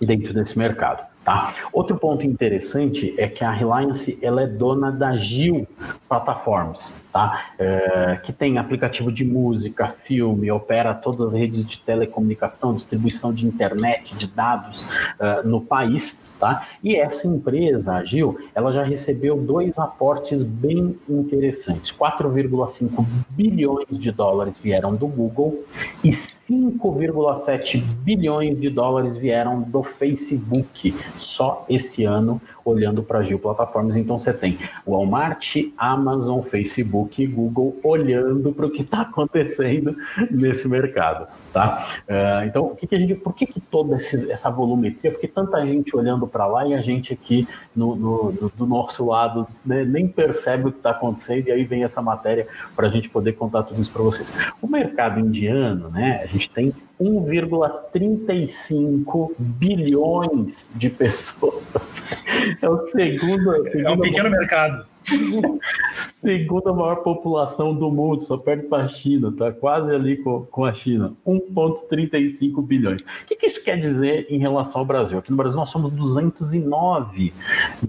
dentro 0.00 0.32
desse 0.32 0.56
mercado. 0.56 1.09
Tá? 1.24 1.52
Outro 1.70 1.98
ponto 1.98 2.26
interessante 2.26 3.14
é 3.18 3.28
que 3.28 3.44
a 3.44 3.50
Reliance 3.50 4.18
ela 4.22 4.42
é 4.42 4.46
dona 4.46 4.90
da 4.90 5.16
Gil 5.18 5.68
Platforms, 6.08 6.96
tá? 7.12 7.52
É, 7.58 8.18
que 8.22 8.32
tem 8.32 8.56
aplicativo 8.56 9.12
de 9.12 9.22
música, 9.22 9.86
filme, 9.86 10.50
opera 10.50 10.94
todas 10.94 11.20
as 11.20 11.34
redes 11.34 11.64
de 11.66 11.78
telecomunicação, 11.80 12.74
distribuição 12.74 13.34
de 13.34 13.46
internet, 13.46 14.14
de 14.16 14.26
dados 14.28 14.82
uh, 14.82 15.46
no 15.46 15.60
país 15.60 16.24
Tá? 16.40 16.66
E 16.82 16.96
essa 16.96 17.28
empresa, 17.28 17.92
a 17.92 18.02
Gil, 18.02 18.38
ela 18.54 18.72
já 18.72 18.82
recebeu 18.82 19.36
dois 19.36 19.78
aportes 19.78 20.42
bem 20.42 20.98
interessantes. 21.06 21.92
4,5 21.92 23.04
bilhões 23.28 23.98
de 23.98 24.10
dólares 24.10 24.58
vieram 24.58 24.96
do 24.96 25.06
Google 25.06 25.62
e 26.02 26.08
5,7 26.08 27.82
bilhões 28.02 28.58
de 28.58 28.70
dólares 28.70 29.18
vieram 29.18 29.60
do 29.60 29.82
Facebook 29.82 30.94
só 31.18 31.66
esse 31.68 32.04
ano, 32.04 32.40
olhando 32.64 33.02
para 33.02 33.18
a 33.18 33.22
Gil 33.22 33.38
Plataformas. 33.38 33.94
Então 33.94 34.18
você 34.18 34.32
tem 34.32 34.58
Walmart, 34.86 35.56
Amazon, 35.76 36.40
Facebook 36.40 37.22
e 37.22 37.26
Google 37.26 37.76
olhando 37.84 38.50
para 38.50 38.64
o 38.64 38.70
que 38.70 38.80
está 38.80 39.02
acontecendo 39.02 39.94
nesse 40.30 40.66
mercado. 40.66 41.28
Tá? 41.52 41.84
Uh, 42.08 42.46
então, 42.46 42.66
o 42.66 42.76
que, 42.76 42.86
que, 42.86 42.94
a 42.94 42.98
gente, 42.98 43.16
por 43.16 43.34
que, 43.34 43.44
que 43.44 43.60
toda 43.60 43.96
esse, 43.96 44.30
essa 44.30 44.48
volumetria? 44.50 45.10
Porque 45.10 45.26
tanta 45.26 45.64
gente 45.66 45.96
olhando 45.96 46.24
para 46.26 46.46
lá 46.46 46.66
e 46.66 46.74
a 46.74 46.80
gente 46.80 47.12
aqui 47.12 47.48
no, 47.74 47.96
no, 47.96 48.32
no 48.32 48.50
do 48.50 48.66
nosso 48.66 49.06
lado 49.06 49.48
né, 49.64 49.84
nem 49.84 50.06
percebe 50.06 50.68
o 50.68 50.72
que 50.72 50.78
está 50.78 50.90
acontecendo, 50.90 51.48
e 51.48 51.52
aí 51.52 51.64
vem 51.64 51.82
essa 51.82 52.00
matéria 52.00 52.46
para 52.76 52.86
a 52.86 52.90
gente 52.90 53.10
poder 53.10 53.32
contar 53.32 53.64
tudo 53.64 53.80
isso 53.80 53.90
para 53.90 54.02
vocês. 54.02 54.32
O 54.62 54.68
mercado 54.68 55.18
indiano, 55.18 55.90
né, 55.90 56.20
a 56.22 56.26
gente 56.26 56.48
tem 56.50 56.72
1,35 57.00 59.32
bilhões 59.38 60.70
de 60.74 60.90
pessoas. 60.90 61.62
É 62.62 62.68
o 62.68 62.86
segundo. 62.86 63.66
É 63.66 63.90
um 63.90 63.98
pequeno 63.98 64.30
mercado 64.30 64.86
Segunda 65.92 66.72
maior 66.72 66.96
população 66.96 67.74
do 67.74 67.90
mundo, 67.90 68.22
só 68.22 68.36
perde 68.36 68.66
para 68.66 68.84
a 68.84 68.88
China, 68.88 69.32
tá 69.32 69.50
quase 69.52 69.90
ali 69.92 70.16
com, 70.18 70.42
com 70.46 70.64
a 70.64 70.72
China. 70.72 71.14
1,35 71.26 72.62
bilhões. 72.64 73.02
O 73.02 73.06
que, 73.26 73.36
que, 73.36 73.46
isso 73.46 73.62
quer 73.62 73.78
dizer 73.78 74.26
em 74.30 74.38
relação 74.38 74.80
ao 74.80 74.86
Brasil? 74.86 75.18
Aqui 75.18 75.30
no 75.30 75.36
Brasil 75.36 75.58
nós 75.58 75.70
somos 75.70 75.90
209 75.90 77.32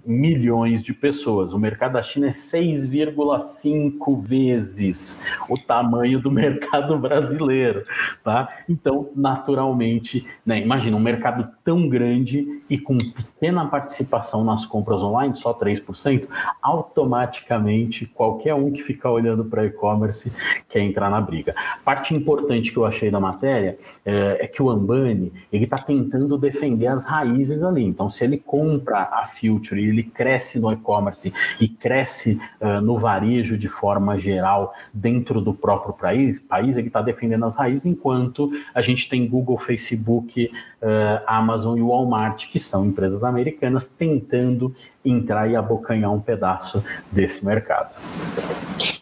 milhões 0.05 0.81
de 0.81 0.93
pessoas. 0.93 1.53
O 1.53 1.59
mercado 1.59 1.93
da 1.93 2.01
China 2.01 2.27
é 2.27 2.31
6,5 2.31 4.21
vezes 4.21 5.23
o 5.49 5.57
tamanho 5.57 6.19
do 6.19 6.31
mercado 6.31 6.97
brasileiro, 6.97 7.83
tá? 8.23 8.49
Então, 8.67 9.09
naturalmente, 9.15 10.25
né, 10.45 10.59
imagina 10.59 10.95
um 10.97 11.01
mercado 11.01 11.49
tão 11.63 11.87
grande 11.87 12.61
e 12.69 12.77
com 12.77 12.97
pequena 13.41 13.65
participação 13.65 14.43
nas 14.43 14.67
compras 14.67 15.01
online, 15.01 15.35
só 15.35 15.51
3%, 15.51 16.27
automaticamente 16.61 18.05
qualquer 18.05 18.53
um 18.53 18.71
que 18.71 18.83
ficar 18.83 19.09
olhando 19.09 19.43
para 19.43 19.65
e-commerce 19.65 20.31
quer 20.69 20.81
entrar 20.81 21.09
na 21.09 21.19
briga. 21.19 21.55
Parte 21.83 22.13
importante 22.13 22.71
que 22.71 22.77
eu 22.77 22.85
achei 22.85 23.09
da 23.09 23.19
matéria 23.19 23.79
é, 24.05 24.45
é 24.45 24.47
que 24.47 24.61
o 24.61 24.69
Ambani 24.69 25.33
ele 25.51 25.63
está 25.63 25.77
tentando 25.77 26.37
defender 26.37 26.85
as 26.85 27.03
raízes 27.03 27.63
ali. 27.63 27.83
Então, 27.83 28.11
se 28.11 28.23
ele 28.23 28.37
compra 28.37 29.09
a 29.11 29.25
Future 29.25 29.81
e 29.81 29.89
ele 29.89 30.03
cresce 30.03 30.59
no 30.59 30.71
e-commerce 30.71 31.33
e 31.59 31.67
cresce 31.67 32.39
uh, 32.61 32.79
no 32.79 32.95
varejo 32.95 33.57
de 33.57 33.67
forma 33.67 34.19
geral 34.19 34.71
dentro 34.93 35.41
do 35.41 35.51
próprio 35.51 35.93
país, 35.95 36.39
país 36.39 36.77
ele 36.77 36.87
está 36.87 37.01
defendendo 37.01 37.45
as 37.45 37.55
raízes, 37.55 37.87
enquanto 37.87 38.51
a 38.71 38.83
gente 38.83 39.09
tem 39.09 39.27
Google, 39.27 39.57
Facebook, 39.57 40.45
uh, 40.45 41.23
Amazon 41.25 41.75
e 41.79 41.81
Walmart, 41.81 42.47
que 42.51 42.59
são 42.59 42.85
empresas 42.85 43.23
americanas 43.31 43.87
tentando 43.87 44.75
entrar 45.03 45.49
e 45.49 45.55
abocanhar 45.55 46.13
um 46.13 46.21
pedaço 46.21 46.83
desse 47.11 47.45
mercado. 47.45 47.89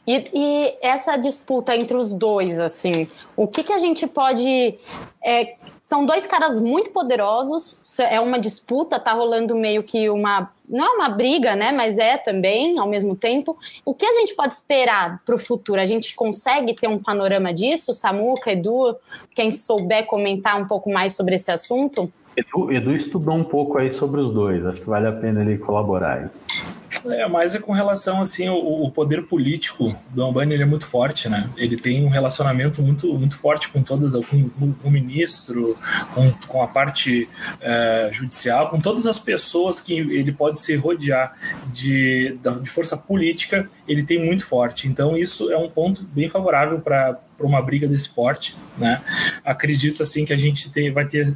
E, 0.08 0.24
e 0.34 0.78
essa 0.82 1.18
disputa 1.18 1.76
entre 1.76 1.96
os 1.96 2.14
dois, 2.14 2.60
assim, 2.60 3.08
o 3.36 3.48
que, 3.48 3.64
que 3.64 3.74
a 3.74 3.78
gente 3.78 4.08
pode. 4.08 4.80
É, 5.24 5.56
são 5.84 6.06
dois 6.06 6.26
caras 6.28 6.60
muito 6.60 6.92
poderosos, 6.92 7.82
é 8.00 8.20
uma 8.20 8.40
disputa, 8.40 9.00
tá 9.00 9.14
rolando 9.14 9.56
meio 9.56 9.84
que 9.84 10.10
uma. 10.10 10.52
Não 10.70 10.86
é 10.86 10.90
uma 10.90 11.10
briga, 11.10 11.56
né? 11.56 11.72
Mas 11.72 11.98
é 11.98 12.18
também, 12.18 12.78
ao 12.78 12.88
mesmo 12.88 13.16
tempo. 13.16 13.58
O 13.84 13.94
que 13.94 14.06
a 14.06 14.14
gente 14.14 14.36
pode 14.36 14.54
esperar 14.54 15.20
para 15.26 15.36
o 15.36 15.40
futuro? 15.40 15.82
A 15.82 15.86
gente 15.86 16.16
consegue 16.16 16.76
ter 16.76 16.88
um 16.88 17.00
panorama 17.00 17.54
disso? 17.54 17.94
Samuca, 17.94 18.52
Edu, 18.52 18.96
quem 19.34 19.52
souber 19.52 20.06
comentar 20.06 20.62
um 20.62 20.68
pouco 20.68 20.92
mais 20.92 21.16
sobre 21.16 21.36
esse 21.36 21.52
assunto? 21.52 22.12
Edu, 22.38 22.72
Edu 22.72 22.96
estudou 22.96 23.34
um 23.34 23.44
pouco 23.44 23.78
aí 23.78 23.92
sobre 23.92 24.22
os 24.22 24.32
dois, 24.32 24.66
acho 24.66 24.80
que 24.80 24.88
vale 24.88 25.08
a 25.08 25.12
pena 25.12 25.42
ele 25.42 25.58
colaborar 25.58 26.20
aí. 26.20 26.30
É, 27.06 27.28
mas 27.28 27.56
é 27.56 27.60
com 27.60 27.72
relação 27.72 28.22
assim, 28.22 28.50
o, 28.50 28.84
o 28.84 28.92
poder 28.92 29.26
político 29.26 29.96
do 30.10 30.24
Albani 30.24 30.54
ele 30.54 30.64
é 30.64 30.66
muito 30.66 30.86
forte, 30.86 31.30
né? 31.30 31.50
Ele 31.56 31.78
tem 31.78 32.06
um 32.06 32.10
relacionamento 32.10 32.82
muito, 32.82 33.14
muito 33.14 33.38
forte 33.38 33.70
com 33.70 33.82
todas, 33.82 34.14
com, 34.28 34.50
com 34.50 34.88
o 34.88 34.92
ministro, 34.92 35.78
com, 36.14 36.32
com 36.48 36.62
a 36.62 36.68
parte 36.68 37.30
é, 37.62 38.10
judicial, 38.12 38.70
com 38.70 38.80
todas 38.80 39.06
as 39.06 39.20
pessoas 39.20 39.80
que 39.80 39.94
ele 39.94 40.32
pode 40.32 40.60
se 40.60 40.76
rodear 40.76 41.38
de, 41.72 42.38
de 42.62 42.70
força 42.70 42.98
política, 42.98 43.70
ele 43.88 44.04
tem 44.04 44.24
muito 44.24 44.46
forte. 44.46 44.88
Então 44.88 45.16
isso 45.16 45.52
é 45.52 45.58
um 45.58 45.70
ponto 45.70 46.04
bem 46.04 46.30
favorável 46.30 46.80
para 46.80 47.20
para 47.40 47.48
uma 47.48 47.62
briga 47.62 47.88
desse 47.88 48.10
porte, 48.10 48.58
né? 48.78 49.02
Acredito 49.46 50.04
assim 50.04 50.26
que 50.26 50.34
a 50.34 50.38
gente 50.38 50.70
tem, 50.70 50.92
vai 50.92 51.06
ter 51.06 51.34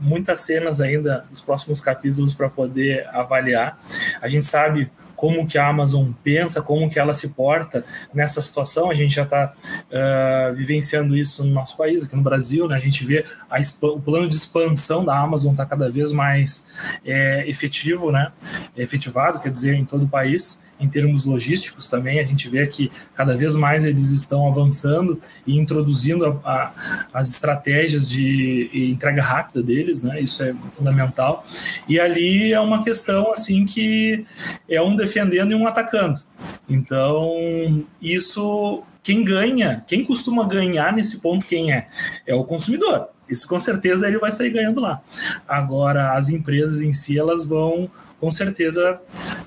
muitas 0.00 0.40
cenas 0.40 0.80
ainda 0.80 1.26
nos 1.28 1.42
próximos 1.42 1.78
capítulos 1.78 2.32
para 2.32 2.48
poder 2.48 3.06
avaliar. 3.12 3.78
A 4.22 4.28
gente 4.28 4.46
sabe 4.46 4.90
como 5.14 5.46
que 5.46 5.58
a 5.58 5.66
Amazon 5.66 6.10
pensa, 6.22 6.62
como 6.62 6.88
que 6.88 6.98
ela 6.98 7.14
se 7.14 7.28
porta 7.28 7.84
nessa 8.12 8.40
situação. 8.40 8.90
A 8.90 8.94
gente 8.94 9.14
já 9.14 9.22
está 9.22 9.52
uh, 9.54 10.54
vivenciando 10.54 11.16
isso 11.16 11.42
no 11.44 11.50
nosso 11.50 11.76
país, 11.76 12.04
aqui 12.04 12.14
no 12.14 12.22
Brasil, 12.22 12.68
né? 12.68 12.76
A 12.76 12.80
gente 12.80 13.04
vê 13.04 13.24
a, 13.50 13.58
o 13.86 14.00
plano 14.00 14.28
de 14.28 14.36
expansão 14.36 15.04
da 15.04 15.18
Amazon 15.18 15.52
está 15.52 15.64
cada 15.66 15.90
vez 15.90 16.12
mais 16.12 16.66
é, 17.04 17.48
efetivo, 17.48 18.12
né? 18.12 18.30
Efetivado, 18.76 19.40
quer 19.40 19.50
dizer, 19.50 19.74
em 19.74 19.84
todo 19.84 20.04
o 20.04 20.08
país 20.08 20.64
em 20.78 20.88
termos 20.88 21.24
logísticos 21.24 21.88
também, 21.88 22.20
a 22.20 22.24
gente 22.24 22.48
vê 22.48 22.66
que 22.66 22.90
cada 23.14 23.36
vez 23.36 23.56
mais 23.56 23.84
eles 23.84 24.10
estão 24.10 24.46
avançando 24.46 25.20
e 25.46 25.58
introduzindo 25.58 26.26
a, 26.26 26.30
a, 26.44 26.72
as 27.12 27.30
estratégias 27.30 28.08
de 28.08 28.70
entrega 28.72 29.22
rápida 29.22 29.62
deles, 29.62 30.02
né? 30.02 30.20
Isso 30.20 30.42
é 30.42 30.54
fundamental. 30.70 31.44
E 31.88 31.98
ali 31.98 32.52
é 32.52 32.60
uma 32.60 32.84
questão 32.84 33.32
assim 33.32 33.64
que 33.64 34.24
é 34.68 34.80
um 34.80 34.94
defendendo 34.94 35.52
e 35.52 35.54
um 35.54 35.66
atacando. 35.66 36.20
Então, 36.68 37.84
isso 38.00 38.82
quem 39.02 39.22
ganha, 39.24 39.84
quem 39.86 40.04
costuma 40.04 40.46
ganhar 40.46 40.92
nesse 40.92 41.18
ponto, 41.18 41.46
quem 41.46 41.72
é? 41.72 41.86
É 42.26 42.34
o 42.34 42.44
consumidor. 42.44 43.08
Isso 43.28 43.46
com 43.48 43.58
certeza 43.58 44.06
ele 44.06 44.18
vai 44.18 44.30
sair 44.30 44.50
ganhando 44.50 44.80
lá. 44.80 45.00
Agora, 45.46 46.12
as 46.12 46.30
empresas 46.30 46.82
em 46.82 46.92
si, 46.92 47.18
elas 47.18 47.44
vão 47.44 47.90
com 48.18 48.32
certeza 48.32 49.00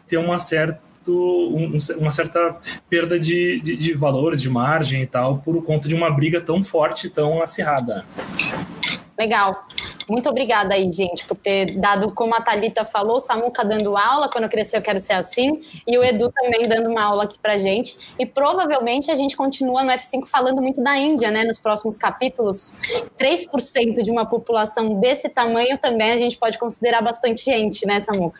ter 0.07 0.17
uma 0.17 0.39
certa 0.39 0.79
um, 1.09 1.77
uma 1.97 2.11
certa 2.11 2.57
perda 2.89 3.19
de, 3.19 3.59
de, 3.61 3.75
de, 3.75 3.93
valores, 3.93 4.41
de 4.41 4.49
margem 4.49 5.01
e 5.01 5.07
tal, 5.07 5.39
por 5.39 5.63
conta 5.63 5.87
de 5.87 5.95
uma 5.95 6.09
briga 6.09 6.41
tão 6.41 6.63
forte, 6.63 7.09
tão 7.09 7.41
acirrada. 7.41 8.05
Legal. 9.17 9.67
Muito 10.09 10.27
obrigada 10.27 10.73
aí, 10.73 10.89
gente, 10.89 11.25
por 11.25 11.37
ter 11.37 11.77
dado, 11.77 12.11
como 12.11 12.33
a 12.33 12.41
Thalita 12.41 12.83
falou, 12.83 13.19
Samuca 13.19 13.63
dando 13.63 13.95
aula, 13.95 14.27
quando 14.27 14.45
eu 14.45 14.49
crescer 14.49 14.77
eu 14.77 14.81
quero 14.81 14.99
ser 14.99 15.13
assim, 15.13 15.61
e 15.85 15.97
o 15.97 16.03
Edu 16.03 16.31
também 16.31 16.67
dando 16.67 16.89
uma 16.89 17.03
aula 17.03 17.25
aqui 17.25 17.37
pra 17.37 17.57
gente. 17.57 17.97
E 18.17 18.25
provavelmente 18.25 19.11
a 19.11 19.15
gente 19.15 19.37
continua 19.37 19.83
no 19.83 19.91
F5 19.91 20.25
falando 20.25 20.61
muito 20.61 20.81
da 20.81 20.97
Índia, 20.97 21.29
né, 21.29 21.43
nos 21.43 21.59
próximos 21.59 21.97
capítulos. 21.97 22.75
3% 23.19 24.03
de 24.03 24.09
uma 24.09 24.25
população 24.25 24.99
desse 24.99 25.29
tamanho 25.29 25.77
também 25.77 26.11
a 26.11 26.17
gente 26.17 26.37
pode 26.37 26.57
considerar 26.57 27.01
bastante 27.01 27.45
gente, 27.45 27.85
né, 27.85 27.99
Samuca? 27.99 28.39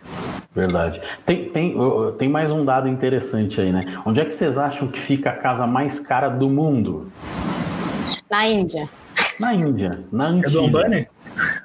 Verdade. 0.54 1.02
Tem, 1.26 1.50
tem, 1.50 1.76
tem 2.18 2.28
mais 2.28 2.52
um 2.52 2.66
dado 2.66 2.88
interessante 2.88 3.62
aí, 3.62 3.72
né? 3.72 3.82
Onde 4.06 4.20
é 4.20 4.26
que 4.26 4.34
vocês 4.34 4.58
acham 4.58 4.88
que 4.88 5.00
fica 5.00 5.30
a 5.30 5.36
casa 5.36 5.68
mais 5.68 6.00
cara 6.00 6.28
do 6.28 6.50
mundo? 6.50 7.12
Na 8.30 8.48
Índia. 8.48 8.90
Na 9.40 9.54
Índia, 9.54 9.92
na 10.12 10.28
Antiga. 10.28 10.48
É 10.48 10.52
do 10.52 10.66
Ambani? 10.66 11.08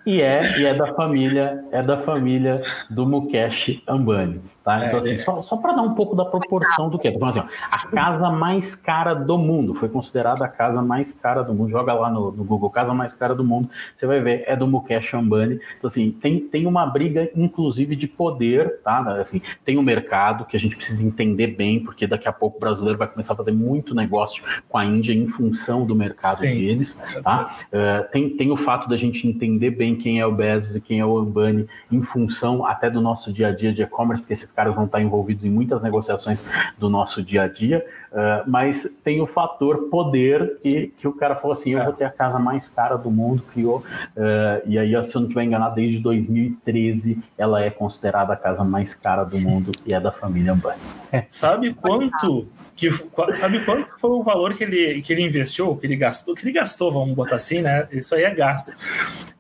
E 0.07 0.21
é, 0.21 0.59
e 0.59 0.67
é 0.67 0.75
da 0.75 0.95
família, 0.95 1.65
é 1.73 1.83
da 1.83 1.97
família 1.97 2.63
do 2.91 3.07
Mukesh 3.07 3.83
Ambani. 3.89 4.41
Tá? 4.65 4.83
É, 4.83 4.87
então, 4.87 4.99
assim, 4.99 5.13
é. 5.13 5.17
só, 5.19 5.43
só 5.43 5.59
para 5.59 5.75
dar 5.75 5.83
um 5.83 5.95
pouco 5.95 6.17
da 6.17 6.25
proporção 6.25 6.89
do 6.89 6.99
que 6.99 7.07
é. 7.07 7.15
Assim, 7.23 7.41
a 7.71 7.87
casa 7.89 8.31
mais 8.31 8.75
cara 8.75 9.13
do 9.13 9.37
mundo, 9.37 9.75
foi 9.75 9.91
considerada 9.91 10.43
a 10.43 10.49
casa 10.49 10.81
mais 10.81 11.13
cara 11.13 11.43
do 11.43 11.53
mundo. 11.53 11.69
Joga 11.69 11.93
lá 11.93 12.11
no, 12.11 12.33
no, 12.33 12.45
Google, 12.45 12.71
casa 12.71 12.95
mais 12.95 13.13
cara 13.13 13.35
do 13.35 13.45
mundo, 13.45 13.69
você 13.95 14.07
vai 14.07 14.21
ver, 14.21 14.43
é 14.47 14.57
do 14.57 14.67
Mukesh 14.67 15.13
Ambani. 15.13 15.61
Então, 15.77 15.87
assim, 15.87 16.11
tem, 16.11 16.41
tem 16.41 16.67
uma 16.67 16.87
briga, 16.87 17.29
inclusive, 17.37 17.95
de 17.95 18.09
poder, 18.09 18.81
tá? 18.83 19.19
Assim, 19.21 19.43
tem 19.67 19.77
o 19.77 19.81
um 19.81 19.83
mercado 19.83 20.47
que 20.47 20.57
a 20.57 20.61
gente 20.61 20.77
precisa 20.77 21.05
entender 21.05 21.49
bem, 21.49 21.81
porque 21.81 22.07
daqui 22.07 22.27
a 22.27 22.33
pouco 22.33 22.57
o 22.57 22.61
brasileiro 22.61 22.99
vai 22.99 23.07
começar 23.07 23.35
a 23.35 23.37
fazer 23.37 23.53
muito 23.53 23.95
negócio 23.95 24.43
com 24.67 24.79
a 24.79 24.85
Índia 24.87 25.13
em 25.13 25.29
função 25.29 25.85
do 25.85 25.95
mercado 25.95 26.39
Sim, 26.39 26.55
deles, 26.55 26.99
tá? 27.23 27.55
Uh, 27.67 28.11
tem, 28.11 28.31
tem 28.31 28.51
o 28.51 28.57
fato 28.57 28.89
da 28.89 28.97
gente 28.97 29.29
entender 29.29 29.73
bem 29.73 29.95
quem 29.95 30.21
é 30.21 30.27
o 30.27 30.33
Bezos 30.33 30.75
e 30.77 30.81
quem 30.81 31.01
é 31.01 31.05
o 31.05 31.19
Ambani 31.19 31.67
em 31.93 32.01
função 32.01 32.65
até 32.65 32.89
do 32.89 33.03
nosso 33.03 33.31
dia 33.31 33.49
a 33.49 33.53
dia 33.53 33.71
de 33.71 33.83
e-commerce, 33.83 34.23
porque 34.23 34.33
esses 34.33 34.54
caras 34.55 34.75
vão 34.75 34.85
estar 34.85 35.03
envolvidos 35.03 35.45
em 35.45 35.51
muitas 35.51 35.83
negociações 35.83 36.47
do 36.79 36.89
nosso 36.89 37.23
dia 37.23 37.43
a 37.43 37.49
dia, 37.49 37.85
uh, 38.13 38.49
mas 38.49 38.97
tem 39.03 39.21
o 39.21 39.27
fator 39.27 39.89
poder 39.91 40.59
que, 40.63 40.93
que 40.97 41.07
o 41.07 41.13
cara 41.13 41.37
falou 41.37 41.53
assim, 41.53 41.73
eu 41.73 41.85
vou 41.85 41.93
ter 41.93 42.05
a 42.05 42.11
casa 42.11 42.39
mais 42.39 42.69
cara 42.69 42.97
do 42.97 43.11
mundo, 43.11 43.43
criou, 43.53 43.79
uh, 44.17 44.63
e 44.67 44.79
aí, 44.79 45.05
se 45.05 45.15
eu 45.15 45.21
não 45.21 45.29
estiver 45.29 45.45
enganado, 45.45 45.75
desde 45.75 45.99
2013 45.99 47.23
ela 47.37 47.61
é 47.63 47.71
considerada 47.71 48.33
a 48.33 48.37
casa 48.37 48.65
mais 48.65 48.95
cara 48.95 49.25
do 49.25 49.39
mundo 49.39 49.73
e 49.87 49.93
é 49.93 50.01
da 50.01 50.13
família 50.13 50.53
Ambani. 50.53 50.81
Sabe 51.29 51.75
quanto 51.75 52.49
que 52.77 52.91
sabe 53.35 53.65
quanto 53.65 53.89
foi 53.99 54.11
o 54.11 54.23
valor 54.23 54.55
que 54.55 54.65
ele, 54.65 55.01
que 55.01 55.13
ele 55.13 55.23
investiu, 55.23 55.77
que 55.77 55.87
ele 55.87 55.97
gastou, 55.97 56.35
que 56.35 56.45
ele 56.45 56.53
gastou, 56.53 56.93
vamos 56.93 57.15
botar 57.15 57.37
assim, 57.37 57.63
né? 57.63 57.87
Isso 57.93 58.15
aí 58.15 58.25
é 58.25 58.35
gasto. 58.35 58.75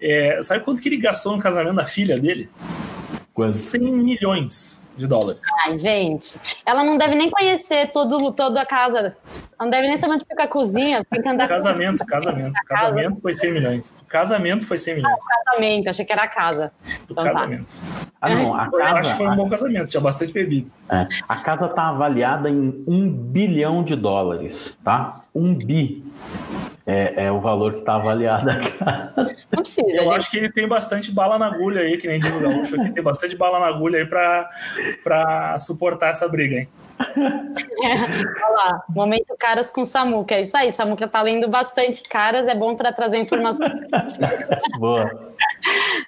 É, 0.00 0.40
sabe 0.42 0.64
quanto 0.64 0.80
que 0.80 0.88
ele 0.88 0.98
gastou 0.98 1.36
no 1.36 1.42
casamento 1.42 1.76
da 1.76 1.84
filha 1.84 2.18
dele? 2.18 2.48
Quanto? 3.32 3.52
100 3.52 3.80
milhões 3.80 4.83
de 4.96 5.06
dólares. 5.06 5.42
Ai, 5.64 5.78
gente, 5.78 6.40
ela 6.64 6.84
não 6.84 6.96
deve 6.96 7.14
nem 7.14 7.30
conhecer 7.30 7.90
todo, 7.92 8.32
toda 8.32 8.60
a 8.60 8.66
casa. 8.66 8.98
Ela 8.98 9.16
não 9.60 9.70
deve 9.70 9.88
nem 9.88 9.96
saber 9.96 10.14
onde 10.14 10.24
fica 10.24 10.44
a 10.44 10.48
cozinha. 10.48 11.04
Tem 11.04 11.22
que 11.22 11.28
andar 11.28 11.48
casamento, 11.48 12.00
com... 12.00 12.06
casamento. 12.06 12.52
Casamento 12.66 13.20
foi 13.20 13.34
100 13.34 13.52
milhões. 13.52 13.94
Casamento 14.14 14.64
foi 14.64 14.78
100 14.78 14.94
milhões. 14.94 15.12
Ah, 15.12 15.44
casamento, 15.44 15.88
achei 15.88 16.04
que 16.04 16.12
era 16.12 16.22
a 16.22 16.28
casa. 16.28 16.70
O 16.86 17.12
então, 17.12 17.24
tá. 17.24 17.32
casamento. 17.32 17.80
Tá. 17.80 18.06
Ah, 18.20 18.28
não, 18.30 18.54
a 18.54 18.70
casa, 18.70 18.76
Eu 18.76 18.96
acho 18.96 19.10
que 19.10 19.16
foi 19.16 19.26
um 19.26 19.34
bom 19.34 19.48
casamento, 19.48 19.90
tinha 19.90 20.00
bastante 20.00 20.32
bebida. 20.32 20.70
É, 20.88 21.08
a 21.28 21.36
casa 21.38 21.66
está 21.66 21.88
avaliada 21.88 22.48
em 22.48 22.84
um 22.86 23.10
bilhão 23.10 23.82
de 23.82 23.96
dólares, 23.96 24.78
tá? 24.84 25.24
Um 25.34 25.52
bi. 25.52 26.04
é, 26.86 27.24
é 27.26 27.32
o 27.32 27.40
valor 27.40 27.72
que 27.72 27.80
está 27.80 27.96
avaliado 27.96 28.48
a 28.48 28.56
casa. 28.56 29.36
Não 29.50 29.62
precisa. 29.62 29.88
Eu 29.88 30.04
gente... 30.04 30.14
acho 30.14 30.30
que 30.30 30.48
tem 30.52 30.68
bastante 30.68 31.10
bala 31.10 31.36
na 31.36 31.46
agulha 31.46 31.80
aí, 31.80 31.98
que 31.98 32.06
nem 32.06 32.20
diz 32.20 32.32
o 32.32 32.38
Gaúcho 32.38 32.80
aqui, 32.80 32.92
tem 32.92 33.02
bastante 33.02 33.36
bala 33.36 33.58
na 33.58 33.66
agulha 33.66 33.98
aí 33.98 34.06
para 35.02 35.58
suportar 35.58 36.10
essa 36.10 36.28
briga, 36.28 36.54
hein? 36.54 36.68
É, 36.98 37.94
olha 38.44 38.54
lá, 38.54 38.84
momento 38.88 39.34
caras 39.38 39.70
com 39.70 39.84
Samuca. 39.84 40.34
É 40.34 40.42
isso 40.42 40.56
aí, 40.56 40.70
Samuca 40.70 41.08
tá 41.08 41.22
lendo 41.22 41.48
bastante 41.48 42.02
caras, 42.02 42.46
é 42.46 42.54
bom 42.54 42.76
para 42.76 42.92
trazer 42.92 43.18
informação. 43.18 43.66
Boa. 44.78 45.32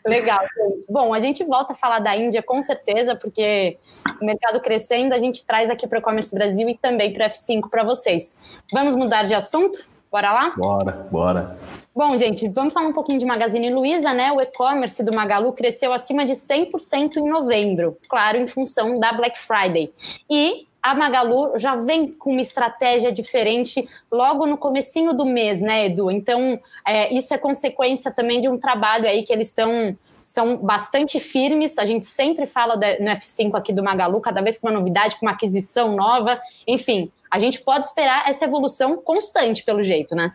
Legal, 0.04 0.40
gente. 0.40 0.86
Bom, 0.88 1.12
a 1.12 1.20
gente 1.20 1.44
volta 1.44 1.72
a 1.72 1.76
falar 1.76 1.98
da 1.98 2.16
Índia 2.16 2.42
com 2.42 2.60
certeza, 2.62 3.16
porque 3.16 3.78
o 4.20 4.24
mercado 4.24 4.60
crescendo, 4.60 5.14
a 5.14 5.18
gente 5.18 5.44
traz 5.44 5.70
aqui 5.70 5.86
para 5.86 5.96
o 5.96 6.00
E-Commerce 6.00 6.34
Brasil 6.34 6.68
e 6.68 6.76
também 6.76 7.12
para 7.12 7.30
F5 7.30 7.68
para 7.68 7.82
vocês. 7.84 8.36
Vamos 8.72 8.94
mudar 8.94 9.24
de 9.24 9.34
assunto? 9.34 9.78
Bora 10.10 10.32
lá? 10.32 10.54
Bora, 10.56 11.06
bora. 11.10 11.58
Bom, 11.94 12.16
gente, 12.16 12.48
vamos 12.48 12.72
falar 12.72 12.88
um 12.88 12.92
pouquinho 12.92 13.18
de 13.18 13.24
Magazine 13.24 13.70
Luiza, 13.70 14.12
né? 14.12 14.30
O 14.30 14.40
e-commerce 14.40 15.02
do 15.02 15.14
Magalu 15.14 15.52
cresceu 15.52 15.92
acima 15.92 16.24
de 16.24 16.34
100% 16.34 17.16
em 17.16 17.28
novembro, 17.28 17.98
claro, 18.08 18.38
em 18.38 18.46
função 18.46 18.98
da 19.00 19.12
Black 19.12 19.38
Friday. 19.38 19.92
E 20.30 20.65
a 20.86 20.94
Magalu 20.94 21.58
já 21.58 21.74
vem 21.74 22.12
com 22.12 22.30
uma 22.30 22.40
estratégia 22.40 23.10
diferente 23.10 23.88
logo 24.10 24.46
no 24.46 24.56
comecinho 24.56 25.12
do 25.12 25.26
mês, 25.26 25.60
né, 25.60 25.86
Edu? 25.86 26.12
Então, 26.12 26.60
é, 26.86 27.12
isso 27.12 27.34
é 27.34 27.38
consequência 27.38 28.12
também 28.12 28.40
de 28.40 28.48
um 28.48 28.56
trabalho 28.56 29.08
aí 29.08 29.24
que 29.24 29.32
eles 29.32 29.48
estão 29.48 29.96
estão 30.22 30.56
bastante 30.56 31.20
firmes. 31.20 31.78
A 31.78 31.84
gente 31.84 32.06
sempre 32.06 32.46
fala 32.46 32.74
no 32.74 33.10
F5 33.10 33.54
aqui 33.54 33.72
do 33.72 33.82
Magalu, 33.82 34.20
cada 34.20 34.40
vez 34.40 34.58
com 34.58 34.68
uma 34.68 34.78
novidade, 34.78 35.16
com 35.16 35.26
uma 35.26 35.32
aquisição 35.32 35.94
nova. 35.94 36.40
Enfim, 36.66 37.10
a 37.30 37.38
gente 37.38 37.60
pode 37.60 37.86
esperar 37.86 38.28
essa 38.28 38.44
evolução 38.44 38.96
constante, 38.96 39.64
pelo 39.64 39.82
jeito, 39.82 40.14
né? 40.14 40.32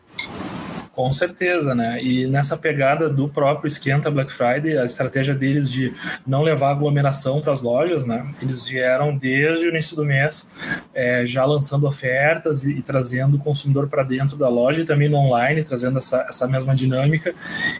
Com 0.93 1.09
certeza, 1.13 1.73
né? 1.73 2.03
E 2.03 2.27
nessa 2.27 2.57
pegada 2.57 3.09
do 3.09 3.29
próprio 3.29 3.65
esquenta 3.67 4.11
Black 4.11 4.29
Friday, 4.29 4.77
a 4.77 4.83
estratégia 4.83 5.33
deles 5.33 5.71
de 5.71 5.93
não 6.27 6.41
levar 6.41 6.71
aglomeração 6.71 7.39
para 7.39 7.53
as 7.53 7.61
lojas, 7.61 8.05
né? 8.05 8.29
Eles 8.41 8.67
vieram 8.67 9.15
desde 9.15 9.67
o 9.67 9.69
início 9.69 9.95
do 9.95 10.03
mês 10.03 10.51
é, 10.93 11.25
já 11.25 11.45
lançando 11.45 11.87
ofertas 11.87 12.65
e, 12.65 12.73
e 12.73 12.81
trazendo 12.81 13.37
o 13.37 13.39
consumidor 13.39 13.87
para 13.87 14.03
dentro 14.03 14.35
da 14.35 14.49
loja 14.49 14.81
e 14.81 14.85
também 14.85 15.07
no 15.07 15.15
online, 15.15 15.63
trazendo 15.63 15.97
essa, 15.97 16.25
essa 16.27 16.45
mesma 16.45 16.75
dinâmica 16.75 17.33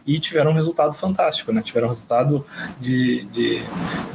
e 0.07 0.18
tiveram 0.18 0.51
um 0.51 0.55
resultado 0.55 0.93
fantástico, 0.93 1.51
né? 1.51 1.62
Tiveram 1.62 1.88
um 1.88 1.91
resultado 1.91 2.45
de, 2.80 3.26
de, 3.26 3.62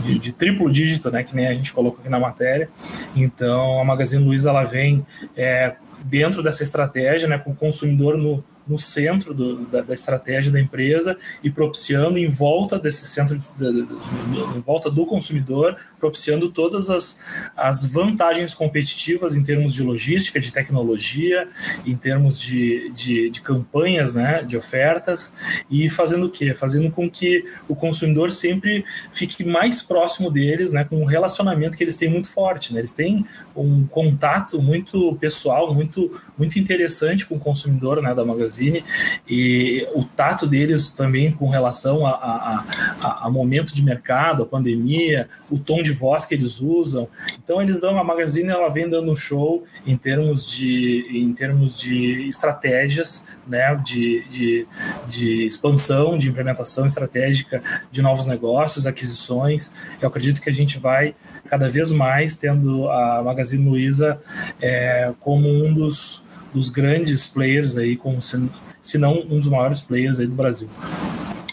de, 0.01 0.19
de 0.19 0.33
triplo 0.33 0.73
dígito, 0.73 1.11
né? 1.11 1.23
Que 1.23 1.37
nem 1.37 1.47
a 1.47 1.53
gente 1.53 1.71
colocou 1.71 2.01
aqui 2.01 2.09
na 2.09 2.19
matéria. 2.19 2.71
Então 3.15 3.79
a 3.79 3.85
Magazine 3.85 4.25
Luiza 4.25 4.49
ela 4.49 4.65
vem 4.65 5.07
é, 5.37 5.77
dentro 6.03 6.43
dessa 6.43 6.63
estratégia, 6.63 7.29
né? 7.29 7.37
Com 7.37 7.51
o 7.51 7.55
consumidor 7.55 8.17
no 8.17 8.43
no 8.67 8.79
centro 8.79 9.33
do, 9.33 9.67
da, 9.67 9.83
da, 9.83 9.95
estratégia 9.95 10.51
da 10.51 10.61
empresa 10.61 11.17
e 11.43 11.51
propiciando 11.51 12.19
em 12.19 12.29
volta 12.29 12.79
desse 12.79 13.07
centro, 13.07 13.37
de, 13.37 13.49
de, 13.57 13.87
de, 13.87 14.57
em 14.57 14.61
volta 14.61 14.91
do 14.91 15.07
consumidor, 15.07 15.77
propiciando 15.99 16.49
todas 16.49 16.91
as, 16.91 17.21
as 17.57 17.87
vantagens 17.87 18.55
competitivas 18.55 19.37
em 19.37 19.43
termos 19.43 19.73
de 19.73 19.83
logística, 19.83 20.39
de 20.39 20.53
tecnologia, 20.53 21.49
em 21.85 21.97
termos 21.97 22.41
de, 22.41 22.91
de, 22.91 23.31
de 23.31 23.41
campanhas, 23.41 24.15
né, 24.15 24.43
de 24.43 24.57
ofertas, 24.57 25.35
e 25.71 25.89
fazendo 25.89 26.27
o 26.27 26.31
quê? 26.31 26.55
Fazendo 26.55 26.91
com 26.91 27.11
que 27.11 27.45
o 27.69 27.75
consumidor 27.75 28.33
sempre 28.33 28.85
fique 29.13 29.45
mais 29.45 29.83
próximo 29.83 30.31
deles, 30.31 30.73
né, 30.73 30.85
com 30.85 31.01
um 31.01 31.05
relacionamento 31.05 31.77
que 31.77 31.85
eles 31.85 31.97
têm 31.97 32.09
muito 32.09 32.29
forte. 32.29 32.73
Né? 32.73 32.81
Eles 32.81 32.93
têm 32.93 33.25
um 33.55 33.87
contato 33.87 34.61
muito 34.61 35.17
pessoal, 35.17 35.75
muito, 35.75 36.21
muito 36.37 36.59
interessante 36.59 37.27
com 37.27 37.37
o 37.37 37.41
consumidor 37.41 38.03
né, 38.03 38.15
da 38.15 38.25
Magazine 38.25 38.85
e 39.29 39.87
o 39.95 40.05
tato 40.05 40.47
deles 40.47 40.91
também 40.91 41.33
com 41.33 41.49
relação 41.49 42.07
a, 42.07 42.11
a, 42.11 42.65
a, 43.01 43.27
a, 43.27 43.31
momento 43.31 43.75
de 43.75 43.83
mercado, 43.83 44.43
a 44.43 44.47
pandemia, 44.47 45.29
o 45.51 45.59
tom 45.59 45.83
de 45.87 45.93
voz 45.93 46.27
que 46.27 46.35
eles 46.35 46.61
usam. 46.61 47.09
Então 47.43 47.61
eles 47.63 47.81
dão 47.81 47.99
a 47.99 48.05
Magazine, 48.05 48.49
ela 48.49 48.69
vem 48.69 48.89
dando 48.89 49.11
um 49.11 49.17
show 49.17 49.65
em 49.87 49.97
termos 49.97 50.51
de, 50.51 51.07
em 51.11 51.33
termos 51.33 51.77
de 51.77 52.29
estratégias, 52.29 53.29
né, 53.47 53.75
de, 53.77 54.25
de, 54.29 54.67
de 55.07 55.47
expansão, 55.47 56.19
de 56.19 56.29
implementação 56.29 56.87
estratégica 56.87 57.63
de 57.91 58.03
novos 58.03 58.27
negócios, 58.27 58.87
aquisições. 58.87 59.73
Eu 60.01 60.09
acredito 60.09 60.41
que 60.41 60.51
a 60.51 60.53
gente 60.53 60.79
vai 60.79 61.15
cada 61.49 61.71
vez 61.71 61.91
mais 61.91 62.35
tendo 62.35 62.89
a 62.91 63.23
Magazine 63.23 63.69
Luiza 63.69 64.21
é, 64.61 65.13
como 65.21 65.49
um 65.49 65.73
dos 65.73 66.27
dos 66.57 66.71
grandes 66.71 67.27
players 67.27 67.77
aí, 67.77 67.97
como 67.97 68.21
se, 68.21 68.51
se 68.81 68.97
não 68.97 69.19
um 69.19 69.39
dos 69.39 69.49
maiores 69.49 69.83
players 69.83 70.19
aí 70.19 70.27
do 70.27 70.35
Brasil. 70.35 70.69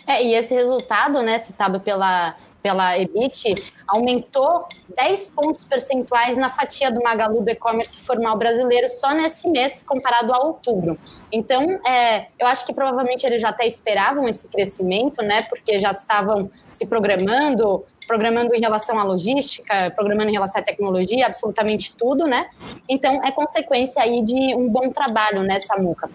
É, 0.07 0.23
e 0.23 0.33
esse 0.33 0.53
resultado, 0.53 1.21
né, 1.21 1.37
citado 1.39 1.79
pela, 1.79 2.35
pela 2.63 2.97
EBIT, 2.97 3.55
aumentou 3.85 4.65
10 4.95 5.27
pontos 5.27 5.65
percentuais 5.65 6.37
na 6.37 6.49
fatia 6.49 6.89
do 6.89 7.03
Magalu 7.03 7.41
do 7.41 7.49
e-commerce 7.49 7.97
formal 7.97 8.37
brasileiro 8.37 8.87
só 8.87 9.13
nesse 9.13 9.49
mês, 9.49 9.83
comparado 9.85 10.33
a 10.33 10.39
outubro. 10.39 10.97
Então, 11.29 11.61
é, 11.85 12.27
eu 12.39 12.47
acho 12.47 12.65
que 12.65 12.73
provavelmente 12.73 13.25
eles 13.25 13.41
já 13.41 13.49
até 13.49 13.67
esperavam 13.67 14.27
esse 14.29 14.47
crescimento, 14.47 15.21
né, 15.21 15.43
porque 15.43 15.77
já 15.77 15.91
estavam 15.91 16.49
se 16.69 16.85
programando, 16.85 17.85
programando 18.07 18.55
em 18.55 18.61
relação 18.61 18.97
à 18.97 19.03
logística, 19.03 19.91
programando 19.91 20.29
em 20.29 20.33
relação 20.33 20.61
à 20.61 20.63
tecnologia, 20.63 21.25
absolutamente 21.25 21.95
tudo, 21.95 22.25
né? 22.25 22.49
Então, 22.87 23.21
é 23.23 23.31
consequência 23.31 24.01
aí 24.01 24.21
de 24.23 24.55
um 24.55 24.69
bom 24.69 24.89
trabalho 24.89 25.43
nessa 25.43 25.75
muca. 25.77 26.09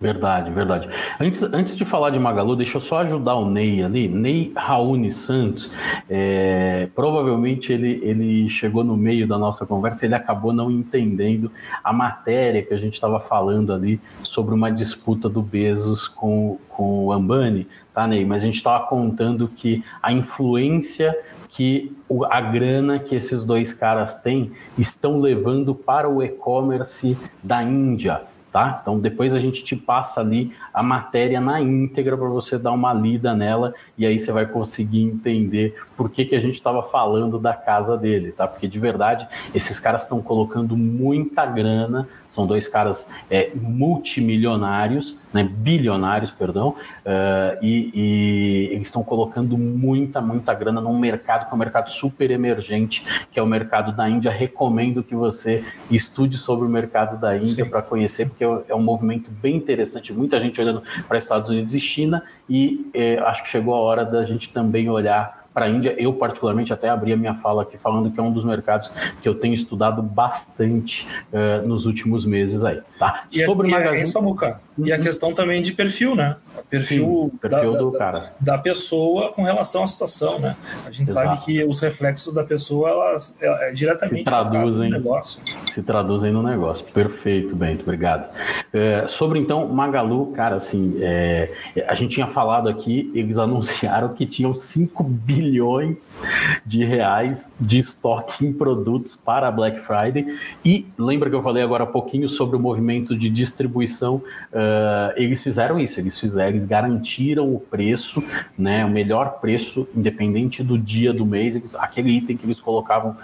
Verdade, 0.00 0.50
verdade. 0.50 0.88
Antes, 1.20 1.42
antes 1.42 1.76
de 1.76 1.84
falar 1.84 2.08
de 2.08 2.18
Magalu, 2.18 2.56
deixa 2.56 2.78
eu 2.78 2.80
só 2.80 3.00
ajudar 3.00 3.34
o 3.34 3.50
Ney 3.50 3.84
ali. 3.84 4.08
Ney 4.08 4.50
Raoni 4.56 5.12
Santos, 5.12 5.70
é, 6.08 6.88
provavelmente 6.94 7.70
ele, 7.70 8.00
ele 8.02 8.48
chegou 8.48 8.82
no 8.82 8.96
meio 8.96 9.28
da 9.28 9.36
nossa 9.36 9.66
conversa, 9.66 10.06
ele 10.06 10.14
acabou 10.14 10.54
não 10.54 10.70
entendendo 10.70 11.52
a 11.84 11.92
matéria 11.92 12.62
que 12.62 12.72
a 12.72 12.78
gente 12.78 12.94
estava 12.94 13.20
falando 13.20 13.74
ali 13.74 14.00
sobre 14.22 14.54
uma 14.54 14.72
disputa 14.72 15.28
do 15.28 15.42
Bezos 15.42 16.08
com, 16.08 16.56
com 16.70 17.04
o 17.04 17.12
Ambani, 17.12 17.68
tá, 17.92 18.06
Ney? 18.06 18.24
Mas 18.24 18.40
a 18.40 18.46
gente 18.46 18.56
estava 18.56 18.86
contando 18.86 19.48
que 19.48 19.84
a 20.02 20.10
influência 20.10 21.14
que 21.50 21.94
a 22.30 22.40
grana 22.40 22.98
que 22.98 23.14
esses 23.14 23.44
dois 23.44 23.74
caras 23.74 24.20
têm 24.20 24.52
estão 24.78 25.20
levando 25.20 25.74
para 25.74 26.08
o 26.08 26.22
e-commerce 26.22 27.18
da 27.42 27.62
Índia 27.62 28.29
tá? 28.52 28.78
Então 28.80 28.98
depois 28.98 29.34
a 29.34 29.38
gente 29.38 29.62
te 29.62 29.76
passa 29.76 30.20
ali 30.20 30.52
a 30.72 30.82
matéria 30.82 31.40
na 31.40 31.60
íntegra 31.60 32.16
para 32.16 32.28
você 32.28 32.58
dar 32.58 32.72
uma 32.72 32.92
lida 32.92 33.34
nela 33.34 33.74
e 33.96 34.04
aí 34.06 34.18
você 34.18 34.32
vai 34.32 34.46
conseguir 34.46 35.02
entender 35.02 35.76
por 36.00 36.08
que, 36.08 36.24
que 36.24 36.34
a 36.34 36.40
gente 36.40 36.54
estava 36.54 36.82
falando 36.82 37.38
da 37.38 37.52
casa 37.52 37.94
dele, 37.94 38.32
tá? 38.32 38.48
Porque 38.48 38.66
de 38.66 38.78
verdade 38.78 39.28
esses 39.54 39.78
caras 39.78 40.04
estão 40.04 40.22
colocando 40.22 40.74
muita 40.74 41.44
grana, 41.44 42.08
são 42.26 42.46
dois 42.46 42.66
caras 42.66 43.10
é, 43.30 43.50
multimilionários, 43.54 45.14
né? 45.30 45.44
Bilionários, 45.44 46.30
perdão, 46.30 46.70
uh, 46.70 47.58
e, 47.60 47.90
e, 47.94 48.68
eles 48.72 48.88
estão 48.88 49.04
colocando 49.04 49.58
muita, 49.58 50.22
muita 50.22 50.54
grana 50.54 50.80
num 50.80 50.98
mercado 50.98 51.46
que 51.46 51.52
é 51.52 51.54
um 51.54 51.58
mercado 51.58 51.90
super 51.90 52.30
emergente, 52.30 53.04
que 53.30 53.38
é 53.38 53.42
o 53.42 53.46
mercado 53.46 53.92
da 53.92 54.08
Índia. 54.08 54.30
Recomendo 54.30 55.02
que 55.02 55.14
você 55.14 55.62
estude 55.90 56.38
sobre 56.38 56.64
o 56.64 56.68
mercado 56.70 57.20
da 57.20 57.36
Índia 57.36 57.66
para 57.66 57.82
conhecer, 57.82 58.26
porque 58.26 58.42
é 58.42 58.74
um 58.74 58.82
movimento 58.82 59.30
bem 59.30 59.54
interessante. 59.54 60.14
Muita 60.14 60.40
gente 60.40 60.58
olhando 60.58 60.82
para 61.06 61.18
Estados 61.18 61.50
Unidos 61.50 61.74
e 61.74 61.80
China, 61.80 62.22
e 62.48 62.90
é, 62.94 63.18
acho 63.18 63.42
que 63.42 63.50
chegou 63.50 63.74
a 63.74 63.80
hora 63.80 64.02
da 64.02 64.24
gente 64.24 64.48
também 64.50 64.88
olhar 64.88 65.39
para 65.52 65.66
a 65.66 65.68
Índia. 65.68 65.94
Eu, 65.98 66.12
particularmente, 66.12 66.72
até 66.72 66.88
abri 66.88 67.12
a 67.12 67.16
minha 67.16 67.34
fala 67.34 67.62
aqui 67.62 67.76
falando 67.76 68.10
que 68.10 68.18
é 68.18 68.22
um 68.22 68.32
dos 68.32 68.44
mercados 68.44 68.92
que 69.20 69.28
eu 69.28 69.34
tenho 69.34 69.54
estudado 69.54 70.02
bastante 70.02 71.06
uh, 71.32 71.66
nos 71.66 71.86
últimos 71.86 72.24
meses 72.24 72.64
aí. 72.64 72.80
Tá? 72.98 73.24
E 73.32 73.44
Sobre 73.44 73.68
a, 73.68 73.70
Magazine... 73.70 74.08
E 74.08 74.18
a, 74.18 74.20
uhum. 74.20 74.86
e 74.86 74.92
a 74.92 74.98
questão 74.98 75.32
também 75.32 75.62
de 75.62 75.72
perfil, 75.72 76.14
né? 76.14 76.36
Perfil, 76.68 77.30
Sim, 77.32 77.38
perfil 77.38 77.72
da, 77.72 77.78
do 77.78 77.90
da, 77.90 77.98
cara. 77.98 78.32
Da 78.40 78.58
pessoa 78.58 79.32
com 79.32 79.42
relação 79.42 79.82
à 79.82 79.86
situação, 79.86 80.38
né? 80.38 80.56
A 80.86 80.90
gente 80.90 81.08
Exato. 81.08 81.28
sabe 81.28 81.44
que 81.44 81.64
os 81.64 81.80
reflexos 81.80 82.32
da 82.32 82.44
pessoa, 82.44 82.90
elas 82.90 83.34
é, 83.40 83.70
é 83.70 83.72
diretamente 83.72 84.18
se 84.18 84.24
traduzem, 84.24 84.90
no 84.90 84.96
negócio. 84.96 85.42
Se 85.70 85.82
traduzem 85.82 86.32
no 86.32 86.42
negócio. 86.42 86.84
Perfeito, 86.86 87.56
Bento, 87.56 87.82
obrigado. 87.82 88.30
É, 88.72 89.06
sobre, 89.06 89.38
então, 89.40 89.66
Magalu, 89.68 90.26
cara, 90.32 90.56
assim, 90.56 90.98
é, 91.00 91.52
a 91.88 91.94
gente 91.94 92.14
tinha 92.14 92.26
falado 92.26 92.68
aqui, 92.68 93.10
eles 93.14 93.36
anunciaram 93.38 94.10
que 94.10 94.24
tinham 94.26 94.54
5 94.54 95.02
bilhões 95.02 96.22
de 96.64 96.84
reais 96.84 97.54
de 97.60 97.78
estoque 97.78 98.46
em 98.46 98.52
produtos 98.52 99.16
para 99.16 99.50
Black 99.50 99.80
Friday. 99.80 100.26
E 100.64 100.86
lembra 100.96 101.28
que 101.28 101.34
eu 101.34 101.42
falei 101.42 101.62
agora 101.62 101.84
há 101.84 101.86
pouquinho 101.86 102.28
sobre 102.28 102.56
o 102.56 102.60
movimento 102.60 103.16
de 103.16 103.28
distribuição? 103.28 104.16
Uh, 104.52 105.12
eles 105.16 105.42
fizeram 105.42 105.78
isso, 105.78 105.98
eles 105.98 106.18
fizeram, 106.18 106.39
eles 106.48 106.64
garantiram 106.64 107.54
o 107.54 107.60
preço, 107.60 108.22
né, 108.56 108.84
o 108.84 108.90
melhor 108.90 109.40
preço, 109.40 109.88
independente 109.94 110.62
do 110.62 110.78
dia 110.78 111.12
do 111.12 111.26
mês, 111.26 111.74
aquele 111.76 112.10
item 112.10 112.36
que 112.36 112.46
eles 112.46 112.60
colocavam 112.60 113.10
uh, 113.10 113.16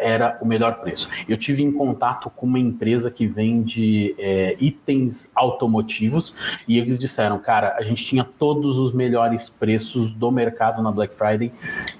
era 0.00 0.38
o 0.40 0.46
melhor 0.46 0.80
preço. 0.80 1.08
Eu 1.28 1.36
tive 1.36 1.62
em 1.62 1.72
contato 1.72 2.30
com 2.30 2.46
uma 2.46 2.58
empresa 2.58 3.10
que 3.10 3.26
vende 3.26 4.14
é, 4.18 4.56
itens 4.60 5.30
automotivos 5.34 6.34
e 6.66 6.78
eles 6.78 6.98
disseram, 6.98 7.38
cara, 7.38 7.76
a 7.78 7.82
gente 7.82 8.04
tinha 8.04 8.24
todos 8.24 8.78
os 8.78 8.92
melhores 8.92 9.48
preços 9.48 10.12
do 10.12 10.30
mercado 10.30 10.82
na 10.82 10.90
Black 10.90 11.14
Friday 11.14 11.52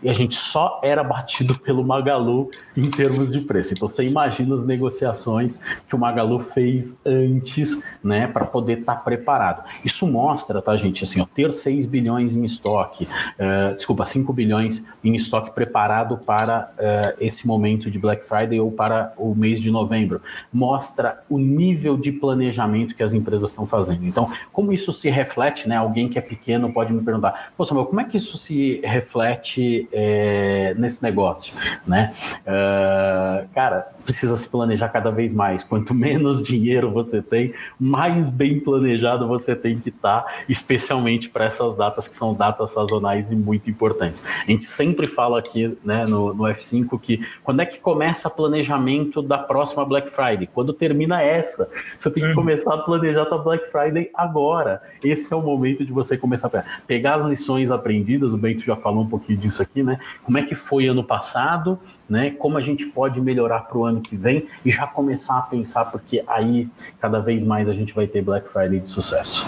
e 0.02 0.08
a 0.08 0.12
gente 0.12 0.34
só 0.34 0.80
era 0.82 1.02
batido 1.02 1.58
pelo 1.58 1.84
Magalu 1.84 2.50
em 2.76 2.90
termos 2.90 3.30
de 3.30 3.40
preço. 3.40 3.74
Então 3.74 3.86
você 3.86 4.04
imagina 4.04 4.54
as 4.54 4.64
negociações 4.64 5.58
que 5.88 5.94
o 5.94 5.98
Magalu 5.98 6.40
fez 6.40 6.98
antes, 7.04 7.82
né, 8.02 8.26
para 8.26 8.44
poder 8.44 8.80
estar 8.80 8.96
tá 8.96 9.00
preparado. 9.00 9.64
Isso 9.84 9.99
mostra, 10.06 10.60
tá, 10.60 10.76
gente, 10.76 11.04
assim, 11.04 11.20
ó, 11.20 11.26
ter 11.26 11.52
6 11.52 11.86
bilhões 11.86 12.34
em 12.34 12.44
estoque, 12.44 13.04
uh, 13.04 13.74
desculpa, 13.74 14.04
5 14.04 14.32
bilhões 14.32 14.86
em 15.02 15.14
estoque 15.14 15.50
preparado 15.52 16.18
para 16.18 16.70
uh, 16.78 17.16
esse 17.20 17.46
momento 17.46 17.90
de 17.90 17.98
Black 17.98 18.24
Friday 18.24 18.60
ou 18.60 18.70
para 18.70 19.12
o 19.16 19.34
mês 19.34 19.60
de 19.60 19.70
novembro, 19.70 20.20
mostra 20.52 21.22
o 21.28 21.38
nível 21.38 21.96
de 21.96 22.12
planejamento 22.12 22.94
que 22.94 23.02
as 23.02 23.14
empresas 23.14 23.50
estão 23.50 23.66
fazendo. 23.66 24.04
Então, 24.06 24.30
como 24.52 24.72
isso 24.72 24.92
se 24.92 25.08
reflete, 25.08 25.68
né? 25.68 25.76
Alguém 25.76 26.08
que 26.08 26.18
é 26.18 26.22
pequeno 26.22 26.72
pode 26.72 26.92
me 26.92 27.02
perguntar, 27.02 27.52
pô, 27.56 27.64
Samuel, 27.64 27.86
como 27.86 28.00
é 28.00 28.04
que 28.04 28.16
isso 28.16 28.36
se 28.36 28.80
reflete 28.84 29.88
é, 29.92 30.74
nesse 30.78 31.02
negócio, 31.02 31.54
né? 31.86 32.12
Uh, 32.42 33.48
cara, 33.54 33.88
precisa 34.04 34.34
se 34.36 34.48
planejar 34.48 34.88
cada 34.88 35.10
vez 35.10 35.32
mais. 35.32 35.62
Quanto 35.62 35.94
menos 35.94 36.42
dinheiro 36.44 36.90
você 36.90 37.22
tem, 37.22 37.54
mais 37.78 38.28
bem 38.28 38.60
planejado 38.60 39.26
você 39.26 39.54
tem 39.54 39.78
que 39.78 39.89
estar, 39.90 40.22
tá, 40.22 40.32
especialmente 40.48 41.28
para 41.28 41.44
essas 41.44 41.76
datas 41.76 42.08
que 42.08 42.16
são 42.16 42.34
datas 42.34 42.70
sazonais 42.70 43.30
e 43.30 43.36
muito 43.36 43.70
importantes. 43.70 44.22
A 44.42 44.50
gente 44.50 44.64
sempre 44.64 45.06
fala 45.06 45.38
aqui 45.38 45.76
né, 45.84 46.06
no, 46.06 46.34
no 46.34 46.44
F5 46.44 46.98
que 47.00 47.24
quando 47.42 47.60
é 47.60 47.66
que 47.66 47.78
começa 47.78 48.28
o 48.28 48.30
planejamento 48.30 49.22
da 49.22 49.38
próxima 49.38 49.84
Black 49.84 50.10
Friday? 50.10 50.48
Quando 50.52 50.72
termina 50.72 51.22
essa, 51.22 51.70
você 51.98 52.10
tem 52.10 52.22
que 52.22 52.28
uhum. 52.30 52.34
começar 52.34 52.74
a 52.74 52.78
planejar 52.78 53.22
a 53.30 53.38
Black 53.38 53.70
Friday 53.70 54.10
agora. 54.14 54.82
Esse 55.02 55.32
é 55.32 55.36
o 55.36 55.42
momento 55.42 55.84
de 55.84 55.92
você 55.92 56.16
começar 56.16 56.48
a 56.48 56.64
pegar 56.86 57.16
as 57.16 57.24
lições 57.24 57.70
aprendidas. 57.70 58.32
O 58.32 58.38
Bento 58.38 58.62
já 58.62 58.76
falou 58.76 59.02
um 59.02 59.08
pouquinho 59.08 59.38
disso 59.38 59.62
aqui, 59.62 59.82
né? 59.82 59.98
Como 60.22 60.38
é 60.38 60.42
que 60.42 60.54
foi 60.54 60.86
ano 60.86 61.04
passado? 61.04 61.78
Né? 62.10 62.34
Como 62.36 62.58
a 62.58 62.60
gente 62.60 62.86
pode 62.86 63.20
melhorar 63.20 63.60
para 63.60 63.78
o 63.78 63.84
ano 63.84 64.00
que 64.00 64.16
vem 64.16 64.48
e 64.64 64.70
já 64.70 64.84
começar 64.84 65.38
a 65.38 65.42
pensar, 65.42 65.84
porque 65.86 66.24
aí 66.26 66.68
cada 67.00 67.20
vez 67.20 67.44
mais 67.44 67.70
a 67.70 67.72
gente 67.72 67.94
vai 67.94 68.08
ter 68.08 68.20
Black 68.20 68.48
Friday 68.48 68.80
de 68.80 68.88
sucesso. 68.88 69.46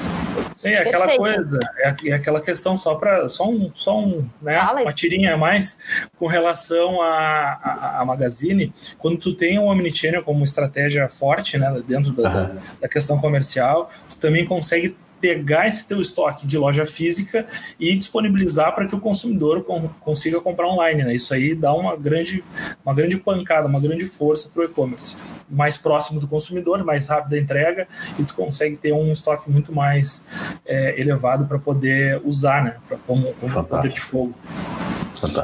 É 0.62 0.78
aquela 0.78 1.06
Perfeito. 1.06 1.18
coisa, 1.18 1.58
é, 1.78 1.94
é 2.04 2.12
aquela 2.12 2.40
questão 2.40 2.78
só 2.78 2.94
para 2.94 3.26
só 3.28 3.50
um, 3.50 3.68
só 3.74 3.98
um, 3.98 4.24
né, 4.40 4.60
uma 4.80 4.92
tirinha 4.92 5.34
a 5.34 5.36
mais 5.36 5.76
com 6.16 6.28
relação 6.28 7.02
a, 7.02 7.58
a, 7.60 8.00
a, 8.00 8.04
Magazine, 8.04 8.72
quando 8.96 9.18
tu 9.18 9.34
tem 9.34 9.58
um 9.58 9.66
Omnichannel 9.66 10.22
como 10.22 10.44
estratégia 10.44 11.08
forte, 11.08 11.58
né, 11.58 11.82
dentro 11.84 12.12
da, 12.12 12.44
uhum. 12.44 12.58
da 12.80 12.88
questão 12.88 13.18
comercial, 13.18 13.90
tu 14.08 14.20
também 14.20 14.46
consegue 14.46 14.96
pegar 15.23 15.68
esse 15.68 15.87
teu 15.87 16.01
estoque 16.01 16.49
de 16.49 16.59
loja 16.59 16.85
física 16.85 17.47
e 17.79 17.95
disponibilizar 17.95 18.75
para 18.75 18.89
que 18.89 18.95
o 18.97 19.01
consumidor 19.01 19.64
consiga 20.01 20.41
comprar 20.41 20.66
online. 20.66 21.05
Né? 21.05 21.14
Isso 21.14 21.33
aí 21.33 21.55
dá 21.55 21.73
uma 21.73 21.97
grande, 21.97 22.43
uma 22.85 22.93
grande 22.93 23.16
pancada, 23.16 23.68
uma 23.68 23.79
grande 23.79 24.05
força 24.05 24.51
para 24.53 24.62
o 24.62 24.64
e-commerce. 24.64 25.16
Mais 25.49 25.76
próximo 25.76 26.20
do 26.20 26.26
consumidor, 26.26 26.84
mais 26.84 27.09
rápida 27.09 27.36
a 27.36 27.38
entrega 27.38 27.88
e 28.18 28.24
tu 28.24 28.34
consegue 28.34 28.76
ter 28.76 28.93
um 28.93 29.12
estoque 29.12 29.51
muito 29.51 29.72
mais 29.72 30.22
é, 30.64 31.01
elevado 31.01 31.47
para 31.47 31.59
poder 31.59 32.20
usar, 32.24 32.64
né? 32.64 32.76
Pra, 32.88 32.99
como, 33.07 33.32
como 33.34 33.64
poder 33.64 33.90
de 33.90 34.01
fogo. 34.01 34.34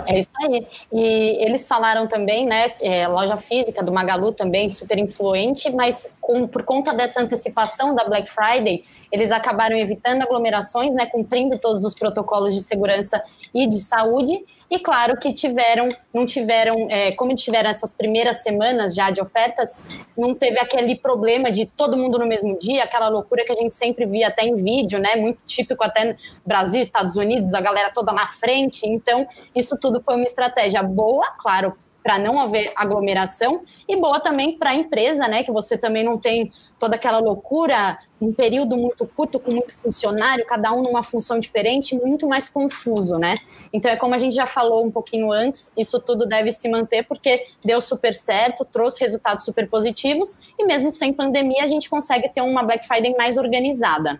É 0.06 0.18
isso 0.18 0.30
aí. 0.42 0.66
E 0.92 1.44
eles 1.44 1.68
falaram 1.68 2.06
também, 2.06 2.46
né, 2.46 2.72
é, 2.80 3.06
loja 3.06 3.36
física 3.36 3.82
do 3.82 3.92
Magalu 3.92 4.32
também 4.32 4.68
super 4.68 4.98
influente, 4.98 5.70
mas 5.70 6.10
com, 6.20 6.46
por 6.46 6.64
conta 6.64 6.92
dessa 6.92 7.20
antecipação 7.20 7.94
da 7.94 8.04
Black 8.04 8.28
Friday, 8.28 8.82
eles 9.12 9.30
acabaram 9.30 9.76
evitando 9.76 10.22
aglomerações, 10.22 10.94
né, 10.94 11.06
cumprindo 11.06 11.58
todos 11.58 11.84
os 11.84 11.94
protocolos 11.94 12.54
de 12.54 12.62
segurança 12.62 13.22
e 13.54 13.66
de 13.66 13.78
saúde. 13.78 14.44
E 14.70 14.78
claro 14.78 15.16
que 15.16 15.32
tiveram, 15.32 15.88
não 16.12 16.26
tiveram, 16.26 16.88
é, 16.90 17.12
como 17.12 17.34
tiveram 17.34 17.70
essas 17.70 17.94
primeiras 17.94 18.42
semanas 18.42 18.94
já 18.94 19.10
de 19.10 19.20
ofertas, 19.20 19.86
não 20.16 20.34
teve 20.34 20.58
aquele 20.58 20.94
problema 20.94 21.50
de 21.50 21.64
todo 21.64 21.96
mundo 21.96 22.18
no 22.18 22.26
mesmo 22.26 22.58
dia, 22.58 22.84
aquela 22.84 23.08
loucura 23.08 23.44
que 23.44 23.52
a 23.52 23.56
gente 23.56 23.74
sempre 23.74 24.04
via 24.04 24.28
até 24.28 24.42
em 24.42 24.56
vídeo, 24.56 24.98
né? 24.98 25.16
Muito 25.16 25.42
típico 25.46 25.82
até 25.82 26.04
no 26.04 26.16
Brasil, 26.44 26.82
Estados 26.82 27.16
Unidos, 27.16 27.54
a 27.54 27.60
galera 27.60 27.90
toda 27.90 28.12
na 28.12 28.28
frente. 28.28 28.86
Então, 28.86 29.26
isso 29.54 29.78
tudo 29.80 30.02
foi 30.02 30.16
uma 30.16 30.24
estratégia 30.24 30.82
boa, 30.82 31.26
claro, 31.38 31.74
para 32.08 32.18
não 32.18 32.40
haver 32.40 32.72
aglomeração 32.74 33.60
e 33.86 33.94
boa 33.94 34.18
também 34.18 34.56
para 34.56 34.70
a 34.70 34.74
empresa, 34.74 35.28
né? 35.28 35.44
Que 35.44 35.52
você 35.52 35.76
também 35.76 36.02
não 36.02 36.16
tem 36.16 36.50
toda 36.78 36.96
aquela 36.96 37.18
loucura, 37.18 37.98
um 38.18 38.32
período 38.32 38.78
muito 38.78 39.06
curto 39.06 39.38
com 39.38 39.50
muito 39.50 39.74
funcionário, 39.74 40.46
cada 40.46 40.72
um 40.72 40.80
numa 40.80 41.02
função 41.02 41.38
diferente, 41.38 41.94
muito 41.94 42.26
mais 42.26 42.48
confuso, 42.48 43.18
né? 43.18 43.34
Então 43.74 43.90
é 43.90 43.96
como 43.96 44.14
a 44.14 44.16
gente 44.16 44.34
já 44.34 44.46
falou 44.46 44.86
um 44.86 44.90
pouquinho 44.90 45.30
antes, 45.30 45.70
isso 45.76 46.00
tudo 46.00 46.26
deve 46.26 46.50
se 46.50 46.66
manter 46.70 47.02
porque 47.02 47.44
deu 47.62 47.78
super 47.78 48.14
certo, 48.14 48.64
trouxe 48.64 49.02
resultados 49.02 49.44
super 49.44 49.68
positivos 49.68 50.38
e 50.58 50.64
mesmo 50.64 50.90
sem 50.90 51.12
pandemia 51.12 51.62
a 51.62 51.66
gente 51.66 51.90
consegue 51.90 52.30
ter 52.30 52.40
uma 52.40 52.62
Black 52.62 52.88
Friday 52.88 53.14
mais 53.18 53.36
organizada. 53.36 54.18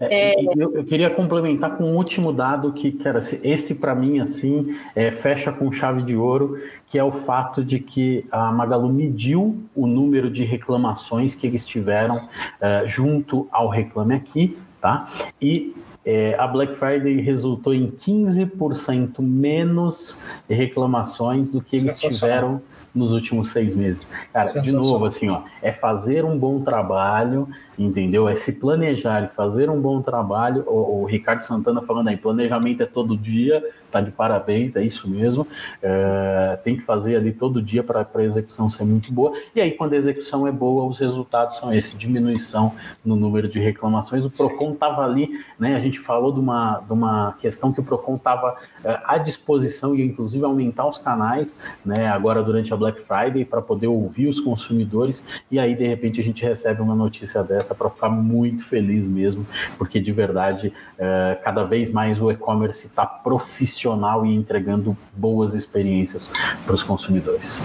É, 0.00 0.40
é... 0.40 0.44
Eu, 0.56 0.74
eu, 0.74 0.84
queria 0.84 1.10
complementar 1.10 1.76
com 1.76 1.84
um 1.84 1.96
último 1.96 2.32
dado 2.32 2.72
que, 2.72 2.92
cara, 2.92 3.18
esse 3.42 3.74
para 3.76 3.94
mim 3.94 4.20
assim 4.20 4.76
é, 4.94 5.10
fecha 5.10 5.52
com 5.52 5.70
chave 5.70 6.02
de 6.02 6.16
ouro, 6.16 6.58
que 6.86 6.98
é 6.98 7.04
o 7.04 7.12
fato 7.12 7.64
de 7.64 7.78
que 7.78 8.26
a 8.30 8.52
Magalu 8.52 8.92
mediu 8.92 9.62
o 9.74 9.86
número 9.86 10.30
de 10.30 10.44
reclamações 10.44 11.34
que 11.34 11.46
eles 11.46 11.64
tiveram 11.64 12.16
uh, 12.16 12.86
junto 12.86 13.48
ao 13.50 13.68
Reclame 13.68 14.14
Aqui, 14.14 14.56
tá? 14.80 15.08
E 15.40 15.74
é, 16.04 16.36
a 16.38 16.46
Black 16.46 16.74
Friday 16.74 17.20
resultou 17.20 17.72
em 17.72 17.90
15% 17.90 19.20
menos 19.20 20.22
reclamações 20.48 21.48
do 21.48 21.62
que 21.62 21.76
eles 21.76 21.98
tiveram 21.98 22.60
nos 22.94 23.10
últimos 23.10 23.48
seis 23.48 23.74
meses. 23.74 24.10
Cara, 24.32 24.60
de 24.60 24.72
novo, 24.72 25.04
assim, 25.04 25.28
ó, 25.28 25.42
é 25.60 25.72
fazer 25.72 26.24
um 26.24 26.38
bom 26.38 26.60
trabalho, 26.60 27.48
entendeu? 27.78 28.28
É 28.28 28.34
se 28.34 28.52
planejar 28.52 29.24
e 29.24 29.28
fazer 29.28 29.70
um 29.70 29.80
bom 29.80 30.00
trabalho. 30.00 30.64
O, 30.66 31.02
o 31.02 31.04
Ricardo 31.04 31.42
Santana 31.42 31.82
falando 31.82 32.08
aí, 32.08 32.16
planejamento 32.16 32.82
é 32.82 32.86
todo 32.86 33.16
dia, 33.16 33.62
tá 33.94 34.00
de 34.00 34.10
parabéns, 34.10 34.74
é 34.74 34.84
isso 34.84 35.08
mesmo. 35.08 35.46
É, 35.80 36.58
tem 36.64 36.76
que 36.76 36.82
fazer 36.82 37.14
ali 37.14 37.32
todo 37.32 37.62
dia 37.62 37.82
para 37.84 38.06
a 38.12 38.22
execução 38.22 38.68
ser 38.68 38.84
muito 38.84 39.12
boa. 39.12 39.32
E 39.54 39.60
aí, 39.60 39.70
quando 39.70 39.92
a 39.92 39.96
execução 39.96 40.46
é 40.48 40.52
boa, 40.52 40.84
os 40.84 40.98
resultados 40.98 41.58
são 41.58 41.72
esse: 41.72 41.96
diminuição 41.96 42.74
no 43.04 43.14
número 43.14 43.48
de 43.48 43.60
reclamações. 43.60 44.24
O 44.24 44.30
PROCON 44.36 44.72
estava 44.72 45.04
ali, 45.04 45.30
né? 45.58 45.76
A 45.76 45.78
gente 45.78 46.00
falou 46.00 46.32
de 46.32 46.40
uma, 46.40 46.80
de 46.80 46.92
uma 46.92 47.36
questão 47.40 47.72
que 47.72 47.80
o 47.80 47.84
PROCON 47.84 48.16
estava 48.16 48.56
é, 48.84 49.00
à 49.04 49.16
disposição 49.16 49.94
e, 49.94 50.02
inclusive, 50.02 50.44
aumentar 50.44 50.88
os 50.88 50.98
canais, 50.98 51.56
né? 51.84 52.08
Agora, 52.08 52.42
durante 52.42 52.74
a 52.74 52.76
Black 52.76 53.00
Friday, 53.00 53.44
para 53.44 53.62
poder 53.62 53.86
ouvir 53.86 54.26
os 54.26 54.40
consumidores. 54.40 55.24
E 55.50 55.58
aí, 55.58 55.76
de 55.76 55.86
repente, 55.86 56.20
a 56.20 56.22
gente 56.22 56.44
recebe 56.44 56.82
uma 56.82 56.96
notícia 56.96 57.44
dessa 57.44 57.63
para 57.72 57.88
ficar 57.88 58.08
muito 58.08 58.64
feliz 58.64 59.06
mesmo, 59.06 59.46
porque 59.78 60.00
de 60.00 60.10
verdade, 60.10 60.72
é, 60.98 61.38
cada 61.44 61.62
vez 61.62 61.90
mais 61.90 62.20
o 62.20 62.32
e-commerce 62.32 62.88
está 62.88 63.06
profissional 63.06 64.26
e 64.26 64.34
entregando 64.34 64.96
boas 65.14 65.54
experiências 65.54 66.32
para 66.66 66.74
os 66.74 66.82
consumidores. 66.82 67.62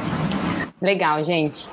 Legal, 0.80 1.22
gente. 1.24 1.72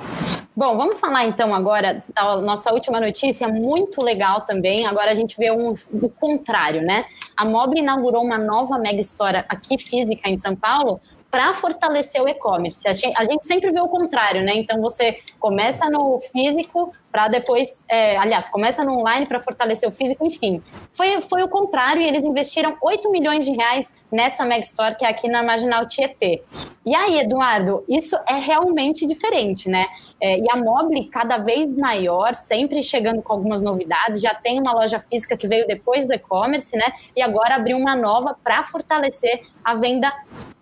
Bom, 0.57 0.75
vamos 0.75 0.99
falar 0.99 1.27
então 1.27 1.55
agora 1.55 1.99
da 2.15 2.41
nossa 2.41 2.73
última 2.73 2.99
notícia, 2.99 3.47
muito 3.47 4.03
legal 4.03 4.41
também. 4.41 4.87
Agora 4.87 5.11
a 5.11 5.15
gente 5.15 5.37
vê 5.39 5.53
um, 5.53 5.75
o 5.93 6.09
contrário, 6.09 6.81
né? 6.81 7.05
A 7.37 7.45
Mob 7.45 7.79
inaugurou 7.79 8.25
uma 8.25 8.39
nova 8.39 8.79
Mega 8.79 9.01
Store 9.01 9.45
aqui 9.49 9.77
física 9.77 10.29
em 10.29 10.39
São 10.39 10.57
Paulo 10.57 10.99
para 11.37 11.53
fortalecer 11.53 12.23
o 12.23 12.27
e-commerce. 12.27 12.89
A 12.89 12.95
gente 12.95 13.45
sempre 13.45 13.71
vê 13.71 13.79
o 13.79 13.89
contrário, 13.89 14.43
né? 14.43 14.55
Então 14.55 14.81
você 14.81 15.19
começa 15.39 15.87
no 15.91 16.19
físico 16.33 16.95
para 17.13 17.29
depois, 17.29 17.85
é, 17.91 18.17
aliás, 18.17 18.49
começa 18.49 18.83
no 18.83 19.01
online 19.01 19.27
para 19.27 19.39
fortalecer 19.39 19.87
o 19.87 19.93
físico, 19.93 20.25
enfim. 20.25 20.63
Foi, 20.95 21.21
foi 21.21 21.43
o 21.43 21.49
contrário 21.49 22.01
e 22.01 22.09
eles 22.09 22.23
investiram 22.23 22.75
8 22.81 23.11
milhões 23.11 23.45
de 23.45 23.53
reais 23.53 23.93
nessa 24.11 24.47
Meg 24.47 24.65
Store 24.65 24.95
que 24.97 25.05
é 25.05 25.09
aqui 25.11 25.29
na 25.29 25.43
Marginal 25.43 25.87
Tietê. 25.87 26.43
E 26.87 26.95
aí, 26.95 27.21
Eduardo, 27.21 27.85
isso 27.87 28.17
é 28.27 28.37
realmente 28.37 29.07
diferente, 29.07 29.69
né? 29.69 29.87
É, 30.21 30.39
e 30.39 30.51
a 30.51 30.57
Mobile 30.57 31.09
cada 31.09 31.39
vez 31.39 31.77
maior, 31.77 32.35
sempre 32.35 32.83
chegando 32.83 33.21
com 33.23 33.33
algumas 33.33 33.61
novidades. 33.61 34.21
Já 34.21 34.35
tem 34.35 34.61
uma 34.61 34.73
loja 34.73 34.99
física 34.99 35.37
que 35.37 35.47
veio 35.47 35.67
depois 35.67 36.07
do 36.07 36.15
e-commerce, 36.15 36.77
né? 36.77 36.93
E 37.15 37.23
agora 37.23 37.57
abriu 37.57 37.77
uma 37.77 37.95
nova 37.95 38.37
para 38.43 38.65
fortalecer 38.65 39.43
a 39.63 39.75
venda 39.75 40.13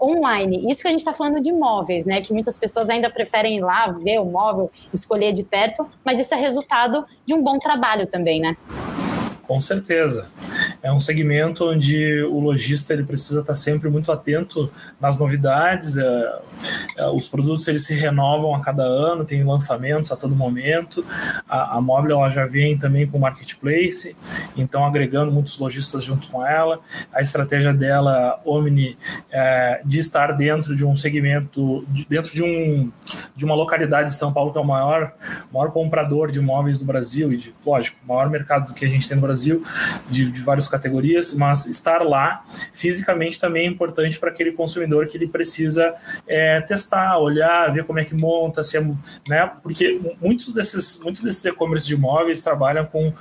online. 0.00 0.70
Isso 0.70 0.82
que 0.82 0.88
a 0.88 0.90
gente 0.90 1.00
está 1.00 1.12
falando 1.12 1.40
de 1.40 1.52
móveis, 1.52 2.04
né? 2.04 2.20
Que 2.20 2.32
muitas 2.32 2.56
pessoas 2.56 2.90
ainda 2.90 3.10
preferem 3.10 3.58
ir 3.58 3.60
lá 3.60 3.86
ver 3.88 4.18
o 4.18 4.24
móvel, 4.24 4.70
escolher 4.92 5.32
de 5.32 5.44
perto, 5.44 5.88
mas 6.04 6.18
isso 6.18 6.34
é 6.34 6.38
resultado 6.38 7.06
de 7.24 7.34
um 7.34 7.42
bom 7.42 7.58
trabalho 7.58 8.06
também, 8.06 8.40
né? 8.40 8.56
Com 9.46 9.60
certeza. 9.60 10.26
é 10.82 10.90
um 10.92 11.00
segmento 11.00 11.70
onde 11.70 12.22
o 12.22 12.40
lojista 12.40 12.92
ele 12.92 13.04
precisa 13.04 13.40
estar 13.40 13.54
sempre 13.54 13.88
muito 13.90 14.10
atento 14.10 14.70
nas 15.00 15.18
novidades, 15.18 15.96
é, 15.96 16.38
é, 16.96 17.06
os 17.08 17.28
produtos 17.28 17.66
eles 17.68 17.86
se 17.86 17.94
renovam 17.94 18.54
a 18.54 18.60
cada 18.60 18.82
ano, 18.82 19.24
tem 19.24 19.42
lançamentos 19.42 20.12
a 20.12 20.16
todo 20.16 20.34
momento. 20.34 21.04
A, 21.48 21.78
a 21.78 21.82
ela 22.10 22.28
já 22.28 22.46
vem 22.46 22.76
também 22.76 23.06
com 23.06 23.18
o 23.18 23.20
marketplace, 23.20 24.16
então 24.56 24.84
agregando 24.84 25.30
muitos 25.30 25.58
lojistas 25.58 26.04
junto 26.04 26.28
com 26.28 26.44
ela. 26.44 26.80
A 27.12 27.20
estratégia 27.20 27.72
dela, 27.72 28.40
Omni, 28.44 28.96
é, 29.30 29.80
de 29.84 29.98
estar 29.98 30.32
dentro 30.32 30.74
de 30.74 30.84
um 30.84 30.96
segmento, 30.96 31.84
de, 31.88 32.06
dentro 32.08 32.32
de, 32.32 32.42
um, 32.42 32.90
de 33.34 33.44
uma 33.44 33.54
localidade 33.54 34.10
de 34.10 34.16
São 34.16 34.32
Paulo 34.32 34.52
que 34.52 34.58
é 34.58 34.60
o 34.60 34.64
maior, 34.64 35.12
maior 35.52 35.72
comprador 35.72 36.30
de 36.30 36.38
imóveis 36.38 36.78
do 36.78 36.84
Brasil 36.84 37.32
e 37.32 37.36
de, 37.36 37.54
lógico, 37.64 37.98
maior 38.06 38.28
mercado 38.30 38.74
que 38.74 38.84
a 38.84 38.88
gente 38.88 39.08
tem 39.08 39.16
no 39.16 39.22
Brasil, 39.22 39.33
de, 39.42 40.30
de 40.30 40.40
várias 40.42 40.68
categorias, 40.68 41.32
mas 41.34 41.66
estar 41.66 42.02
lá 42.02 42.44
fisicamente 42.72 43.38
também 43.38 43.66
é 43.66 43.70
importante 43.70 44.18
para 44.18 44.30
aquele 44.30 44.52
consumidor 44.52 45.06
que 45.06 45.16
ele 45.16 45.26
precisa 45.26 45.94
é, 46.26 46.60
testar, 46.60 47.18
olhar, 47.18 47.72
ver 47.72 47.84
como 47.84 47.98
é 47.98 48.04
que 48.04 48.14
monta, 48.14 48.62
se 48.62 48.76
é, 48.76 48.80
né? 49.28 49.50
Porque 49.62 50.00
muitos 50.20 50.52
desses, 50.52 51.00
muitos 51.00 51.22
desses 51.22 51.44
e-commerce 51.44 51.86
de 51.86 51.94
imóveis 51.94 52.40
trabalham 52.42 52.84
com, 52.86 53.12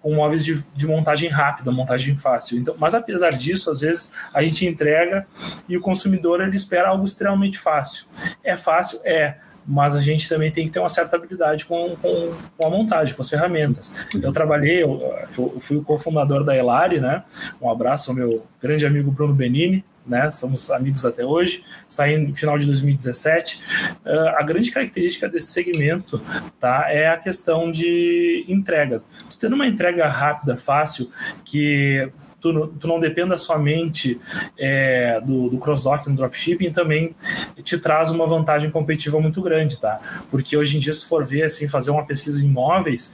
com 0.00 0.14
móveis 0.14 0.44
de, 0.44 0.62
de 0.74 0.86
montagem 0.86 1.28
rápida, 1.28 1.70
montagem 1.70 2.16
fácil. 2.16 2.58
Então, 2.58 2.74
mas 2.78 2.94
apesar 2.94 3.30
disso, 3.30 3.70
às 3.70 3.80
vezes 3.80 4.12
a 4.32 4.42
gente 4.42 4.66
entrega 4.66 5.26
e 5.68 5.76
o 5.76 5.80
consumidor 5.80 6.40
ele 6.40 6.56
espera 6.56 6.88
algo 6.88 7.04
extremamente 7.04 7.58
fácil. 7.58 8.06
É 8.42 8.56
fácil? 8.56 9.00
É 9.04 9.36
mas 9.66 9.94
a 9.94 10.00
gente 10.00 10.28
também 10.28 10.50
tem 10.50 10.66
que 10.66 10.72
ter 10.72 10.78
uma 10.78 10.88
certa 10.88 11.16
habilidade 11.16 11.64
com, 11.66 11.96
com, 11.96 12.34
com 12.56 12.66
a 12.66 12.70
montagem, 12.70 13.14
com 13.14 13.22
as 13.22 13.30
ferramentas. 13.30 13.92
Eu 14.20 14.32
trabalhei, 14.32 14.82
eu, 14.82 15.00
eu 15.36 15.60
fui 15.60 15.76
o 15.76 15.82
cofundador 15.82 16.44
da 16.44 16.56
Elari, 16.56 17.00
né? 17.00 17.22
Um 17.60 17.70
abraço 17.70 18.10
ao 18.10 18.16
meu 18.16 18.44
grande 18.60 18.86
amigo 18.86 19.10
Bruno 19.10 19.34
Benini, 19.34 19.84
né? 20.06 20.30
Somos 20.30 20.70
amigos 20.70 21.04
até 21.04 21.24
hoje, 21.24 21.64
saí 21.86 22.18
no 22.18 22.34
final 22.34 22.58
de 22.58 22.66
2017. 22.66 23.60
Uh, 24.04 24.08
ah, 24.08 24.36
a 24.38 24.42
grande 24.42 24.70
característica 24.70 25.28
desse 25.28 25.48
segmento, 25.48 26.20
tá, 26.60 26.86
é 26.88 27.08
a 27.08 27.16
questão 27.16 27.70
de 27.70 28.44
entrega. 28.48 29.02
Tu 29.30 29.38
tendo 29.38 29.54
uma 29.54 29.66
entrega 29.66 30.06
rápida, 30.08 30.56
fácil, 30.56 31.10
que 31.44 32.10
tu, 32.42 32.66
tu 32.66 32.88
não 32.88 32.98
dependa 32.98 33.38
somente 33.38 34.20
é, 34.58 35.20
do, 35.20 35.48
do 35.48 35.58
cross-dock 35.58 36.10
no 36.10 36.16
dropshipping, 36.16 36.72
também 36.72 37.14
te 37.62 37.78
traz 37.78 38.10
uma 38.10 38.26
vantagem 38.26 38.70
competitiva 38.70 39.20
muito 39.20 39.40
grande, 39.40 39.78
tá? 39.78 40.00
Porque 40.30 40.56
hoje 40.56 40.76
em 40.76 40.80
dia, 40.80 40.92
se 40.92 41.06
for 41.06 41.24
ver, 41.24 41.44
assim, 41.44 41.68
fazer 41.68 41.92
uma 41.92 42.04
pesquisa 42.04 42.40
de 42.40 42.44
imóveis, 42.44 43.12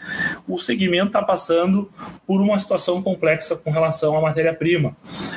o 0.49 0.59
segmento 0.59 1.09
está 1.09 1.23
passando 1.23 1.91
por 2.27 2.41
uma 2.41 2.59
situação 2.59 3.03
complexa 3.03 3.55
com 3.55 3.71
relação 3.71 4.17
à 4.17 4.21
matéria-prima. 4.23 4.97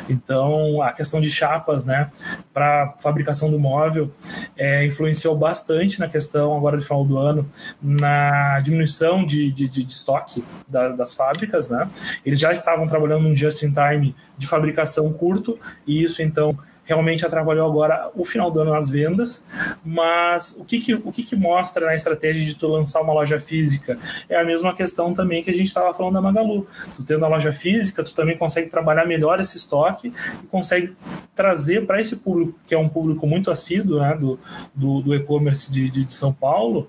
Então, 0.09 0.81
a 0.81 0.93
questão 0.93 1.19
de 1.19 1.29
chapas, 1.29 1.83
né, 1.83 2.09
para 2.53 2.95
fabricação 2.99 3.51
do 3.51 3.59
móvel, 3.59 4.09
é, 4.55 4.85
influenciou 4.85 5.35
bastante 5.35 5.99
na 5.99 6.07
questão, 6.07 6.55
agora 6.55 6.77
de 6.77 6.85
final 6.85 7.03
do 7.03 7.17
ano, 7.17 7.49
na 7.81 8.59
diminuição 8.61 9.25
de, 9.25 9.51
de, 9.51 9.67
de 9.67 9.85
estoque 9.85 10.43
da, 10.69 10.89
das 10.89 11.13
fábricas, 11.13 11.67
né? 11.67 11.89
Eles 12.25 12.39
já 12.39 12.51
estavam 12.51 12.87
trabalhando 12.87 13.23
num 13.23 13.35
just-in-time 13.35 13.80
time 13.89 14.15
de 14.37 14.47
fabricação 14.47 15.11
curto, 15.13 15.57
e 15.85 16.03
isso 16.03 16.21
então 16.21 16.57
realmente 16.83 17.25
atrapalhou 17.25 17.69
agora 17.69 18.09
o 18.15 18.25
final 18.25 18.51
do 18.51 18.59
ano 18.59 18.71
nas 18.71 18.89
vendas, 18.89 19.45
mas 19.83 20.57
o 20.59 20.65
que 20.65 20.79
que, 20.79 20.93
o 20.95 21.11
que 21.11 21.23
que 21.23 21.35
mostra 21.35 21.85
na 21.85 21.95
estratégia 21.95 22.43
de 22.43 22.55
tu 22.55 22.67
lançar 22.67 23.01
uma 23.01 23.13
loja 23.13 23.39
física? 23.39 23.97
É 24.27 24.35
a 24.35 24.43
mesma 24.43 24.73
questão 24.73 25.13
também 25.13 25.43
que 25.43 25.49
a 25.49 25.53
gente 25.53 25.67
estava 25.67 25.93
falando 25.93 26.15
da 26.15 26.21
Magalu. 26.21 26.67
Tu 26.95 27.03
tendo 27.03 27.23
a 27.25 27.27
loja 27.27 27.53
física, 27.53 28.03
tu 28.03 28.13
também 28.13 28.37
consegue 28.37 28.69
trabalhar 28.69 29.05
melhor 29.05 29.39
esse 29.39 29.57
estoque 29.57 30.13
e 30.43 30.47
consegue 30.47 30.93
trazer 31.35 31.85
para 31.85 32.01
esse 32.01 32.17
público, 32.17 32.59
que 32.65 32.75
é 32.75 32.77
um 32.77 32.89
público 32.89 33.25
muito 33.25 33.49
assíduo 33.49 33.99
né, 33.99 34.15
do, 34.15 34.39
do, 34.75 35.01
do 35.01 35.15
e-commerce 35.15 35.71
de, 35.71 35.89
de, 35.89 36.05
de, 36.05 36.13
São 36.13 36.33
Paulo, 36.33 36.87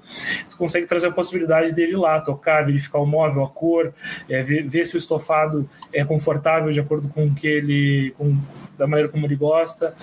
tu 0.50 0.56
consegue 0.56 0.86
trazer 0.86 1.06
a 1.06 1.12
possibilidade 1.12 1.72
dele 1.72 1.92
ir 1.92 1.96
lá, 1.96 2.20
tocar, 2.20 2.64
verificar 2.66 2.98
o 2.98 3.06
móvel, 3.06 3.44
a 3.44 3.48
cor, 3.48 3.92
é, 4.28 4.42
ver, 4.42 4.68
ver 4.68 4.86
se 4.86 4.96
o 4.96 4.98
estofado 4.98 5.68
é 5.92 6.04
confortável 6.04 6.72
de 6.72 6.80
acordo 6.80 7.08
com 7.08 7.26
o 7.26 7.34
que 7.34 7.46
ele... 7.46 8.14
Com, 8.18 8.36
da 8.82 8.88
maneira 8.88 9.08
como 9.08 9.24
ele 9.24 9.36
gosta. 9.36 9.94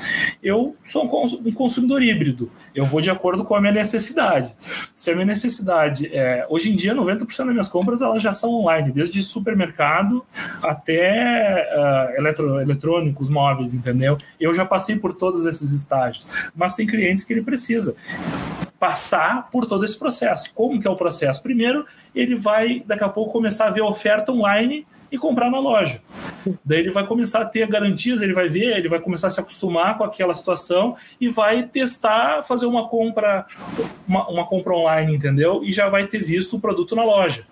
Eu 0.42 0.76
sou 0.82 1.04
um 1.04 1.52
consumidor 1.52 2.02
híbrido, 2.02 2.50
eu 2.74 2.86
vou 2.86 3.02
de 3.02 3.10
acordo 3.10 3.44
com 3.44 3.54
a 3.54 3.60
minha 3.60 3.74
necessidade. 3.74 4.56
Se 4.96 5.12
a 5.12 5.14
minha 5.14 5.26
necessidade 5.26 6.10
é. 6.16 6.48
Hoje 6.50 6.72
em 6.72 6.76
dia, 6.76 6.96
90% 6.96 7.20
das 7.20 7.48
minhas 7.48 7.68
compras 7.68 8.02
elas 8.02 8.24
já 8.24 8.32
são 8.32 8.52
online, 8.52 8.94
desde 8.94 9.22
supermercado 9.22 10.26
até 10.64 11.70
uh, 11.76 12.18
eletro, 12.18 12.62
eletrônicos, 12.62 13.30
móveis, 13.30 13.74
entendeu? 13.74 14.18
Eu 14.40 14.56
já 14.56 14.64
passei 14.64 14.98
por 14.98 15.14
todos 15.14 15.46
esses 15.46 15.74
estágios, 15.74 16.26
mas 16.56 16.74
tem 16.74 16.88
clientes 16.88 17.26
que 17.26 17.34
ele 17.34 17.42
precisa 17.42 17.98
passar 18.80 19.50
por 19.52 19.66
todo 19.66 19.84
esse 19.84 19.98
processo. 20.00 20.54
Como 20.54 20.80
que 20.80 20.88
é 20.88 20.90
o 20.90 20.96
processo? 20.96 21.44
Primeiro, 21.44 21.86
ele 22.16 22.36
vai 22.36 22.82
daqui 22.86 23.04
a 23.04 23.10
pouco 23.10 23.34
começar 23.34 23.68
a 23.68 23.72
ver 23.72 23.82
oferta 23.82 24.32
online 24.32 24.88
e 25.12 25.18
comprar 25.18 25.50
na 25.50 25.60
loja. 25.60 26.02
Daí 26.64 26.80
ele 26.80 26.92
vai 26.92 27.06
começar 27.06 27.42
a 27.42 27.46
ter 27.46 27.68
garantias, 27.68 28.22
ele 28.22 28.34
vai 28.34 28.48
ver, 28.48 28.78
ele 28.78 28.90
vai 28.90 29.00
começar 29.00 29.28
a 29.28 29.30
se 29.30 29.40
acostumar 29.40 29.98
com 29.98 30.04
aquela 30.04 30.34
situação 30.34 30.96
e 31.20 31.30
vai 31.30 31.64
testar, 31.64 32.44
fazer 32.44 32.66
uma 32.66 32.88
compra, 32.88 33.46
uma, 34.08 34.28
uma 34.30 34.46
compra 34.46 34.74
online, 34.74 35.16
entendeu? 35.16 35.64
E 35.64 35.72
já 35.72 35.90
vai 35.90 36.08
ter 36.08 36.24
visto 36.24 36.58
o 36.58 36.60
produto 36.60 36.96
na 36.96 37.04
loja. 37.04 37.46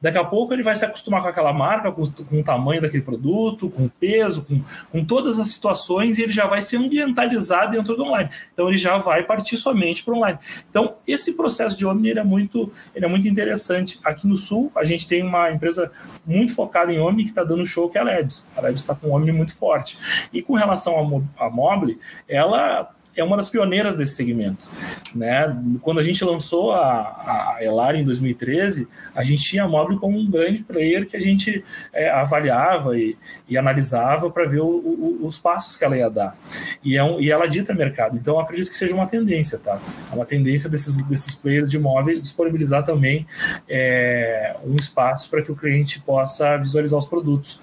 Daqui 0.00 0.18
a 0.18 0.24
pouco 0.24 0.52
ele 0.52 0.62
vai 0.62 0.74
se 0.74 0.84
acostumar 0.84 1.22
com 1.22 1.28
aquela 1.28 1.52
marca, 1.52 1.90
com, 1.90 2.04
com 2.04 2.40
o 2.40 2.44
tamanho 2.44 2.80
daquele 2.80 3.02
produto, 3.02 3.70
com 3.70 3.86
o 3.86 3.90
peso, 3.90 4.44
com, 4.44 4.60
com 4.90 5.04
todas 5.04 5.40
as 5.40 5.48
situações, 5.48 6.18
e 6.18 6.22
ele 6.22 6.32
já 6.32 6.46
vai 6.46 6.60
se 6.60 6.76
ambientalizar 6.76 7.70
dentro 7.70 7.96
do 7.96 8.04
online. 8.04 8.30
Então 8.52 8.68
ele 8.68 8.76
já 8.76 8.98
vai 8.98 9.22
partir 9.22 9.56
somente 9.56 10.04
para 10.04 10.14
o 10.14 10.16
online. 10.18 10.38
Então, 10.68 10.96
esse 11.06 11.32
processo 11.32 11.76
de 11.76 11.86
Omni 11.86 12.10
ele 12.10 12.20
é, 12.20 12.24
muito, 12.24 12.70
ele 12.94 13.04
é 13.04 13.08
muito 13.08 13.26
interessante. 13.26 13.98
Aqui 14.04 14.26
no 14.26 14.36
Sul, 14.36 14.70
a 14.76 14.84
gente 14.84 15.06
tem 15.06 15.22
uma 15.22 15.50
empresa 15.50 15.90
muito 16.26 16.54
focada 16.54 16.92
em 16.92 17.00
Omni 17.00 17.24
que 17.24 17.30
está 17.30 17.42
dando 17.42 17.64
show, 17.64 17.88
que 17.88 17.96
é 17.96 18.00
a 18.00 18.04
Labs. 18.04 18.48
A 18.56 18.60
Labs 18.60 18.82
está 18.82 18.94
com 18.94 19.08
um 19.08 19.14
Omni 19.14 19.32
muito 19.32 19.56
forte. 19.56 19.98
E 20.32 20.42
com 20.42 20.54
relação 20.54 21.22
à 21.38 21.50
Mobile, 21.50 21.98
ela 22.28 22.90
é 23.16 23.24
uma 23.24 23.36
das 23.36 23.48
pioneiras 23.48 23.96
desse 23.96 24.14
segmento. 24.14 24.70
Né? 25.14 25.56
Quando 25.80 25.98
a 25.98 26.02
gente 26.02 26.24
lançou 26.24 26.72
a, 26.72 27.56
a 27.56 27.58
Elar 27.60 27.96
em 27.96 28.04
2013, 28.04 28.86
a 29.14 29.24
gente 29.24 29.42
tinha 29.42 29.64
a 29.64 29.68
Mobile 29.68 29.98
como 29.98 30.18
um 30.18 30.30
grande 30.30 30.62
player 30.62 31.06
que 31.06 31.16
a 31.16 31.20
gente 31.20 31.64
é, 31.92 32.10
avaliava 32.10 32.96
e, 32.98 33.16
e 33.48 33.56
analisava 33.56 34.30
para 34.30 34.44
ver 34.44 34.60
o, 34.60 34.66
o, 34.66 35.20
os 35.22 35.38
passos 35.38 35.76
que 35.76 35.84
ela 35.84 35.96
ia 35.96 36.08
dar. 36.08 36.36
E, 36.84 36.96
é 36.96 37.02
um, 37.02 37.20
e 37.20 37.30
ela 37.30 37.46
dita 37.46 37.74
mercado. 37.74 38.16
Então, 38.16 38.38
acredito 38.38 38.68
que 38.68 38.76
seja 38.76 38.94
uma 38.94 39.06
tendência, 39.06 39.58
tá? 39.58 39.80
É 40.10 40.14
uma 40.14 40.26
tendência 40.26 40.68
desses, 40.68 40.98
desses 40.98 41.34
players 41.34 41.70
de 41.70 41.76
imóveis 41.76 42.20
disponibilizar 42.20 42.84
também 42.84 43.26
é, 43.68 44.54
um 44.64 44.76
espaço 44.76 45.28
para 45.30 45.42
que 45.42 45.50
o 45.50 45.56
cliente 45.56 46.00
possa 46.00 46.56
visualizar 46.58 46.98
os 46.98 47.06
produtos. 47.06 47.60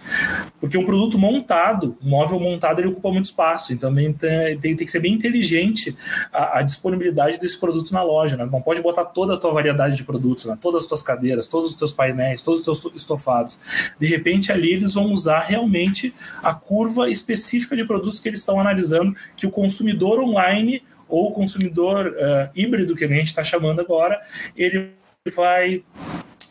Porque 0.59 0.77
um 0.77 0.85
produto 0.85 1.17
montado, 1.17 1.95
um 2.03 2.09
móvel 2.09 2.39
montado, 2.39 2.79
ele 2.79 2.89
ocupa 2.89 3.11
muito 3.11 3.25
espaço. 3.25 3.71
Então, 3.71 3.93
também 3.93 4.11
tem, 4.11 4.57
tem, 4.57 4.75
tem 4.75 4.85
que 4.85 4.91
ser 4.91 4.99
bem 4.99 5.13
inteligente 5.13 5.42
inteligente 5.43 5.95
a, 6.31 6.59
a, 6.59 6.61
disponibilidade 6.61 7.39
desse 7.39 7.59
produto 7.59 7.91
na 7.91 8.01
loja. 8.01 8.37
Né? 8.37 8.47
Não 8.49 8.61
pode 8.61 8.81
botar 8.81 9.05
toda 9.05 9.33
a 9.33 9.37
tua 9.37 9.51
variedade 9.51 9.95
de 9.95 10.03
produtos, 10.03 10.45
né? 10.45 10.57
todas 10.59 10.83
as 10.83 10.89
tuas 10.89 11.03
cadeiras, 11.03 11.47
todos 11.47 11.71
os 11.71 11.75
teus 11.75 11.91
painéis, 11.91 12.41
todos 12.41 12.65
os 12.65 12.79
teus 12.79 12.95
estofados. 12.95 13.59
De 13.99 14.07
repente, 14.07 14.51
ali 14.51 14.73
eles 14.73 14.93
vão 14.93 15.11
usar 15.11 15.41
realmente 15.41 16.15
a 16.41 16.53
curva 16.53 17.09
específica 17.09 17.75
de 17.75 17.85
produtos 17.85 18.19
que 18.19 18.29
eles 18.29 18.39
estão 18.39 18.59
analisando, 18.59 19.15
que 19.35 19.45
o 19.45 19.51
consumidor 19.51 20.19
online 20.19 20.81
ou 21.07 21.29
o 21.29 21.31
consumidor 21.31 22.07
uh, 22.07 22.49
híbrido, 22.55 22.95
que 22.95 23.03
a 23.03 23.07
gente 23.07 23.27
está 23.27 23.43
chamando 23.43 23.81
agora, 23.81 24.19
ele 24.55 24.91
vai 25.35 25.83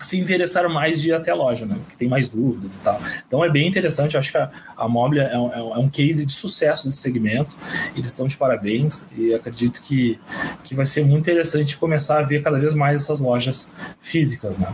se 0.04 0.18
interessar 0.18 0.68
mais 0.68 1.00
de 1.00 1.08
ir 1.08 1.12
até 1.12 1.30
a 1.30 1.34
loja, 1.34 1.66
né? 1.66 1.76
Que 1.88 1.96
tem 1.96 2.08
mais 2.08 2.28
dúvidas 2.28 2.74
e 2.74 2.78
tal. 2.78 3.00
Então 3.26 3.44
é 3.44 3.50
bem 3.50 3.68
interessante, 3.68 4.16
acho 4.16 4.32
que 4.32 4.38
a, 4.38 4.50
a 4.76 4.88
Mobile 4.88 5.20
é 5.20 5.38
um, 5.38 5.52
é 5.52 5.78
um 5.78 5.88
case 5.88 6.24
de 6.26 6.32
sucesso 6.32 6.86
desse 6.86 6.98
segmento. 6.98 7.56
Eles 7.96 8.10
estão 8.10 8.26
de 8.26 8.36
parabéns 8.36 9.06
e 9.16 9.34
acredito 9.34 9.82
que, 9.82 10.18
que 10.64 10.74
vai 10.74 10.86
ser 10.86 11.04
muito 11.04 11.20
interessante 11.20 11.76
começar 11.76 12.18
a 12.18 12.22
ver 12.22 12.42
cada 12.42 12.58
vez 12.58 12.74
mais 12.74 13.02
essas 13.02 13.20
lojas 13.20 13.70
físicas, 14.00 14.58
né? 14.58 14.68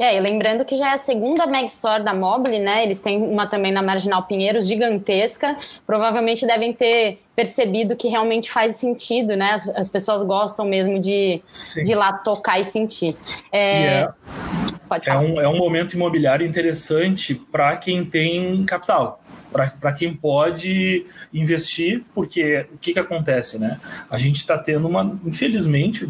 É, 0.00 0.16
e 0.16 0.20
lembrando 0.20 0.64
que 0.64 0.76
já 0.76 0.92
é 0.92 0.94
a 0.94 0.96
segunda 0.96 1.46
Mag 1.46 1.66
Store 1.66 2.02
da 2.02 2.14
Mobile, 2.14 2.58
né? 2.58 2.82
Eles 2.84 2.98
têm 2.98 3.22
uma 3.22 3.46
também 3.46 3.70
na 3.70 3.82
Marginal 3.82 4.22
Pinheiros, 4.22 4.66
gigantesca. 4.66 5.54
Provavelmente 5.86 6.46
devem 6.46 6.72
ter 6.72 7.20
percebido 7.40 7.96
que 7.96 8.06
realmente 8.06 8.50
faz 8.50 8.76
sentido, 8.76 9.34
né? 9.34 9.52
As, 9.52 9.68
as 9.70 9.88
pessoas 9.88 10.22
gostam 10.22 10.66
mesmo 10.66 10.98
de, 11.00 11.42
de 11.82 11.92
ir 11.92 11.94
lá 11.94 12.12
tocar 12.12 12.60
e 12.60 12.64
sentir. 12.64 13.16
É, 13.50 13.82
yeah. 13.82 14.14
É, 15.06 15.10
é, 15.10 15.16
um, 15.16 15.40
é 15.40 15.48
um 15.48 15.56
momento 15.56 15.94
imobiliário 15.94 16.46
interessante 16.46 17.34
para 17.34 17.76
quem 17.78 18.04
tem 18.04 18.62
capital 18.64 19.22
para 19.50 19.92
quem 19.92 20.14
pode 20.14 21.04
investir, 21.32 22.04
porque 22.14 22.66
o 22.72 22.78
que, 22.78 22.92
que 22.92 22.98
acontece, 22.98 23.58
né? 23.58 23.80
A 24.08 24.16
gente 24.16 24.36
está 24.36 24.56
tendo 24.56 24.86
uma, 24.86 25.18
infelizmente, 25.24 26.08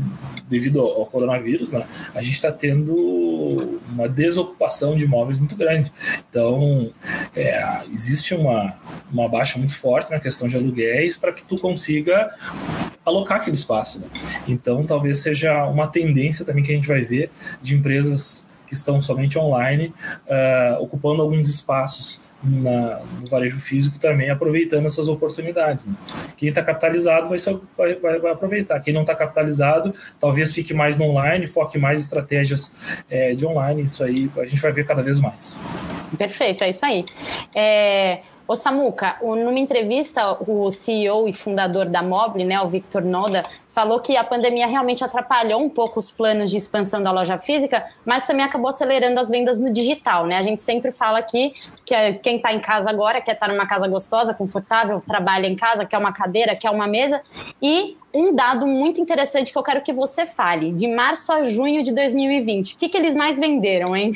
devido 0.49 0.81
ao, 0.81 1.07
coronavírus, 1.07 1.73
né? 1.73 1.87
A 2.15 2.21
gente 2.21 2.35
está 2.35 2.53
tendo 2.53 3.81
uma 3.89 4.09
desocupação 4.09 4.97
de 4.97 5.05
imóveis 5.05 5.39
muito 5.39 5.57
grande. 5.57 5.91
Então, 6.29 6.93
é, 7.35 7.83
existe 7.93 8.35
uma, 8.35 8.75
uma 9.11 9.29
baixa 9.29 9.59
muito 9.59 9.77
forte 9.77 10.11
na 10.11 10.21
questão 10.21 10.49
de 10.49 10.57
aluguéis 10.57 11.17
para 11.17 11.33
que 11.33 11.45
tu 11.45 11.59
consiga 11.59 12.35
alocar 13.05 13.41
aquele 13.41 13.57
espaço. 13.57 14.01
Né? 14.01 14.07
Então, 14.47 14.85
talvez 14.85 15.19
seja 15.19 15.67
uma 15.67 15.87
tendência 15.87 16.45
também 16.45 16.63
que 16.63 16.73
a 16.73 16.75
gente 16.75 16.89
vai 16.89 17.03
ver 17.03 17.31
de 17.63 17.75
empresas 17.75 18.49
que 18.67 18.75
estão 18.75 19.03
somente 19.03 19.37
online, 19.37 19.93
uh, 20.27 20.81
ocupando 20.81 21.23
alguns 21.23 21.49
espaços 21.49 22.21
na, 22.43 23.01
no 23.21 23.27
varejo 23.29 23.59
físico 23.59 23.99
também, 23.99 24.31
aproveitando 24.31 24.87
essas 24.87 25.09
oportunidades. 25.09 25.87
Né? 25.87 25.95
Quem 26.37 26.49
está 26.49 26.63
capitalizado 26.63 27.29
vai, 27.29 27.39
ser, 27.39 27.59
vai, 27.77 27.95
vai, 27.95 28.19
vai, 28.19 28.33
aproveitar. 28.33 28.81
Quem 28.81 28.95
não 28.95 29.03
está 29.03 29.15
capitalizado, 29.15 29.95
talvez 30.19 30.53
fique 30.55 30.73
mais 30.73 30.97
no 30.97 31.05
online, 31.05 31.47
foque 31.47 31.79
mais 31.79 32.01
estratégias 32.01 32.75
é, 33.09 33.35
de 33.35 33.45
online. 33.45 33.83
Isso 33.83 34.03
aí 34.03 34.31
a 34.39 34.45
gente 34.45 34.61
vai 34.61 34.73
ver 34.73 34.87
cada 34.87 35.03
vez 35.03 35.21
mais. 35.21 35.57
Perfeito, 36.17 36.65
é 36.65 36.71
isso 36.71 36.85
aí. 36.85 37.05
É, 37.55 38.21
Ô 38.51 38.57
Samuca, 38.57 39.17
numa 39.23 39.61
entrevista, 39.61 40.37
o 40.41 40.69
CEO 40.73 41.29
e 41.29 41.33
fundador 41.33 41.87
da 41.87 42.03
Mobile, 42.03 42.45
né, 42.45 42.61
o 42.61 42.67
Victor 42.67 43.01
Noda, 43.01 43.45
falou 43.69 44.01
que 44.01 44.17
a 44.17 44.25
pandemia 44.25 44.67
realmente 44.67 45.05
atrapalhou 45.05 45.63
um 45.63 45.69
pouco 45.69 46.01
os 46.01 46.11
planos 46.11 46.51
de 46.51 46.57
expansão 46.57 47.01
da 47.01 47.13
loja 47.13 47.39
física, 47.39 47.85
mas 48.05 48.27
também 48.27 48.45
acabou 48.45 48.69
acelerando 48.69 49.21
as 49.21 49.29
vendas 49.29 49.61
no 49.61 49.73
digital, 49.73 50.27
né? 50.27 50.37
A 50.37 50.43
gente 50.43 50.63
sempre 50.63 50.91
fala 50.91 51.21
aqui 51.21 51.55
que 51.85 51.95
quem 52.15 52.39
está 52.39 52.53
em 52.53 52.59
casa 52.59 52.91
agora 52.91 53.21
quer 53.21 53.35
estar 53.35 53.47
tá 53.47 53.53
numa 53.53 53.69
casa 53.69 53.87
gostosa, 53.87 54.35
confortável, 54.35 55.01
trabalha 55.01 55.47
em 55.47 55.55
casa, 55.55 55.87
quer 55.87 55.99
uma 55.99 56.13
cadeira, 56.13 56.57
quer 56.57 56.71
uma 56.71 56.89
mesa. 56.89 57.23
E 57.63 57.97
um 58.15 58.35
dado 58.35 58.67
muito 58.67 59.01
interessante 59.01 59.53
que 59.53 59.59
eu 59.59 59.63
quero 59.63 59.83
que 59.83 59.93
você 59.93 60.27
fale, 60.27 60.73
de 60.73 60.89
março 60.89 61.33
a 61.33 61.45
junho 61.45 61.83
de 61.83 61.93
2020, 61.93 62.75
o 62.75 62.77
que, 62.77 62.89
que 62.89 62.97
eles 62.97 63.15
mais 63.15 63.39
venderam, 63.39 63.97
hein? 63.97 64.13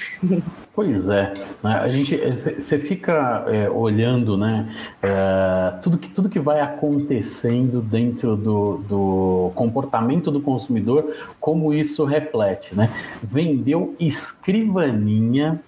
Pois 0.74 1.08
é, 1.08 1.32
né? 1.62 1.78
a 1.80 1.88
gente 1.88 2.16
você 2.16 2.78
fica 2.80 3.44
é, 3.46 3.70
olhando, 3.70 4.36
né, 4.36 4.74
é, 5.00 5.72
tudo 5.80 5.96
que 5.96 6.10
tudo 6.10 6.28
que 6.28 6.40
vai 6.40 6.60
acontecendo 6.60 7.80
dentro 7.80 8.36
do, 8.36 8.78
do 8.78 9.52
comportamento 9.54 10.32
do 10.32 10.40
consumidor, 10.40 11.14
como 11.38 11.72
isso 11.72 12.04
reflete, 12.04 12.74
né? 12.74 12.90
Vendeu 13.22 13.94
escrivaninha 14.00 15.62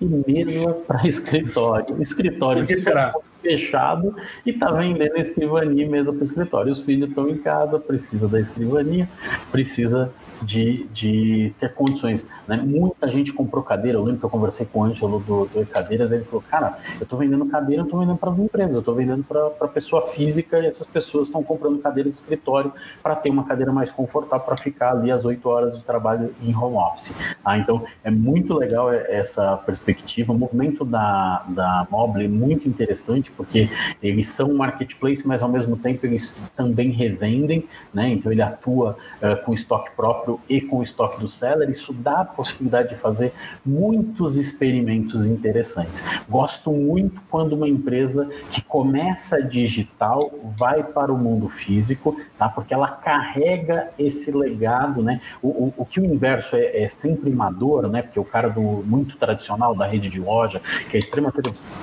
e 0.00 0.04
mesa 0.04 0.72
para 0.88 1.06
escritório, 1.06 2.02
escritório. 2.02 2.62
Por 2.62 2.68
que 2.68 2.76
será? 2.76 3.14
Fechado 3.42 4.14
e 4.46 4.50
está 4.50 4.70
vendendo 4.70 5.16
escrivania 5.16 5.84
e 5.84 5.88
mesa 5.88 6.12
para 6.12 6.20
o 6.20 6.24
escritório. 6.24 6.72
Os 6.72 6.80
filhos 6.80 7.08
estão 7.08 7.28
em 7.28 7.36
casa, 7.38 7.78
precisa 7.78 8.28
da 8.28 8.40
escrivania, 8.40 9.08
precisa 9.50 10.10
de, 10.42 10.84
de 10.92 11.52
ter 11.58 11.72
condições. 11.74 12.26
Né? 12.46 12.56
Muita 12.56 13.10
gente 13.10 13.32
comprou 13.32 13.62
cadeira. 13.62 13.98
Eu 13.98 14.04
lembro 14.04 14.20
que 14.20 14.24
eu 14.26 14.30
conversei 14.30 14.66
com 14.66 14.80
o 14.80 14.84
Ângelo 14.84 15.20
do, 15.20 15.46
do 15.46 15.66
Cadeiras, 15.66 16.10
ele 16.10 16.24
falou: 16.24 16.42
Cara, 16.48 16.78
eu 16.98 17.04
estou 17.04 17.18
vendendo 17.18 17.46
cadeira, 17.46 17.82
eu 17.82 17.84
estou 17.84 18.00
vendendo 18.00 18.18
para 18.18 18.30
as 18.30 18.38
empresas, 18.38 18.74
eu 18.74 18.80
estou 18.80 18.94
vendendo 18.94 19.24
para 19.24 19.68
pessoa 19.68 20.02
física 20.08 20.58
e 20.58 20.66
essas 20.66 20.86
pessoas 20.86 21.28
estão 21.28 21.42
comprando 21.42 21.78
cadeira 21.78 22.10
de 22.10 22.16
escritório 22.16 22.72
para 23.02 23.14
ter 23.14 23.30
uma 23.30 23.44
cadeira 23.44 23.72
mais 23.72 23.90
confortável 23.90 24.44
para 24.44 24.56
ficar 24.56 24.92
ali 24.92 25.10
as 25.10 25.24
oito 25.24 25.48
horas 25.48 25.76
de 25.76 25.84
trabalho 25.84 26.34
em 26.42 26.54
home 26.54 26.76
office. 26.76 27.14
Ah, 27.44 27.58
então, 27.58 27.84
é 28.04 28.10
muito 28.10 28.54
legal 28.54 28.92
essa 28.92 29.56
perspectiva. 29.58 30.32
O 30.32 30.38
movimento 30.38 30.84
da, 30.84 31.44
da 31.48 31.86
Mobile 31.90 32.24
é 32.24 32.28
muito 32.28 32.68
interessante 32.68 33.30
porque 33.30 33.68
eles 34.02 34.28
são 34.28 34.50
um 34.50 34.56
marketplace, 34.56 35.26
mas 35.26 35.42
ao 35.42 35.48
mesmo 35.48 35.76
tempo 35.76 36.06
eles 36.06 36.42
também 36.56 36.90
revendem, 36.90 37.66
né? 37.92 38.08
Então, 38.10 38.30
ele 38.30 38.42
atua 38.42 38.96
uh, 39.22 39.44
com 39.44 39.52
estoque 39.52 39.90
próprio 39.96 40.31
e 40.48 40.60
com 40.60 40.78
o 40.78 40.82
estoque 40.82 41.20
do 41.20 41.28
seller, 41.28 41.70
isso 41.70 41.92
dá 41.92 42.20
a 42.20 42.24
possibilidade 42.24 42.90
de 42.90 42.96
fazer 42.96 43.32
muitos 43.64 44.36
experimentos 44.36 45.26
interessantes. 45.26 46.04
Gosto 46.28 46.72
muito 46.72 47.20
quando 47.30 47.54
uma 47.54 47.68
empresa 47.68 48.28
que 48.50 48.62
começa 48.62 49.42
digital 49.42 50.32
vai 50.56 50.82
para 50.82 51.12
o 51.12 51.18
mundo 51.18 51.48
físico, 51.48 52.20
tá? 52.38 52.48
porque 52.48 52.74
ela 52.74 52.88
carrega 52.88 53.88
esse 53.98 54.30
legado, 54.30 55.02
né? 55.02 55.20
O, 55.40 55.48
o, 55.48 55.74
o 55.78 55.84
que 55.84 56.00
o 56.00 56.04
inverso 56.04 56.56
é, 56.56 56.82
é 56.82 56.88
sempre 56.88 57.30
maduro, 57.30 57.88
né? 57.88 58.02
Porque 58.02 58.20
o 58.20 58.24
cara 58.24 58.48
do 58.48 58.62
muito 58.86 59.16
tradicional 59.16 59.74
da 59.74 59.86
rede 59.86 60.08
de 60.08 60.20
loja, 60.20 60.60
que 60.90 60.96
é 60.96 61.00
extrema, 61.00 61.32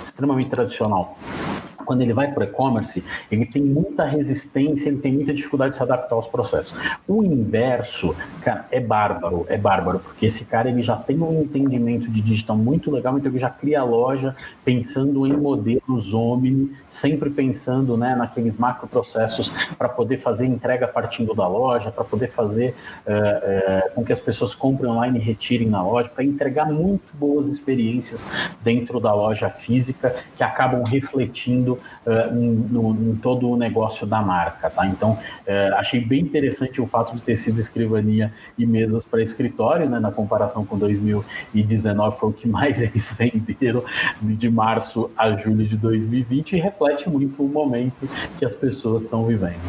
extremamente 0.03 0.49
tradicional, 0.49 1.17
quando 1.89 2.01
ele 2.01 2.13
vai 2.13 2.31
para 2.31 2.41
o 2.41 2.43
e-commerce, 2.43 3.03
ele 3.31 3.47
tem 3.47 3.63
muita 3.63 4.05
resistência, 4.05 4.89
ele 4.89 4.99
tem 4.99 5.11
muita 5.11 5.33
dificuldade 5.33 5.71
de 5.71 5.77
se 5.77 5.81
adaptar 5.81 6.13
aos 6.13 6.27
processos. 6.27 6.77
O 7.07 7.23
inverso, 7.23 8.15
cara, 8.43 8.67
é 8.69 8.79
bárbaro, 8.79 9.43
é 9.49 9.57
bárbaro, 9.57 9.97
porque 9.97 10.27
esse 10.27 10.45
cara 10.45 10.69
ele 10.69 10.83
já 10.83 10.95
tem 10.95 11.19
um 11.19 11.41
entendimento 11.41 12.07
de 12.07 12.21
digital 12.21 12.55
muito 12.55 12.91
legal, 12.91 13.17
então 13.17 13.31
ele 13.31 13.39
já 13.39 13.49
cria 13.49 13.81
a 13.81 13.83
loja 13.83 14.35
pensando 14.63 15.25
em 15.25 15.35
modelos 15.35 16.13
Omni, 16.13 16.71
sempre 16.87 17.31
pensando 17.31 17.97
né, 17.97 18.15
naqueles 18.15 18.55
macroprocessos 18.55 19.49
para 19.75 19.89
poder 19.89 20.17
fazer 20.17 20.45
entrega 20.45 20.87
partindo 20.87 21.33
da 21.33 21.47
loja, 21.47 21.89
para 21.89 22.03
poder 22.03 22.27
fazer 22.27 22.75
é, 23.07 23.13
é, 23.13 23.89
com 23.95 24.05
que 24.05 24.13
as 24.13 24.19
pessoas 24.19 24.53
comprem 24.53 24.91
online 24.91 25.17
e 25.17 25.21
retirem 25.23 25.67
na 25.67 25.81
loja, 25.81 26.07
para 26.07 26.23
entregar 26.23 26.71
muito 26.71 27.09
boas 27.15 27.47
experiências 27.47 28.29
dentro 28.63 28.99
da 28.99 29.11
loja 29.11 29.49
física 29.49 30.15
que 30.37 30.43
acabam 30.43 30.83
refletindo 30.83 31.78
uh, 32.05 32.33
no, 32.33 33.11
em 33.11 33.15
todo 33.15 33.49
o 33.49 33.57
negócio 33.57 34.05
da 34.05 34.21
marca, 34.21 34.69
tá? 34.69 34.85
Então, 34.87 35.11
uh, 35.11 35.75
achei 35.75 35.99
bem 35.99 36.21
interessante 36.21 36.81
o 36.81 36.87
fato 36.87 37.15
de 37.15 37.21
ter 37.21 37.35
sido 37.35 37.59
escrivania 37.59 38.31
e 38.57 38.65
mesas 38.65 39.05
para 39.05 39.21
escritório, 39.21 39.89
né? 39.89 39.99
Na 39.99 40.11
comparação 40.11 40.65
com 40.65 40.77
2019 40.77 42.17
foi 42.19 42.29
o 42.29 42.33
que 42.33 42.47
mais 42.47 42.81
eles 42.83 43.11
venderam 43.17 43.83
de 44.21 44.49
março 44.49 45.09
a 45.17 45.31
julho 45.35 45.65
de 45.65 45.77
2020 45.77 46.53
e 46.53 46.59
reflete 46.59 47.09
muito 47.09 47.43
o 47.43 47.47
momento 47.47 48.07
que 48.37 48.45
as 48.45 48.55
pessoas 48.55 49.03
estão 49.03 49.25
vivendo. 49.25 49.59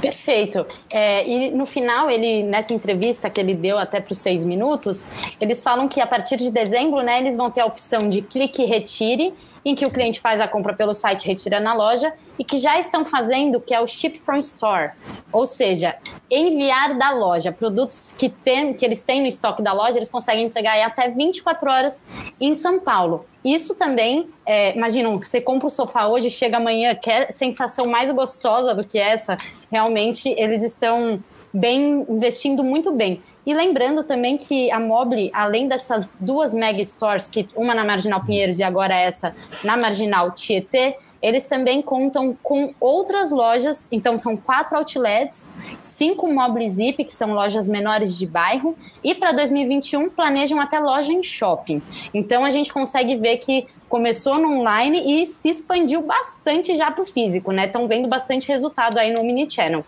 Perfeito. 0.00 0.66
É, 0.90 1.26
e 1.26 1.50
no 1.50 1.64
final, 1.64 2.10
ele 2.10 2.42
nessa 2.42 2.74
entrevista 2.74 3.30
que 3.30 3.40
ele 3.40 3.54
deu 3.54 3.78
até 3.78 4.00
para 4.00 4.12
os 4.12 4.18
seis 4.18 4.44
minutos, 4.44 5.06
eles 5.40 5.62
falam 5.62 5.88
que 5.88 5.98
a 5.98 6.06
partir 6.06 6.36
de 6.36 6.50
dezembro, 6.50 7.02
né, 7.02 7.20
eles 7.20 7.36
vão 7.36 7.50
ter 7.50 7.62
a 7.62 7.66
opção 7.66 8.08
de 8.08 8.20
clique 8.20 8.62
e 8.62 8.66
retire 8.66 9.32
em 9.64 9.74
que 9.74 9.86
o 9.86 9.90
cliente 9.90 10.20
faz 10.20 10.40
a 10.40 10.46
compra 10.46 10.74
pelo 10.74 10.92
site, 10.92 11.26
retira 11.26 11.58
na 11.58 11.72
loja, 11.72 12.12
e 12.38 12.44
que 12.44 12.58
já 12.58 12.78
estão 12.78 13.04
fazendo, 13.04 13.60
que 13.60 13.72
é 13.72 13.80
o 13.80 13.86
Ship 13.86 14.20
from 14.24 14.36
Store, 14.38 14.90
ou 15.32 15.46
seja, 15.46 15.96
enviar 16.30 16.98
da 16.98 17.10
loja 17.10 17.50
produtos 17.50 18.14
que, 18.16 18.28
tem, 18.28 18.74
que 18.74 18.84
eles 18.84 19.02
têm 19.02 19.22
no 19.22 19.26
estoque 19.26 19.62
da 19.62 19.72
loja, 19.72 19.98
eles 19.98 20.10
conseguem 20.10 20.44
entregar 20.44 20.76
em 20.76 20.82
até 20.82 21.08
24 21.08 21.70
horas 21.70 22.02
em 22.40 22.54
São 22.54 22.78
Paulo. 22.78 23.24
Isso 23.44 23.74
também, 23.74 24.28
é, 24.44 24.74
imagina, 24.76 25.08
você 25.10 25.40
compra 25.40 25.66
o 25.66 25.70
sofá 25.70 26.06
hoje, 26.06 26.30
chega 26.30 26.56
amanhã, 26.56 26.94
quer 26.94 27.30
sensação 27.30 27.86
mais 27.86 28.10
gostosa 28.10 28.74
do 28.74 28.84
que 28.84 28.98
essa, 28.98 29.36
realmente 29.70 30.28
eles 30.38 30.62
estão 30.62 31.22
bem 31.52 32.04
investindo 32.08 32.64
muito 32.64 32.90
bem. 32.90 33.22
E 33.46 33.52
lembrando 33.52 34.02
também 34.02 34.36
que 34.36 34.70
a 34.70 34.80
Mobile, 34.80 35.30
além 35.32 35.68
dessas 35.68 36.08
duas 36.18 36.54
mega 36.54 36.82
stores, 36.84 37.28
que 37.28 37.48
uma 37.54 37.74
na 37.74 37.84
Marginal 37.84 38.22
Pinheiros 38.24 38.58
e 38.58 38.62
agora 38.62 38.94
essa 38.94 39.34
na 39.62 39.76
Marginal 39.76 40.30
Tietê, 40.30 40.96
eles 41.24 41.46
também 41.46 41.80
contam 41.80 42.36
com 42.42 42.74
outras 42.78 43.30
lojas, 43.30 43.88
então 43.90 44.18
são 44.18 44.36
quatro 44.36 44.76
outlets, 44.76 45.54
cinco 45.80 46.30
Mobile 46.30 46.68
Zip, 46.68 47.02
que 47.02 47.12
são 47.14 47.32
lojas 47.32 47.66
menores 47.66 48.18
de 48.18 48.26
bairro, 48.26 48.76
e 49.02 49.14
para 49.14 49.32
2021 49.32 50.10
planejam 50.10 50.60
até 50.60 50.78
loja 50.78 51.10
em 51.10 51.22
shopping. 51.22 51.80
Então 52.12 52.44
a 52.44 52.50
gente 52.50 52.70
consegue 52.70 53.16
ver 53.16 53.38
que 53.38 53.66
começou 53.88 54.38
no 54.38 54.58
online 54.58 55.22
e 55.22 55.24
se 55.24 55.48
expandiu 55.48 56.02
bastante 56.02 56.76
já 56.76 56.90
para 56.90 57.02
o 57.02 57.06
físico, 57.06 57.52
né? 57.52 57.64
Estão 57.64 57.88
vendo 57.88 58.06
bastante 58.06 58.46
resultado 58.46 58.98
aí 58.98 59.10
no 59.10 59.20
Omnichannel. 59.20 59.82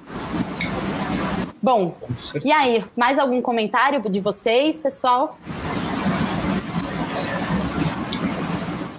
Bom, 1.62 1.96
e 2.44 2.52
aí, 2.52 2.84
mais 2.94 3.18
algum 3.18 3.40
comentário 3.40 4.00
de 4.10 4.20
vocês, 4.20 4.78
pessoal? 4.78 5.38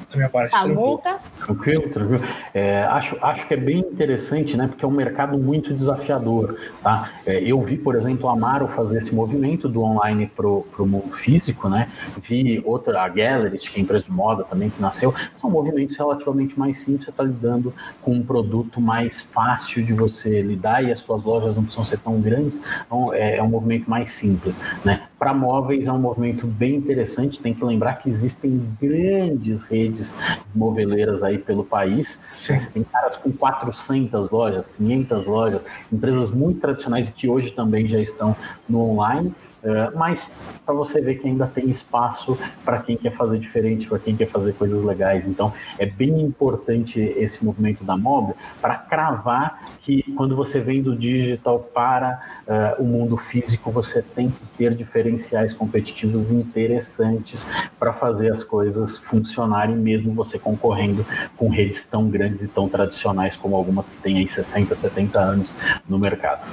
Da 0.10 0.16
minha 0.16 0.30
parte, 0.30 0.52
Samuca. 0.52 1.20
Tranquilo, 1.48 1.90
tranquilo. 1.90 2.24
É, 2.54 2.84
acho, 2.84 3.18
acho 3.22 3.48
que 3.48 3.54
é 3.54 3.58
bem 3.58 3.80
interessante, 3.80 4.58
né? 4.58 4.68
Porque 4.68 4.84
é 4.84 4.88
um 4.88 4.92
mercado 4.92 5.38
muito 5.38 5.74
desafiador. 5.74 6.58
Tá? 6.84 7.10
É, 7.26 7.42
eu 7.42 7.62
vi, 7.62 7.78
por 7.78 7.96
exemplo, 7.96 8.28
a 8.28 8.34
Amaro 8.34 8.68
fazer 8.68 8.98
esse 8.98 9.16
movimento 9.16 9.70
do 9.70 9.82
online 9.82 10.30
para 10.36 10.46
o 10.46 10.66
mundo 10.86 11.14
físico, 11.14 11.70
né? 11.70 11.88
Vi 12.22 12.62
outra, 12.66 13.02
a 13.02 13.08
Gallery, 13.08 13.58
que 13.58 13.80
é 13.80 13.82
empresa 13.82 14.04
de 14.04 14.12
moda 14.12 14.44
também 14.44 14.70
que 14.70 14.82
nasceu. 14.82 15.16
São 15.38 15.50
movimentos 15.50 15.96
relativamente 15.96 16.60
mais 16.60 16.80
simples. 16.80 17.06
Você 17.06 17.12
está 17.12 17.24
lidando 17.24 17.74
com 18.02 18.12
um 18.12 18.22
produto 18.22 18.82
mais 18.82 19.22
fácil 19.22 19.86
de 19.86 19.94
você 19.94 20.42
lidar 20.42 20.84
e 20.84 20.92
as 20.92 21.00
suas 21.00 21.24
lojas 21.24 21.56
não 21.56 21.64
precisam 21.64 21.86
ser 21.86 22.00
tão 22.00 22.20
grandes. 22.20 22.60
Então, 22.86 23.14
é, 23.14 23.38
é 23.38 23.44
um 23.44 23.48
movimento 23.48 23.90
mais 23.90 24.12
simples, 24.12 24.60
né? 24.84 25.08
Para 25.18 25.34
móveis 25.34 25.88
é 25.88 25.92
um 25.92 26.00
movimento 26.00 26.46
bem 26.46 26.76
interessante. 26.76 27.40
Tem 27.40 27.54
que 27.54 27.64
lembrar 27.64 27.96
que 27.96 28.10
existem 28.10 28.62
grandes 28.80 29.64
redes 29.64 30.18
moveleiras 30.54 31.24
aí 31.24 31.37
pelo 31.38 31.64
país. 31.64 32.22
Sim. 32.30 32.58
Tem 32.74 32.84
caras 32.84 33.16
com 33.16 33.32
400 33.32 34.30
lojas, 34.30 34.68
500 34.68 35.26
lojas, 35.26 35.66
empresas 35.92 36.32
muito 36.32 36.60
tradicionais 36.60 37.10
que 37.10 37.28
hoje 37.28 37.52
também 37.52 37.88
já 37.88 38.00
estão 38.00 38.36
no 38.68 38.80
online. 38.92 39.34
É, 39.68 39.92
mas 39.92 40.42
para 40.66 40.74
você 40.74 41.02
ver 41.02 41.16
que 41.16 41.28
ainda 41.28 41.46
tem 41.46 41.70
espaço 41.70 42.38
para 42.64 42.80
quem 42.80 42.96
quer 42.96 43.12
fazer 43.12 43.38
diferente, 43.38 43.86
para 43.86 44.00
quem 44.00 44.16
quer 44.16 44.28
fazer 44.28 44.54
coisas 44.54 44.82
legais. 44.82 45.26
Então, 45.26 45.52
é 45.78 45.86
bem 45.86 46.22
importante 46.22 47.02
esse 47.02 47.44
movimento 47.44 47.84
da 47.84 47.98
Mob 47.98 48.34
para 48.62 48.78
cravar 48.78 49.62
que 49.80 50.04
quando 50.16 50.38
você 50.38 50.62
vem 50.62 50.82
do 50.82 50.96
digital 50.96 51.60
para 51.60 52.18
uh, 52.48 52.82
o 52.82 52.86
mundo 52.86 53.18
físico, 53.18 53.70
você 53.70 54.02
tem 54.02 54.30
que 54.30 54.46
ter 54.58 54.74
diferenciais 54.74 55.54
competitivos 55.54 56.32
interessantes 56.32 57.46
para 57.78 57.92
fazer 57.92 58.32
as 58.32 58.46
coisas 58.46 58.98
funcionarem, 58.98 59.76
mesmo 59.76 60.14
você 60.14 60.40
concorrendo 60.40 61.06
com 61.36 61.50
redes 61.50 61.86
tão 61.86 62.10
grandes 62.10 62.42
e 62.42 62.48
tão 62.48 62.70
tradicionais 62.70 63.36
como 63.36 63.54
algumas 63.54 63.90
que 63.90 63.98
têm 63.98 64.18
aí 64.18 64.28
60, 64.30 64.74
70 64.74 65.20
anos 65.20 65.54
no 65.90 66.00
mercado. 66.00 66.48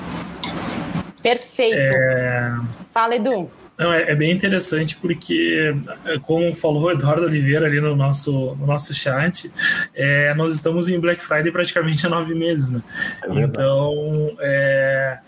Perfeito. 1.24 1.94
É... 1.94 2.54
Fala, 2.92 3.16
Edu. 3.16 3.50
Não, 3.78 3.92
é, 3.92 4.10
é, 4.10 4.14
bem 4.14 4.30
interessante 4.30 4.94
porque, 4.96 5.74
como 6.22 6.54
falou 6.54 6.84
o 6.84 6.90
Eduardo 6.92 7.24
Oliveira 7.24 7.66
ali 7.66 7.80
no 7.80 7.96
nosso, 7.96 8.54
no 8.54 8.66
nosso 8.66 8.94
chat, 8.94 9.50
é, 9.94 10.32
nós 10.34 10.54
estamos 10.54 10.88
em 10.88 11.00
Black 11.00 11.20
Friday 11.20 11.50
praticamente 11.50 12.06
há 12.06 12.10
nove 12.10 12.34
meses, 12.34 12.70
né? 12.70 12.82
É 13.24 13.40
então, 13.40 14.36
é, 14.38 15.18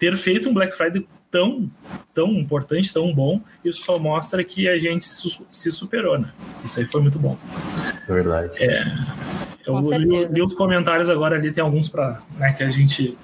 ter 0.00 0.16
feito 0.16 0.48
um 0.48 0.54
Black 0.54 0.74
Friday 0.74 1.06
tão, 1.30 1.70
tão 2.12 2.28
importante, 2.32 2.92
tão 2.92 3.14
bom, 3.14 3.40
isso 3.64 3.84
só 3.84 3.98
mostra 4.00 4.42
que 4.42 4.68
a 4.68 4.78
gente 4.78 5.06
se 5.06 5.70
superou, 5.70 6.18
né? 6.18 6.32
Isso 6.64 6.80
aí 6.80 6.86
foi 6.86 7.00
muito 7.00 7.20
bom. 7.20 7.38
Verdade. 8.08 8.50
É, 8.56 8.84
eu 9.64 9.78
li, 9.78 10.24
li, 10.26 10.42
os 10.42 10.54
comentários 10.54 11.08
agora 11.08 11.36
ali, 11.36 11.52
tem 11.52 11.62
alguns 11.62 11.88
para 11.88 12.20
né, 12.36 12.52
que 12.52 12.64
a 12.64 12.70
gente 12.70 13.16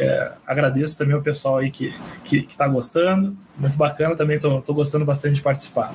é, 0.00 0.32
agradeço 0.46 0.96
também 0.96 1.14
ao 1.14 1.22
pessoal 1.22 1.58
aí 1.58 1.70
que, 1.70 1.94
que, 2.24 2.42
que 2.42 2.56
tá 2.56 2.66
gostando. 2.66 3.36
Muito 3.60 3.76
bacana 3.76 4.16
também, 4.16 4.38
tô, 4.38 4.62
tô 4.62 4.72
gostando 4.72 5.04
bastante 5.04 5.34
de 5.34 5.42
participar. 5.42 5.92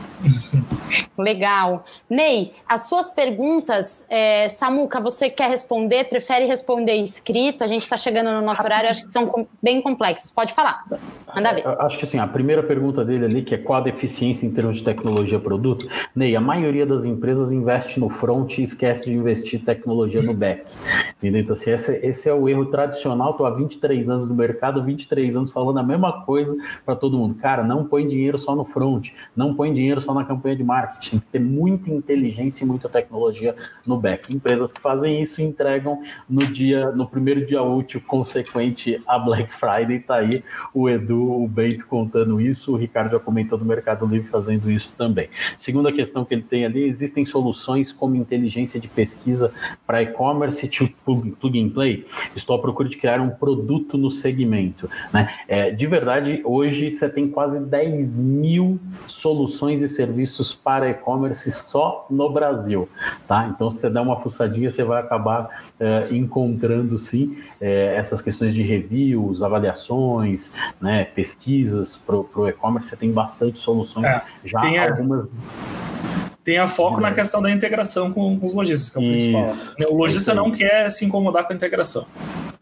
Legal. 1.18 1.84
Ney, 2.07 2.53
as 2.68 2.88
suas 2.88 3.09
perguntas, 3.09 4.05
é, 4.07 4.49
Samuca, 4.49 5.01
você 5.01 5.32
quer 5.32 5.49
responder? 5.49 6.03
Prefere 6.03 6.45
responder 6.45 6.93
escrito? 6.97 7.63
A 7.63 7.68
gente 7.68 7.82
está 7.82 7.97
chegando 7.97 8.32
no 8.32 8.41
nosso 8.41 8.63
horário, 8.63 8.89
acho 8.89 9.03
que 9.03 9.11
são 9.11 9.47
bem 9.63 9.82
complexas. 9.82 10.30
Pode 10.30 10.53
falar. 10.53 10.86
Manda 11.34 11.53
ver. 11.53 11.68
Acho 11.80 11.97
que 11.97 12.03
assim, 12.03 12.20
a 12.20 12.28
primeira 12.28 12.61
pergunta 12.61 13.03
dele 13.03 13.26
ali, 13.26 13.41
que 13.41 13.55
é 13.55 13.57
qual 13.57 13.80
a 13.80 13.84
deficiência 13.84 14.45
em 14.45 14.53
termos 14.53 14.78
de 14.78 14.84
tecnologia 14.84 15.39
produto? 15.39 15.88
Ney, 16.16 16.36
a 16.36 16.41
maioria 16.41 16.86
das 16.86 17.03
empresas 17.03 17.51
investe 17.51 17.99
no 17.99 18.09
front 18.09 18.59
e 18.59 18.61
esquece 18.61 19.05
de 19.05 19.13
investir 19.13 19.63
tecnologia 19.63 20.22
no 20.22 20.36
back. 20.36 20.76
Entendeu? 21.18 21.41
Então, 21.41 21.53
assim, 21.53 21.72
esse, 21.72 22.05
esse 22.05 22.30
é 22.30 22.34
o 22.34 22.47
erro 22.47 22.68
tradicional. 22.68 23.32
Estou 23.32 23.47
há 23.47 23.49
23 23.49 24.09
anos 24.09 24.30
no 24.30 24.36
mercado, 24.36 24.84
23 24.84 25.36
anos 25.36 25.51
falando 25.51 25.80
a 25.80 25.84
mesma 25.84 26.24
coisa 26.26 26.55
para 26.86 26.95
todo 26.95 27.18
mundo. 27.18 27.36
Cara, 27.36 27.55
não 27.64 27.86
põe 27.86 28.08
dinheiro 28.08 28.38
só 28.38 28.56
no 28.56 28.66
front, 28.66 29.10
não 29.36 29.53
põe 29.53 29.74
dinheiro 29.74 30.01
só 30.01 30.14
na 30.14 30.24
campanha 30.24 30.56
de 30.56 30.64
marketing. 30.64 31.12
Tem 31.12 31.20
que 31.20 31.26
ter 31.28 31.39
muita 31.39 31.89
inteligência 31.89 32.64
e 32.64 32.68
muita 32.68 32.89
tecnologia 32.89 33.56
no 33.86 33.97
back. 33.97 34.34
Empresas 34.34 34.72
que 34.72 34.82
fazem 34.82 35.22
isso 35.22 35.41
entregam 35.41 36.01
no 36.30 36.45
dia, 36.45 36.91
no 36.91 37.08
primeiro 37.08 37.45
dia 37.45 37.62
útil 37.62 38.01
consequente 38.06 39.01
a 39.08 39.18
Black 39.20 39.53
Friday. 39.53 39.99
Tá 39.99 40.16
aí 40.16 40.43
o 40.74 40.89
Edu, 40.89 41.43
o 41.43 41.47
Bento 41.47 41.88
contando 41.88 42.39
isso, 42.39 42.74
o 42.74 42.78
Ricardo 42.78 43.12
já 43.12 43.20
comentou 43.20 43.58
do 43.58 43.66
Mercado 43.66 44.06
Livre 44.06 44.28
fazendo 44.28 44.70
isso 44.70 44.95
também. 44.97 45.30
Segunda 45.58 45.91
questão 45.91 46.26
que 46.26 46.34
ele 46.34 46.43
tem 46.43 46.66
ali, 46.66 46.84
existem 46.84 47.26
soluções 47.26 47.91
como 47.91 48.16
inteligência 48.16 48.80
de 48.80 48.88
pesquisa 48.88 49.53
para 49.86 50.01
e-commerce 50.01 50.70
plug 51.03 51.60
and 51.60 51.70
play, 51.70 52.06
estou 52.36 52.56
à 52.56 52.60
procura 52.60 52.88
de 52.89 52.97
criar 52.97 53.20
um 53.20 53.30
produto 53.30 53.97
no 53.97 54.10
segmento. 54.10 54.89
Né? 55.14 55.34
É, 55.47 55.72
de 55.72 55.88
verdade, 55.88 56.41
hoje 56.43 56.91
você 56.91 57.10
tem 57.10 57.30
quase 57.36 57.59
10 57.59 58.17
mil 58.17 58.79
soluções 59.07 59.81
e 59.81 59.89
serviços 59.89 60.55
para 60.55 60.89
e-commerce 60.89 61.51
só 61.51 62.07
no 62.09 62.31
Brasil. 62.31 62.88
Tá? 63.27 63.51
Então, 63.53 63.69
se 63.69 63.81
você 63.81 63.89
der 63.89 63.99
uma 63.99 64.15
fuçadinha, 64.15 64.71
você 64.71 64.86
vai 64.86 65.01
acabar 65.01 65.49
é, 65.77 66.07
encontrando 66.11 66.97
sim 66.97 67.38
é, 67.59 67.93
essas 67.93 68.21
questões 68.21 68.53
de 68.53 68.63
reviews, 68.63 69.43
avaliações, 69.43 70.53
né, 70.79 71.03
pesquisas 71.03 71.97
para 71.97 72.15
o 72.15 72.47
e-commerce. 72.47 72.88
Você 72.88 72.95
tem 72.95 73.11
bastante 73.11 73.59
soluções, 73.59 74.05
é, 74.05 74.21
já 74.45 74.59
algumas 74.88 75.27
tenha 76.45 76.67
foco 76.67 77.01
na 77.01 77.11
questão 77.11 77.41
da 77.41 77.49
integração 77.49 78.13
com, 78.13 78.39
com 78.39 78.45
os 78.45 78.53
lojistas, 78.53 78.91
que 78.91 78.99
é 78.99 79.01
o 79.01 79.03
principal. 79.03 79.91
O 79.91 79.97
lojista 79.97 80.31
não 80.31 80.51
quer 80.51 80.91
se 80.91 81.03
incomodar 81.03 81.45
com 81.45 81.53
a 81.53 81.55
integração. 81.55 82.05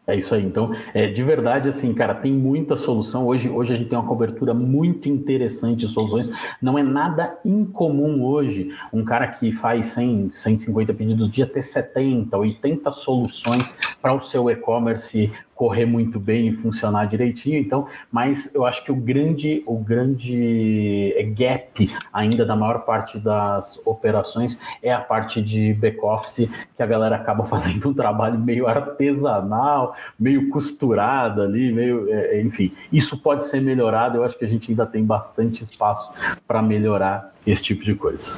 É 0.06 0.18
isso 0.18 0.36
aí. 0.36 0.44
Então, 0.44 0.76
é, 0.94 1.08
de 1.08 1.24
verdade, 1.24 1.70
assim, 1.70 1.94
cara, 1.94 2.14
tem 2.14 2.34
muita 2.34 2.76
solução. 2.76 3.26
Hoje, 3.26 3.50
hoje 3.50 3.74
a 3.74 3.78
gente 3.78 3.90
tem 3.90 3.98
uma 3.98 4.08
cobertura 4.08 4.54
muito 4.54 5.08
interessante 5.08 5.86
de 5.86 5.88
soluções. 5.88 6.30
Não 6.62 6.78
é 6.78 6.84
nada 6.84 7.40
incomum 7.46 8.22
hoje 8.22 8.70
um 8.92 9.06
cara 9.06 9.28
que 9.28 9.52
faz 9.54 9.88
100, 9.88 10.32
150 10.32 10.94
pedidos 10.94 11.30
dia 11.30 11.48
ter 11.48 11.62
70, 11.62 12.38
80 12.38 12.92
soluções 12.92 13.78
para 14.02 14.14
o 14.14 14.22
seu 14.22 14.50
e-commerce 14.50 15.32
correr 15.64 15.86
muito 15.86 16.20
bem 16.20 16.50
e 16.50 16.52
funcionar 16.52 17.06
direitinho. 17.06 17.58
Então, 17.58 17.88
mas 18.12 18.54
eu 18.54 18.66
acho 18.66 18.84
que 18.84 18.92
o 18.92 18.96
grande, 18.98 19.64
o 19.66 19.78
grande 19.78 21.16
gap 21.38 21.90
ainda 22.12 22.46
da 22.46 22.54
maior 22.54 22.80
parte 22.80 23.18
das 23.18 23.82
operações 23.86 24.60
é 24.82 24.92
a 24.92 25.00
parte 25.00 25.42
de 25.42 25.74
back-office, 25.74 26.50
que 26.76 26.84
a 26.84 26.86
galera 26.86 27.16
acaba 27.16 27.46
fazendo 27.48 27.88
um 27.88 27.94
trabalho 27.94 28.38
meio 28.38 28.68
artesanal, 28.68 29.96
meio 30.20 30.50
costurado 30.50 31.42
ali, 31.42 31.72
meio, 31.72 32.14
é, 32.14 32.42
enfim. 32.42 32.74
Isso 32.92 33.24
pode 33.24 33.46
ser 33.46 33.62
melhorado, 33.62 34.18
eu 34.18 34.26
acho 34.26 34.38
que 34.38 34.44
a 34.44 34.50
gente 34.50 34.70
ainda 34.70 34.86
tem 34.86 35.06
bastante 35.06 35.64
espaço 35.64 36.12
para 36.46 36.62
melhorar 36.62 37.34
esse 37.48 37.64
tipo 37.64 37.86
de 37.86 37.96
coisa. 37.96 38.34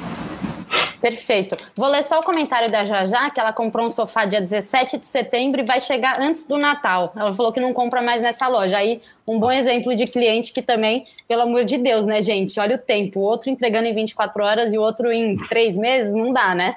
Perfeito. 1.06 1.56
Vou 1.76 1.88
ler 1.88 2.02
só 2.02 2.20
o 2.20 2.24
comentário 2.24 2.72
da 2.72 2.84
Jajá, 2.84 3.30
que 3.30 3.40
ela 3.40 3.54
comprou 3.54 3.86
um 3.86 3.90
sofá 3.90 4.26
dia 4.26 4.42
17 4.42 4.98
de 4.98 5.06
setembro 5.06 5.62
e 5.62 5.64
vai 5.64 5.80
chegar 5.80 6.20
antes 6.20 6.48
do 6.48 6.58
Natal. 6.58 7.14
Ela 7.16 7.32
falou 7.32 7.54
que 7.54 7.60
não 7.60 7.72
compra 7.74 8.02
mais 8.02 8.24
nessa 8.24 8.48
loja. 8.48 8.76
Aí, 8.76 9.04
um 9.28 9.40
bom 9.40 9.52
exemplo 9.52 9.96
de 9.96 10.08
cliente 10.08 10.52
que 10.52 10.64
também, 10.64 11.06
pelo 11.28 11.44
amor 11.44 11.64
de 11.64 11.78
Deus, 11.78 12.08
né, 12.08 12.24
gente? 12.24 12.60
Olha 12.60 12.76
o 12.76 12.80
tempo. 12.80 13.20
O 13.20 13.22
outro 13.24 13.52
entregando 13.52 13.88
em 13.88 13.94
24 13.94 14.44
horas 14.44 14.74
e 14.74 14.80
o 14.80 14.82
outro 14.82 15.12
em 15.12 15.36
3 15.36 15.78
meses, 15.78 16.16
não 16.16 16.34
dá, 16.34 16.56
né? 16.56 16.76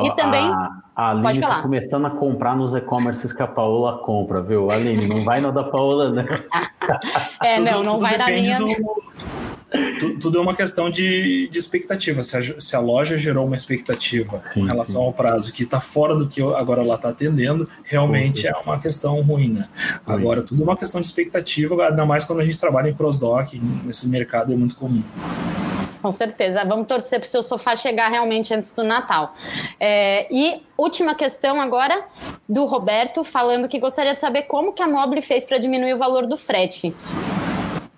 E 0.00 0.14
também. 0.14 0.44
A, 0.44 0.70
a 0.94 1.10
Aline 1.10 1.40
tá 1.40 1.60
começando 1.60 2.06
a 2.06 2.10
comprar 2.10 2.54
nos 2.54 2.72
e-commerces 2.72 3.32
que 3.32 3.42
a 3.42 3.48
Paola 3.48 3.98
compra, 3.98 4.40
viu? 4.42 4.70
Aline, 4.70 5.08
não 5.08 5.22
vai 5.22 5.40
na 5.40 5.50
da 5.50 5.64
Paola, 5.64 6.12
né? 6.12 6.24
é, 7.42 7.58
não, 7.58 7.82
não 7.82 7.98
vai 7.98 8.16
na 8.16 8.26
minha. 8.26 8.58
Do 8.58 8.68
tudo 10.20 10.38
é 10.38 10.40
uma 10.40 10.54
questão 10.54 10.88
de, 10.88 11.48
de 11.48 11.58
expectativa. 11.58 12.22
Se 12.22 12.36
a, 12.36 12.60
se 12.60 12.76
a, 12.76 12.80
loja 12.80 13.18
gerou 13.18 13.46
uma 13.46 13.56
expectativa 13.56 14.42
sim, 14.52 14.62
em 14.62 14.68
relação 14.68 15.00
sim. 15.00 15.06
ao 15.06 15.12
prazo 15.12 15.52
que 15.52 15.64
está 15.64 15.80
fora 15.80 16.14
do 16.14 16.28
que 16.28 16.40
agora 16.40 16.82
ela 16.82 16.94
está 16.94 17.08
atendendo, 17.08 17.68
realmente 17.84 18.46
é 18.46 18.54
uma 18.56 18.78
questão 18.78 19.20
ruim, 19.22 19.54
né? 19.54 19.68
Agora, 20.06 20.42
tudo 20.42 20.62
é 20.62 20.64
uma 20.64 20.76
questão 20.76 21.00
de 21.00 21.06
expectativa, 21.06 21.88
ainda 21.88 22.06
mais 22.06 22.24
quando 22.24 22.40
a 22.40 22.44
gente 22.44 22.58
trabalha 22.58 22.88
em 22.88 22.94
cross-dock, 22.94 23.60
nesse 23.84 24.08
mercado 24.08 24.52
é 24.52 24.56
muito 24.56 24.76
comum. 24.76 25.02
Com 26.00 26.12
certeza. 26.12 26.64
Vamos 26.64 26.86
torcer 26.86 27.18
para 27.18 27.26
o 27.26 27.28
seu 27.28 27.42
sofá 27.42 27.74
chegar 27.74 28.08
realmente 28.08 28.54
antes 28.54 28.70
do 28.70 28.84
Natal. 28.84 29.34
É, 29.80 30.32
e 30.32 30.62
última 30.78 31.16
questão 31.16 31.60
agora 31.60 32.04
do 32.48 32.64
Roberto, 32.64 33.24
falando 33.24 33.66
que 33.66 33.80
gostaria 33.80 34.14
de 34.14 34.20
saber 34.20 34.42
como 34.42 34.72
que 34.72 34.82
a 34.82 34.86
Mobile 34.86 35.22
fez 35.22 35.44
para 35.44 35.58
diminuir 35.58 35.94
o 35.94 35.98
valor 35.98 36.26
do 36.26 36.36
frete. 36.36 36.94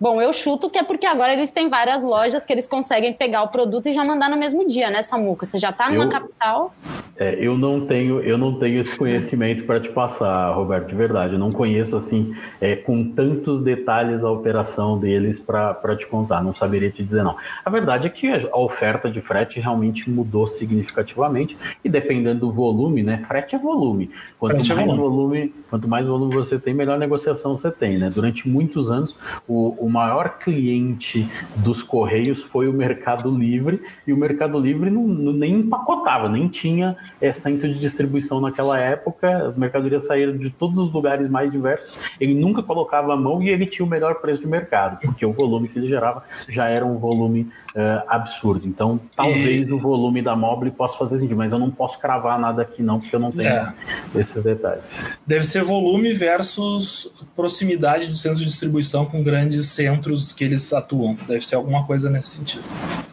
Bom, 0.00 0.22
eu 0.22 0.32
chuto 0.32 0.70
que 0.70 0.78
é 0.78 0.82
porque 0.84 1.06
agora 1.06 1.32
eles 1.32 1.50
têm 1.50 1.68
várias 1.68 2.04
lojas 2.04 2.46
que 2.46 2.52
eles 2.52 2.68
conseguem 2.68 3.12
pegar 3.12 3.42
o 3.42 3.48
produto 3.48 3.88
e 3.88 3.92
já 3.92 4.04
mandar 4.06 4.30
no 4.30 4.36
mesmo 4.36 4.64
dia, 4.64 4.90
né, 4.90 5.02
Samuca? 5.02 5.44
Você 5.44 5.58
já 5.58 5.70
está 5.70 5.90
numa 5.90 6.04
eu, 6.04 6.08
capital. 6.08 6.72
É, 7.16 7.36
eu 7.40 7.58
não 7.58 7.84
tenho, 7.84 8.20
eu 8.20 8.38
não 8.38 8.56
tenho 8.60 8.78
esse 8.78 8.96
conhecimento 8.96 9.64
para 9.64 9.80
te 9.80 9.88
passar, 9.88 10.52
Roberto, 10.52 10.86
de 10.86 10.94
verdade. 10.94 11.32
Eu 11.32 11.38
não 11.38 11.50
conheço 11.50 11.96
assim 11.96 12.32
é, 12.60 12.76
com 12.76 13.10
tantos 13.10 13.60
detalhes 13.60 14.22
a 14.22 14.30
operação 14.30 14.96
deles 14.96 15.40
para 15.40 15.96
te 15.96 16.06
contar. 16.06 16.44
Não 16.44 16.54
saberia 16.54 16.90
te 16.90 17.02
dizer 17.02 17.24
não. 17.24 17.36
A 17.64 17.68
verdade 17.68 18.06
é 18.06 18.10
que 18.10 18.28
a 18.28 18.56
oferta 18.56 19.10
de 19.10 19.20
frete 19.20 19.58
realmente 19.58 20.08
mudou 20.08 20.46
significativamente 20.46 21.58
e 21.84 21.88
dependendo 21.88 22.40
do 22.40 22.52
volume, 22.52 23.02
né? 23.02 23.18
Frete 23.26 23.56
é 23.56 23.58
volume. 23.58 24.12
Quanto 24.38 24.52
frete 24.52 24.70
é 24.70 24.74
mais 24.76 24.86
é 24.86 24.94
volume. 24.94 25.10
volume. 25.10 25.54
quanto 25.68 25.88
mais 25.88 26.06
volume 26.06 26.32
você 26.32 26.56
tem, 26.56 26.72
melhor 26.72 27.00
negociação 27.00 27.56
você 27.56 27.72
tem, 27.72 27.98
né? 27.98 28.08
Durante 28.14 28.48
muitos 28.48 28.92
anos 28.92 29.16
o, 29.48 29.87
o 29.88 29.90
maior 29.90 30.38
cliente 30.38 31.26
dos 31.56 31.82
Correios 31.82 32.42
foi 32.42 32.68
o 32.68 32.72
Mercado 32.74 33.30
Livre, 33.30 33.82
e 34.06 34.12
o 34.12 34.16
Mercado 34.18 34.58
Livre 34.58 34.90
não, 34.90 35.06
não 35.06 35.32
nem 35.32 35.60
empacotava, 35.60 36.28
nem 36.28 36.46
tinha 36.46 36.94
é, 37.18 37.32
centro 37.32 37.72
de 37.72 37.78
distribuição 37.78 38.38
naquela 38.38 38.78
época, 38.78 39.46
as 39.46 39.56
mercadorias 39.56 40.06
saíram 40.06 40.36
de 40.36 40.50
todos 40.50 40.78
os 40.78 40.92
lugares 40.92 41.26
mais 41.26 41.50
diversos, 41.50 41.98
ele 42.20 42.34
nunca 42.34 42.62
colocava 42.62 43.14
a 43.14 43.16
mão 43.16 43.42
e 43.42 43.48
ele 43.48 43.64
tinha 43.64 43.86
o 43.86 43.88
melhor 43.88 44.16
preço 44.16 44.42
de 44.42 44.46
mercado, 44.46 45.00
porque 45.00 45.24
o 45.24 45.32
volume 45.32 45.68
que 45.68 45.78
ele 45.78 45.88
gerava 45.88 46.22
já 46.50 46.68
era 46.68 46.84
um 46.84 46.98
volume 46.98 47.48
uh, 47.74 48.02
absurdo. 48.08 48.66
Então, 48.66 49.00
talvez 49.14 49.68
e... 49.68 49.72
o 49.72 49.78
volume 49.78 50.22
da 50.22 50.36
Mobile 50.36 50.70
possa 50.70 50.96
fazer 50.98 51.18
sentido, 51.18 51.36
mas 51.36 51.52
eu 51.52 51.58
não 51.58 51.70
posso 51.70 51.98
cravar 51.98 52.38
nada 52.38 52.62
aqui 52.62 52.82
não, 52.82 53.00
porque 53.00 53.14
eu 53.14 53.20
não 53.20 53.32
tenho 53.32 53.48
é. 53.48 53.72
esses 54.14 54.42
detalhes. 54.42 54.84
Deve 55.26 55.44
ser 55.44 55.62
volume 55.62 56.12
versus 56.14 57.12
proximidade 57.34 58.06
de 58.06 58.16
centros 58.16 58.40
de 58.40 58.46
distribuição 58.46 59.06
com 59.06 59.22
grandes 59.22 59.68
centros 59.68 60.32
que 60.32 60.44
eles 60.44 60.72
atuam. 60.72 61.16
Deve 61.26 61.46
ser 61.46 61.56
alguma 61.56 61.84
coisa 61.86 62.10
nesse 62.10 62.36
sentido. 62.36 62.64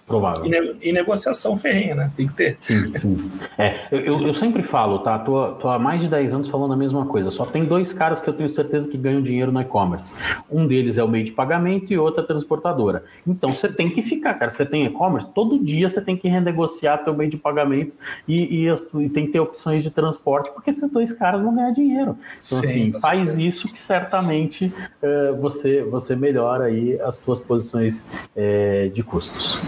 Provável. 0.06 0.46
E, 0.46 0.50
ne 0.50 0.76
e 0.84 0.94
negociação 0.94 1.58
ferrenha, 1.58 1.96
né? 1.96 2.12
Tem 2.16 2.28
que 2.28 2.34
ter. 2.34 2.58
Sim, 2.60 2.94
sim. 2.94 3.32
É, 3.58 3.88
eu, 3.92 4.22
eu 4.22 4.34
sempre 4.36 4.62
falo, 4.62 5.00
tá? 5.00 5.18
Tô, 5.18 5.54
tô 5.54 5.68
há 5.68 5.80
mais 5.80 6.02
de 6.02 6.08
10 6.08 6.36
anos 6.36 6.48
falando 6.48 6.74
a 6.74 6.78
mesma 6.78 7.08
coisa. 7.08 7.32
Só 7.32 7.44
tem 7.44 7.66
dois 7.66 7.92
caras 7.92 8.22
que 8.22 8.30
eu 8.30 8.34
tenho 8.34 8.48
certeza 8.48 8.88
que 8.88 8.98
ganham 8.98 9.20
dinheiro 9.20 9.52
no 9.52 9.60
e-commerce. 9.60 10.14
Um 10.52 10.68
deles 10.68 11.00
é 11.00 11.04
o 11.04 11.08
meio 11.08 11.26
de 11.26 11.32
pagamento 11.32 11.92
e 11.92 11.98
outra 11.98 12.22
é 12.22 12.24
a 12.24 12.28
transportadora. 12.28 13.04
Então 13.26 13.52
você 13.52 13.68
tem 13.68 13.90
que 13.90 14.04
ficar, 14.04 14.36
cara. 14.36 14.52
Você 14.52 14.64
tem 14.64 14.86
e-commerce, 14.86 15.28
todo 15.34 15.64
dia 15.64 15.88
você 15.88 16.00
tem 16.00 16.16
que 16.16 16.28
renegociar 16.28 17.04
teu 17.04 17.16
meio 17.16 17.30
de 17.30 17.38
pagamento 17.38 17.96
e, 18.28 18.68
e, 18.68 18.70
e, 18.70 19.10
tem 19.10 19.26
que 19.26 19.32
ter 19.32 19.40
opções 19.40 19.82
de 19.82 19.90
transporte, 19.90 20.52
porque 20.54 20.70
esses 20.70 20.90
dois 20.92 21.12
caras 21.12 21.42
vão 21.42 21.56
ganhar 21.56 21.72
dinheiro. 21.72 22.16
Então, 22.34 22.60
Sim, 22.60 22.66
assim, 22.66 23.00
faz 23.00 23.28
certeza. 23.30 23.42
isso 23.42 23.68
que 23.68 23.80
certamente 23.80 24.72
uh, 25.02 25.36
você, 25.42 25.82
você 25.82 26.16
melhora 26.16 26.66
aí 26.66 27.00
as 27.02 27.16
suas 27.16 27.40
posições 27.40 28.08
uh, 28.36 28.90
de 28.92 29.04
custos. 29.04 29.60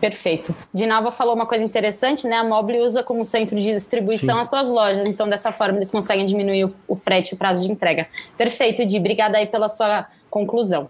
Perfeito. 0.00 0.54
Dinalva 0.72 1.10
falou 1.10 1.34
uma 1.34 1.46
coisa 1.46 1.64
interessante, 1.64 2.26
né? 2.26 2.36
A 2.36 2.44
Mobile 2.44 2.80
usa 2.80 3.02
como 3.02 3.24
centro 3.24 3.56
de 3.56 3.72
distribuição 3.72 4.36
Sim. 4.36 4.40
as 4.40 4.48
suas 4.48 4.68
lojas, 4.68 5.06
então 5.06 5.26
dessa 5.26 5.52
forma 5.52 5.78
eles 5.78 5.90
conseguem 5.90 6.24
diminuir 6.24 6.66
o, 6.66 6.74
o 6.86 6.96
frete 6.96 7.32
e 7.32 7.34
o 7.34 7.38
prazo 7.38 7.62
de 7.62 7.70
entrega. 7.70 8.06
Perfeito, 8.36 8.86
Di. 8.86 8.98
Obrigada 8.98 9.38
aí 9.38 9.46
pela 9.46 9.68
sua 9.68 10.06
conclusão. 10.30 10.86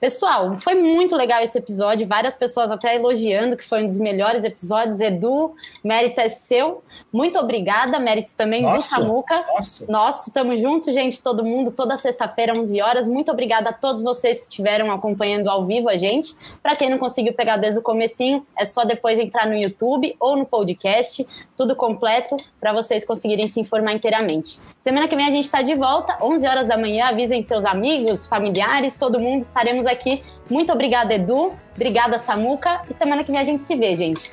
Pessoal, 0.00 0.56
foi 0.58 0.74
muito 0.74 1.16
legal 1.16 1.42
esse 1.42 1.58
episódio, 1.58 2.06
várias 2.06 2.36
pessoas 2.36 2.70
até 2.70 2.94
elogiando 2.94 3.56
que 3.56 3.64
foi 3.64 3.82
um 3.82 3.86
dos 3.86 3.98
melhores 3.98 4.44
episódios. 4.44 5.00
Edu, 5.00 5.54
mérito 5.82 6.20
é 6.20 6.28
seu. 6.28 6.82
Muito 7.12 7.36
obrigada, 7.38 7.98
mérito 7.98 8.34
também 8.36 8.62
nossa, 8.62 8.76
do 8.76 8.82
Samuca. 8.82 9.44
Nossa. 9.54 9.86
Nosso, 9.90 10.32
tamo 10.32 10.56
junto, 10.56 10.92
gente, 10.92 11.20
todo 11.20 11.44
mundo, 11.44 11.72
toda 11.72 11.96
sexta-feira, 11.96 12.52
11 12.56 12.80
horas. 12.80 13.08
Muito 13.08 13.32
obrigada 13.32 13.70
a 13.70 13.72
todos 13.72 14.02
vocês 14.02 14.38
que 14.40 14.46
estiveram 14.46 14.92
acompanhando 14.92 15.48
ao 15.48 15.66
vivo 15.66 15.88
a 15.88 15.96
gente. 15.96 16.36
Para 16.62 16.76
quem 16.76 16.88
não 16.88 16.98
conseguiu 16.98 17.32
pegar 17.32 17.56
desde 17.56 17.80
o 17.80 17.82
comecinho, 17.82 18.46
é 18.56 18.64
só 18.64 18.84
depois 18.84 19.18
entrar 19.18 19.46
no 19.46 19.54
YouTube 19.54 20.14
ou 20.20 20.36
no 20.36 20.46
podcast, 20.46 21.26
tudo 21.56 21.74
completo 21.74 22.36
para 22.60 22.72
vocês 22.72 23.04
conseguirem 23.04 23.48
se 23.48 23.58
informar 23.60 23.94
inteiramente. 23.94 24.60
Semana 24.80 25.08
que 25.08 25.16
vem 25.16 25.26
a 25.26 25.30
gente 25.30 25.44
está 25.44 25.60
de 25.60 25.74
volta, 25.74 26.16
11 26.22 26.46
horas 26.46 26.66
da 26.66 26.78
manhã. 26.78 27.06
Avisem 27.08 27.42
seus 27.42 27.64
amigos, 27.64 28.26
familiares, 28.26 28.96
todo 28.96 29.18
mundo. 29.18 29.42
Estaremos 29.42 29.86
aqui. 29.86 30.22
Muito 30.48 30.72
obrigada, 30.72 31.14
Edu. 31.14 31.52
Obrigada, 31.74 32.18
Samuca. 32.18 32.82
E 32.88 32.94
semana 32.94 33.24
que 33.24 33.30
vem 33.30 33.40
a 33.40 33.44
gente 33.44 33.62
se 33.62 33.74
vê, 33.74 33.94
gente. 33.94 34.32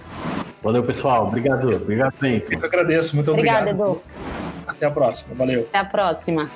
Valeu, 0.61 0.83
pessoal. 0.83 1.27
Obrigado. 1.27 1.75
Obrigado, 1.75 2.13
sempre. 2.19 2.55
Eu 2.55 2.59
que 2.59 2.65
agradeço. 2.65 3.15
Muito 3.15 3.31
obrigado. 3.31 3.69
Obrigada, 3.69 3.91
Edu. 3.91 4.01
Até 4.67 4.85
a 4.85 4.91
próxima. 4.91 5.35
Valeu. 5.35 5.61
Até 5.61 5.79
a 5.79 5.85
próxima. 5.85 6.49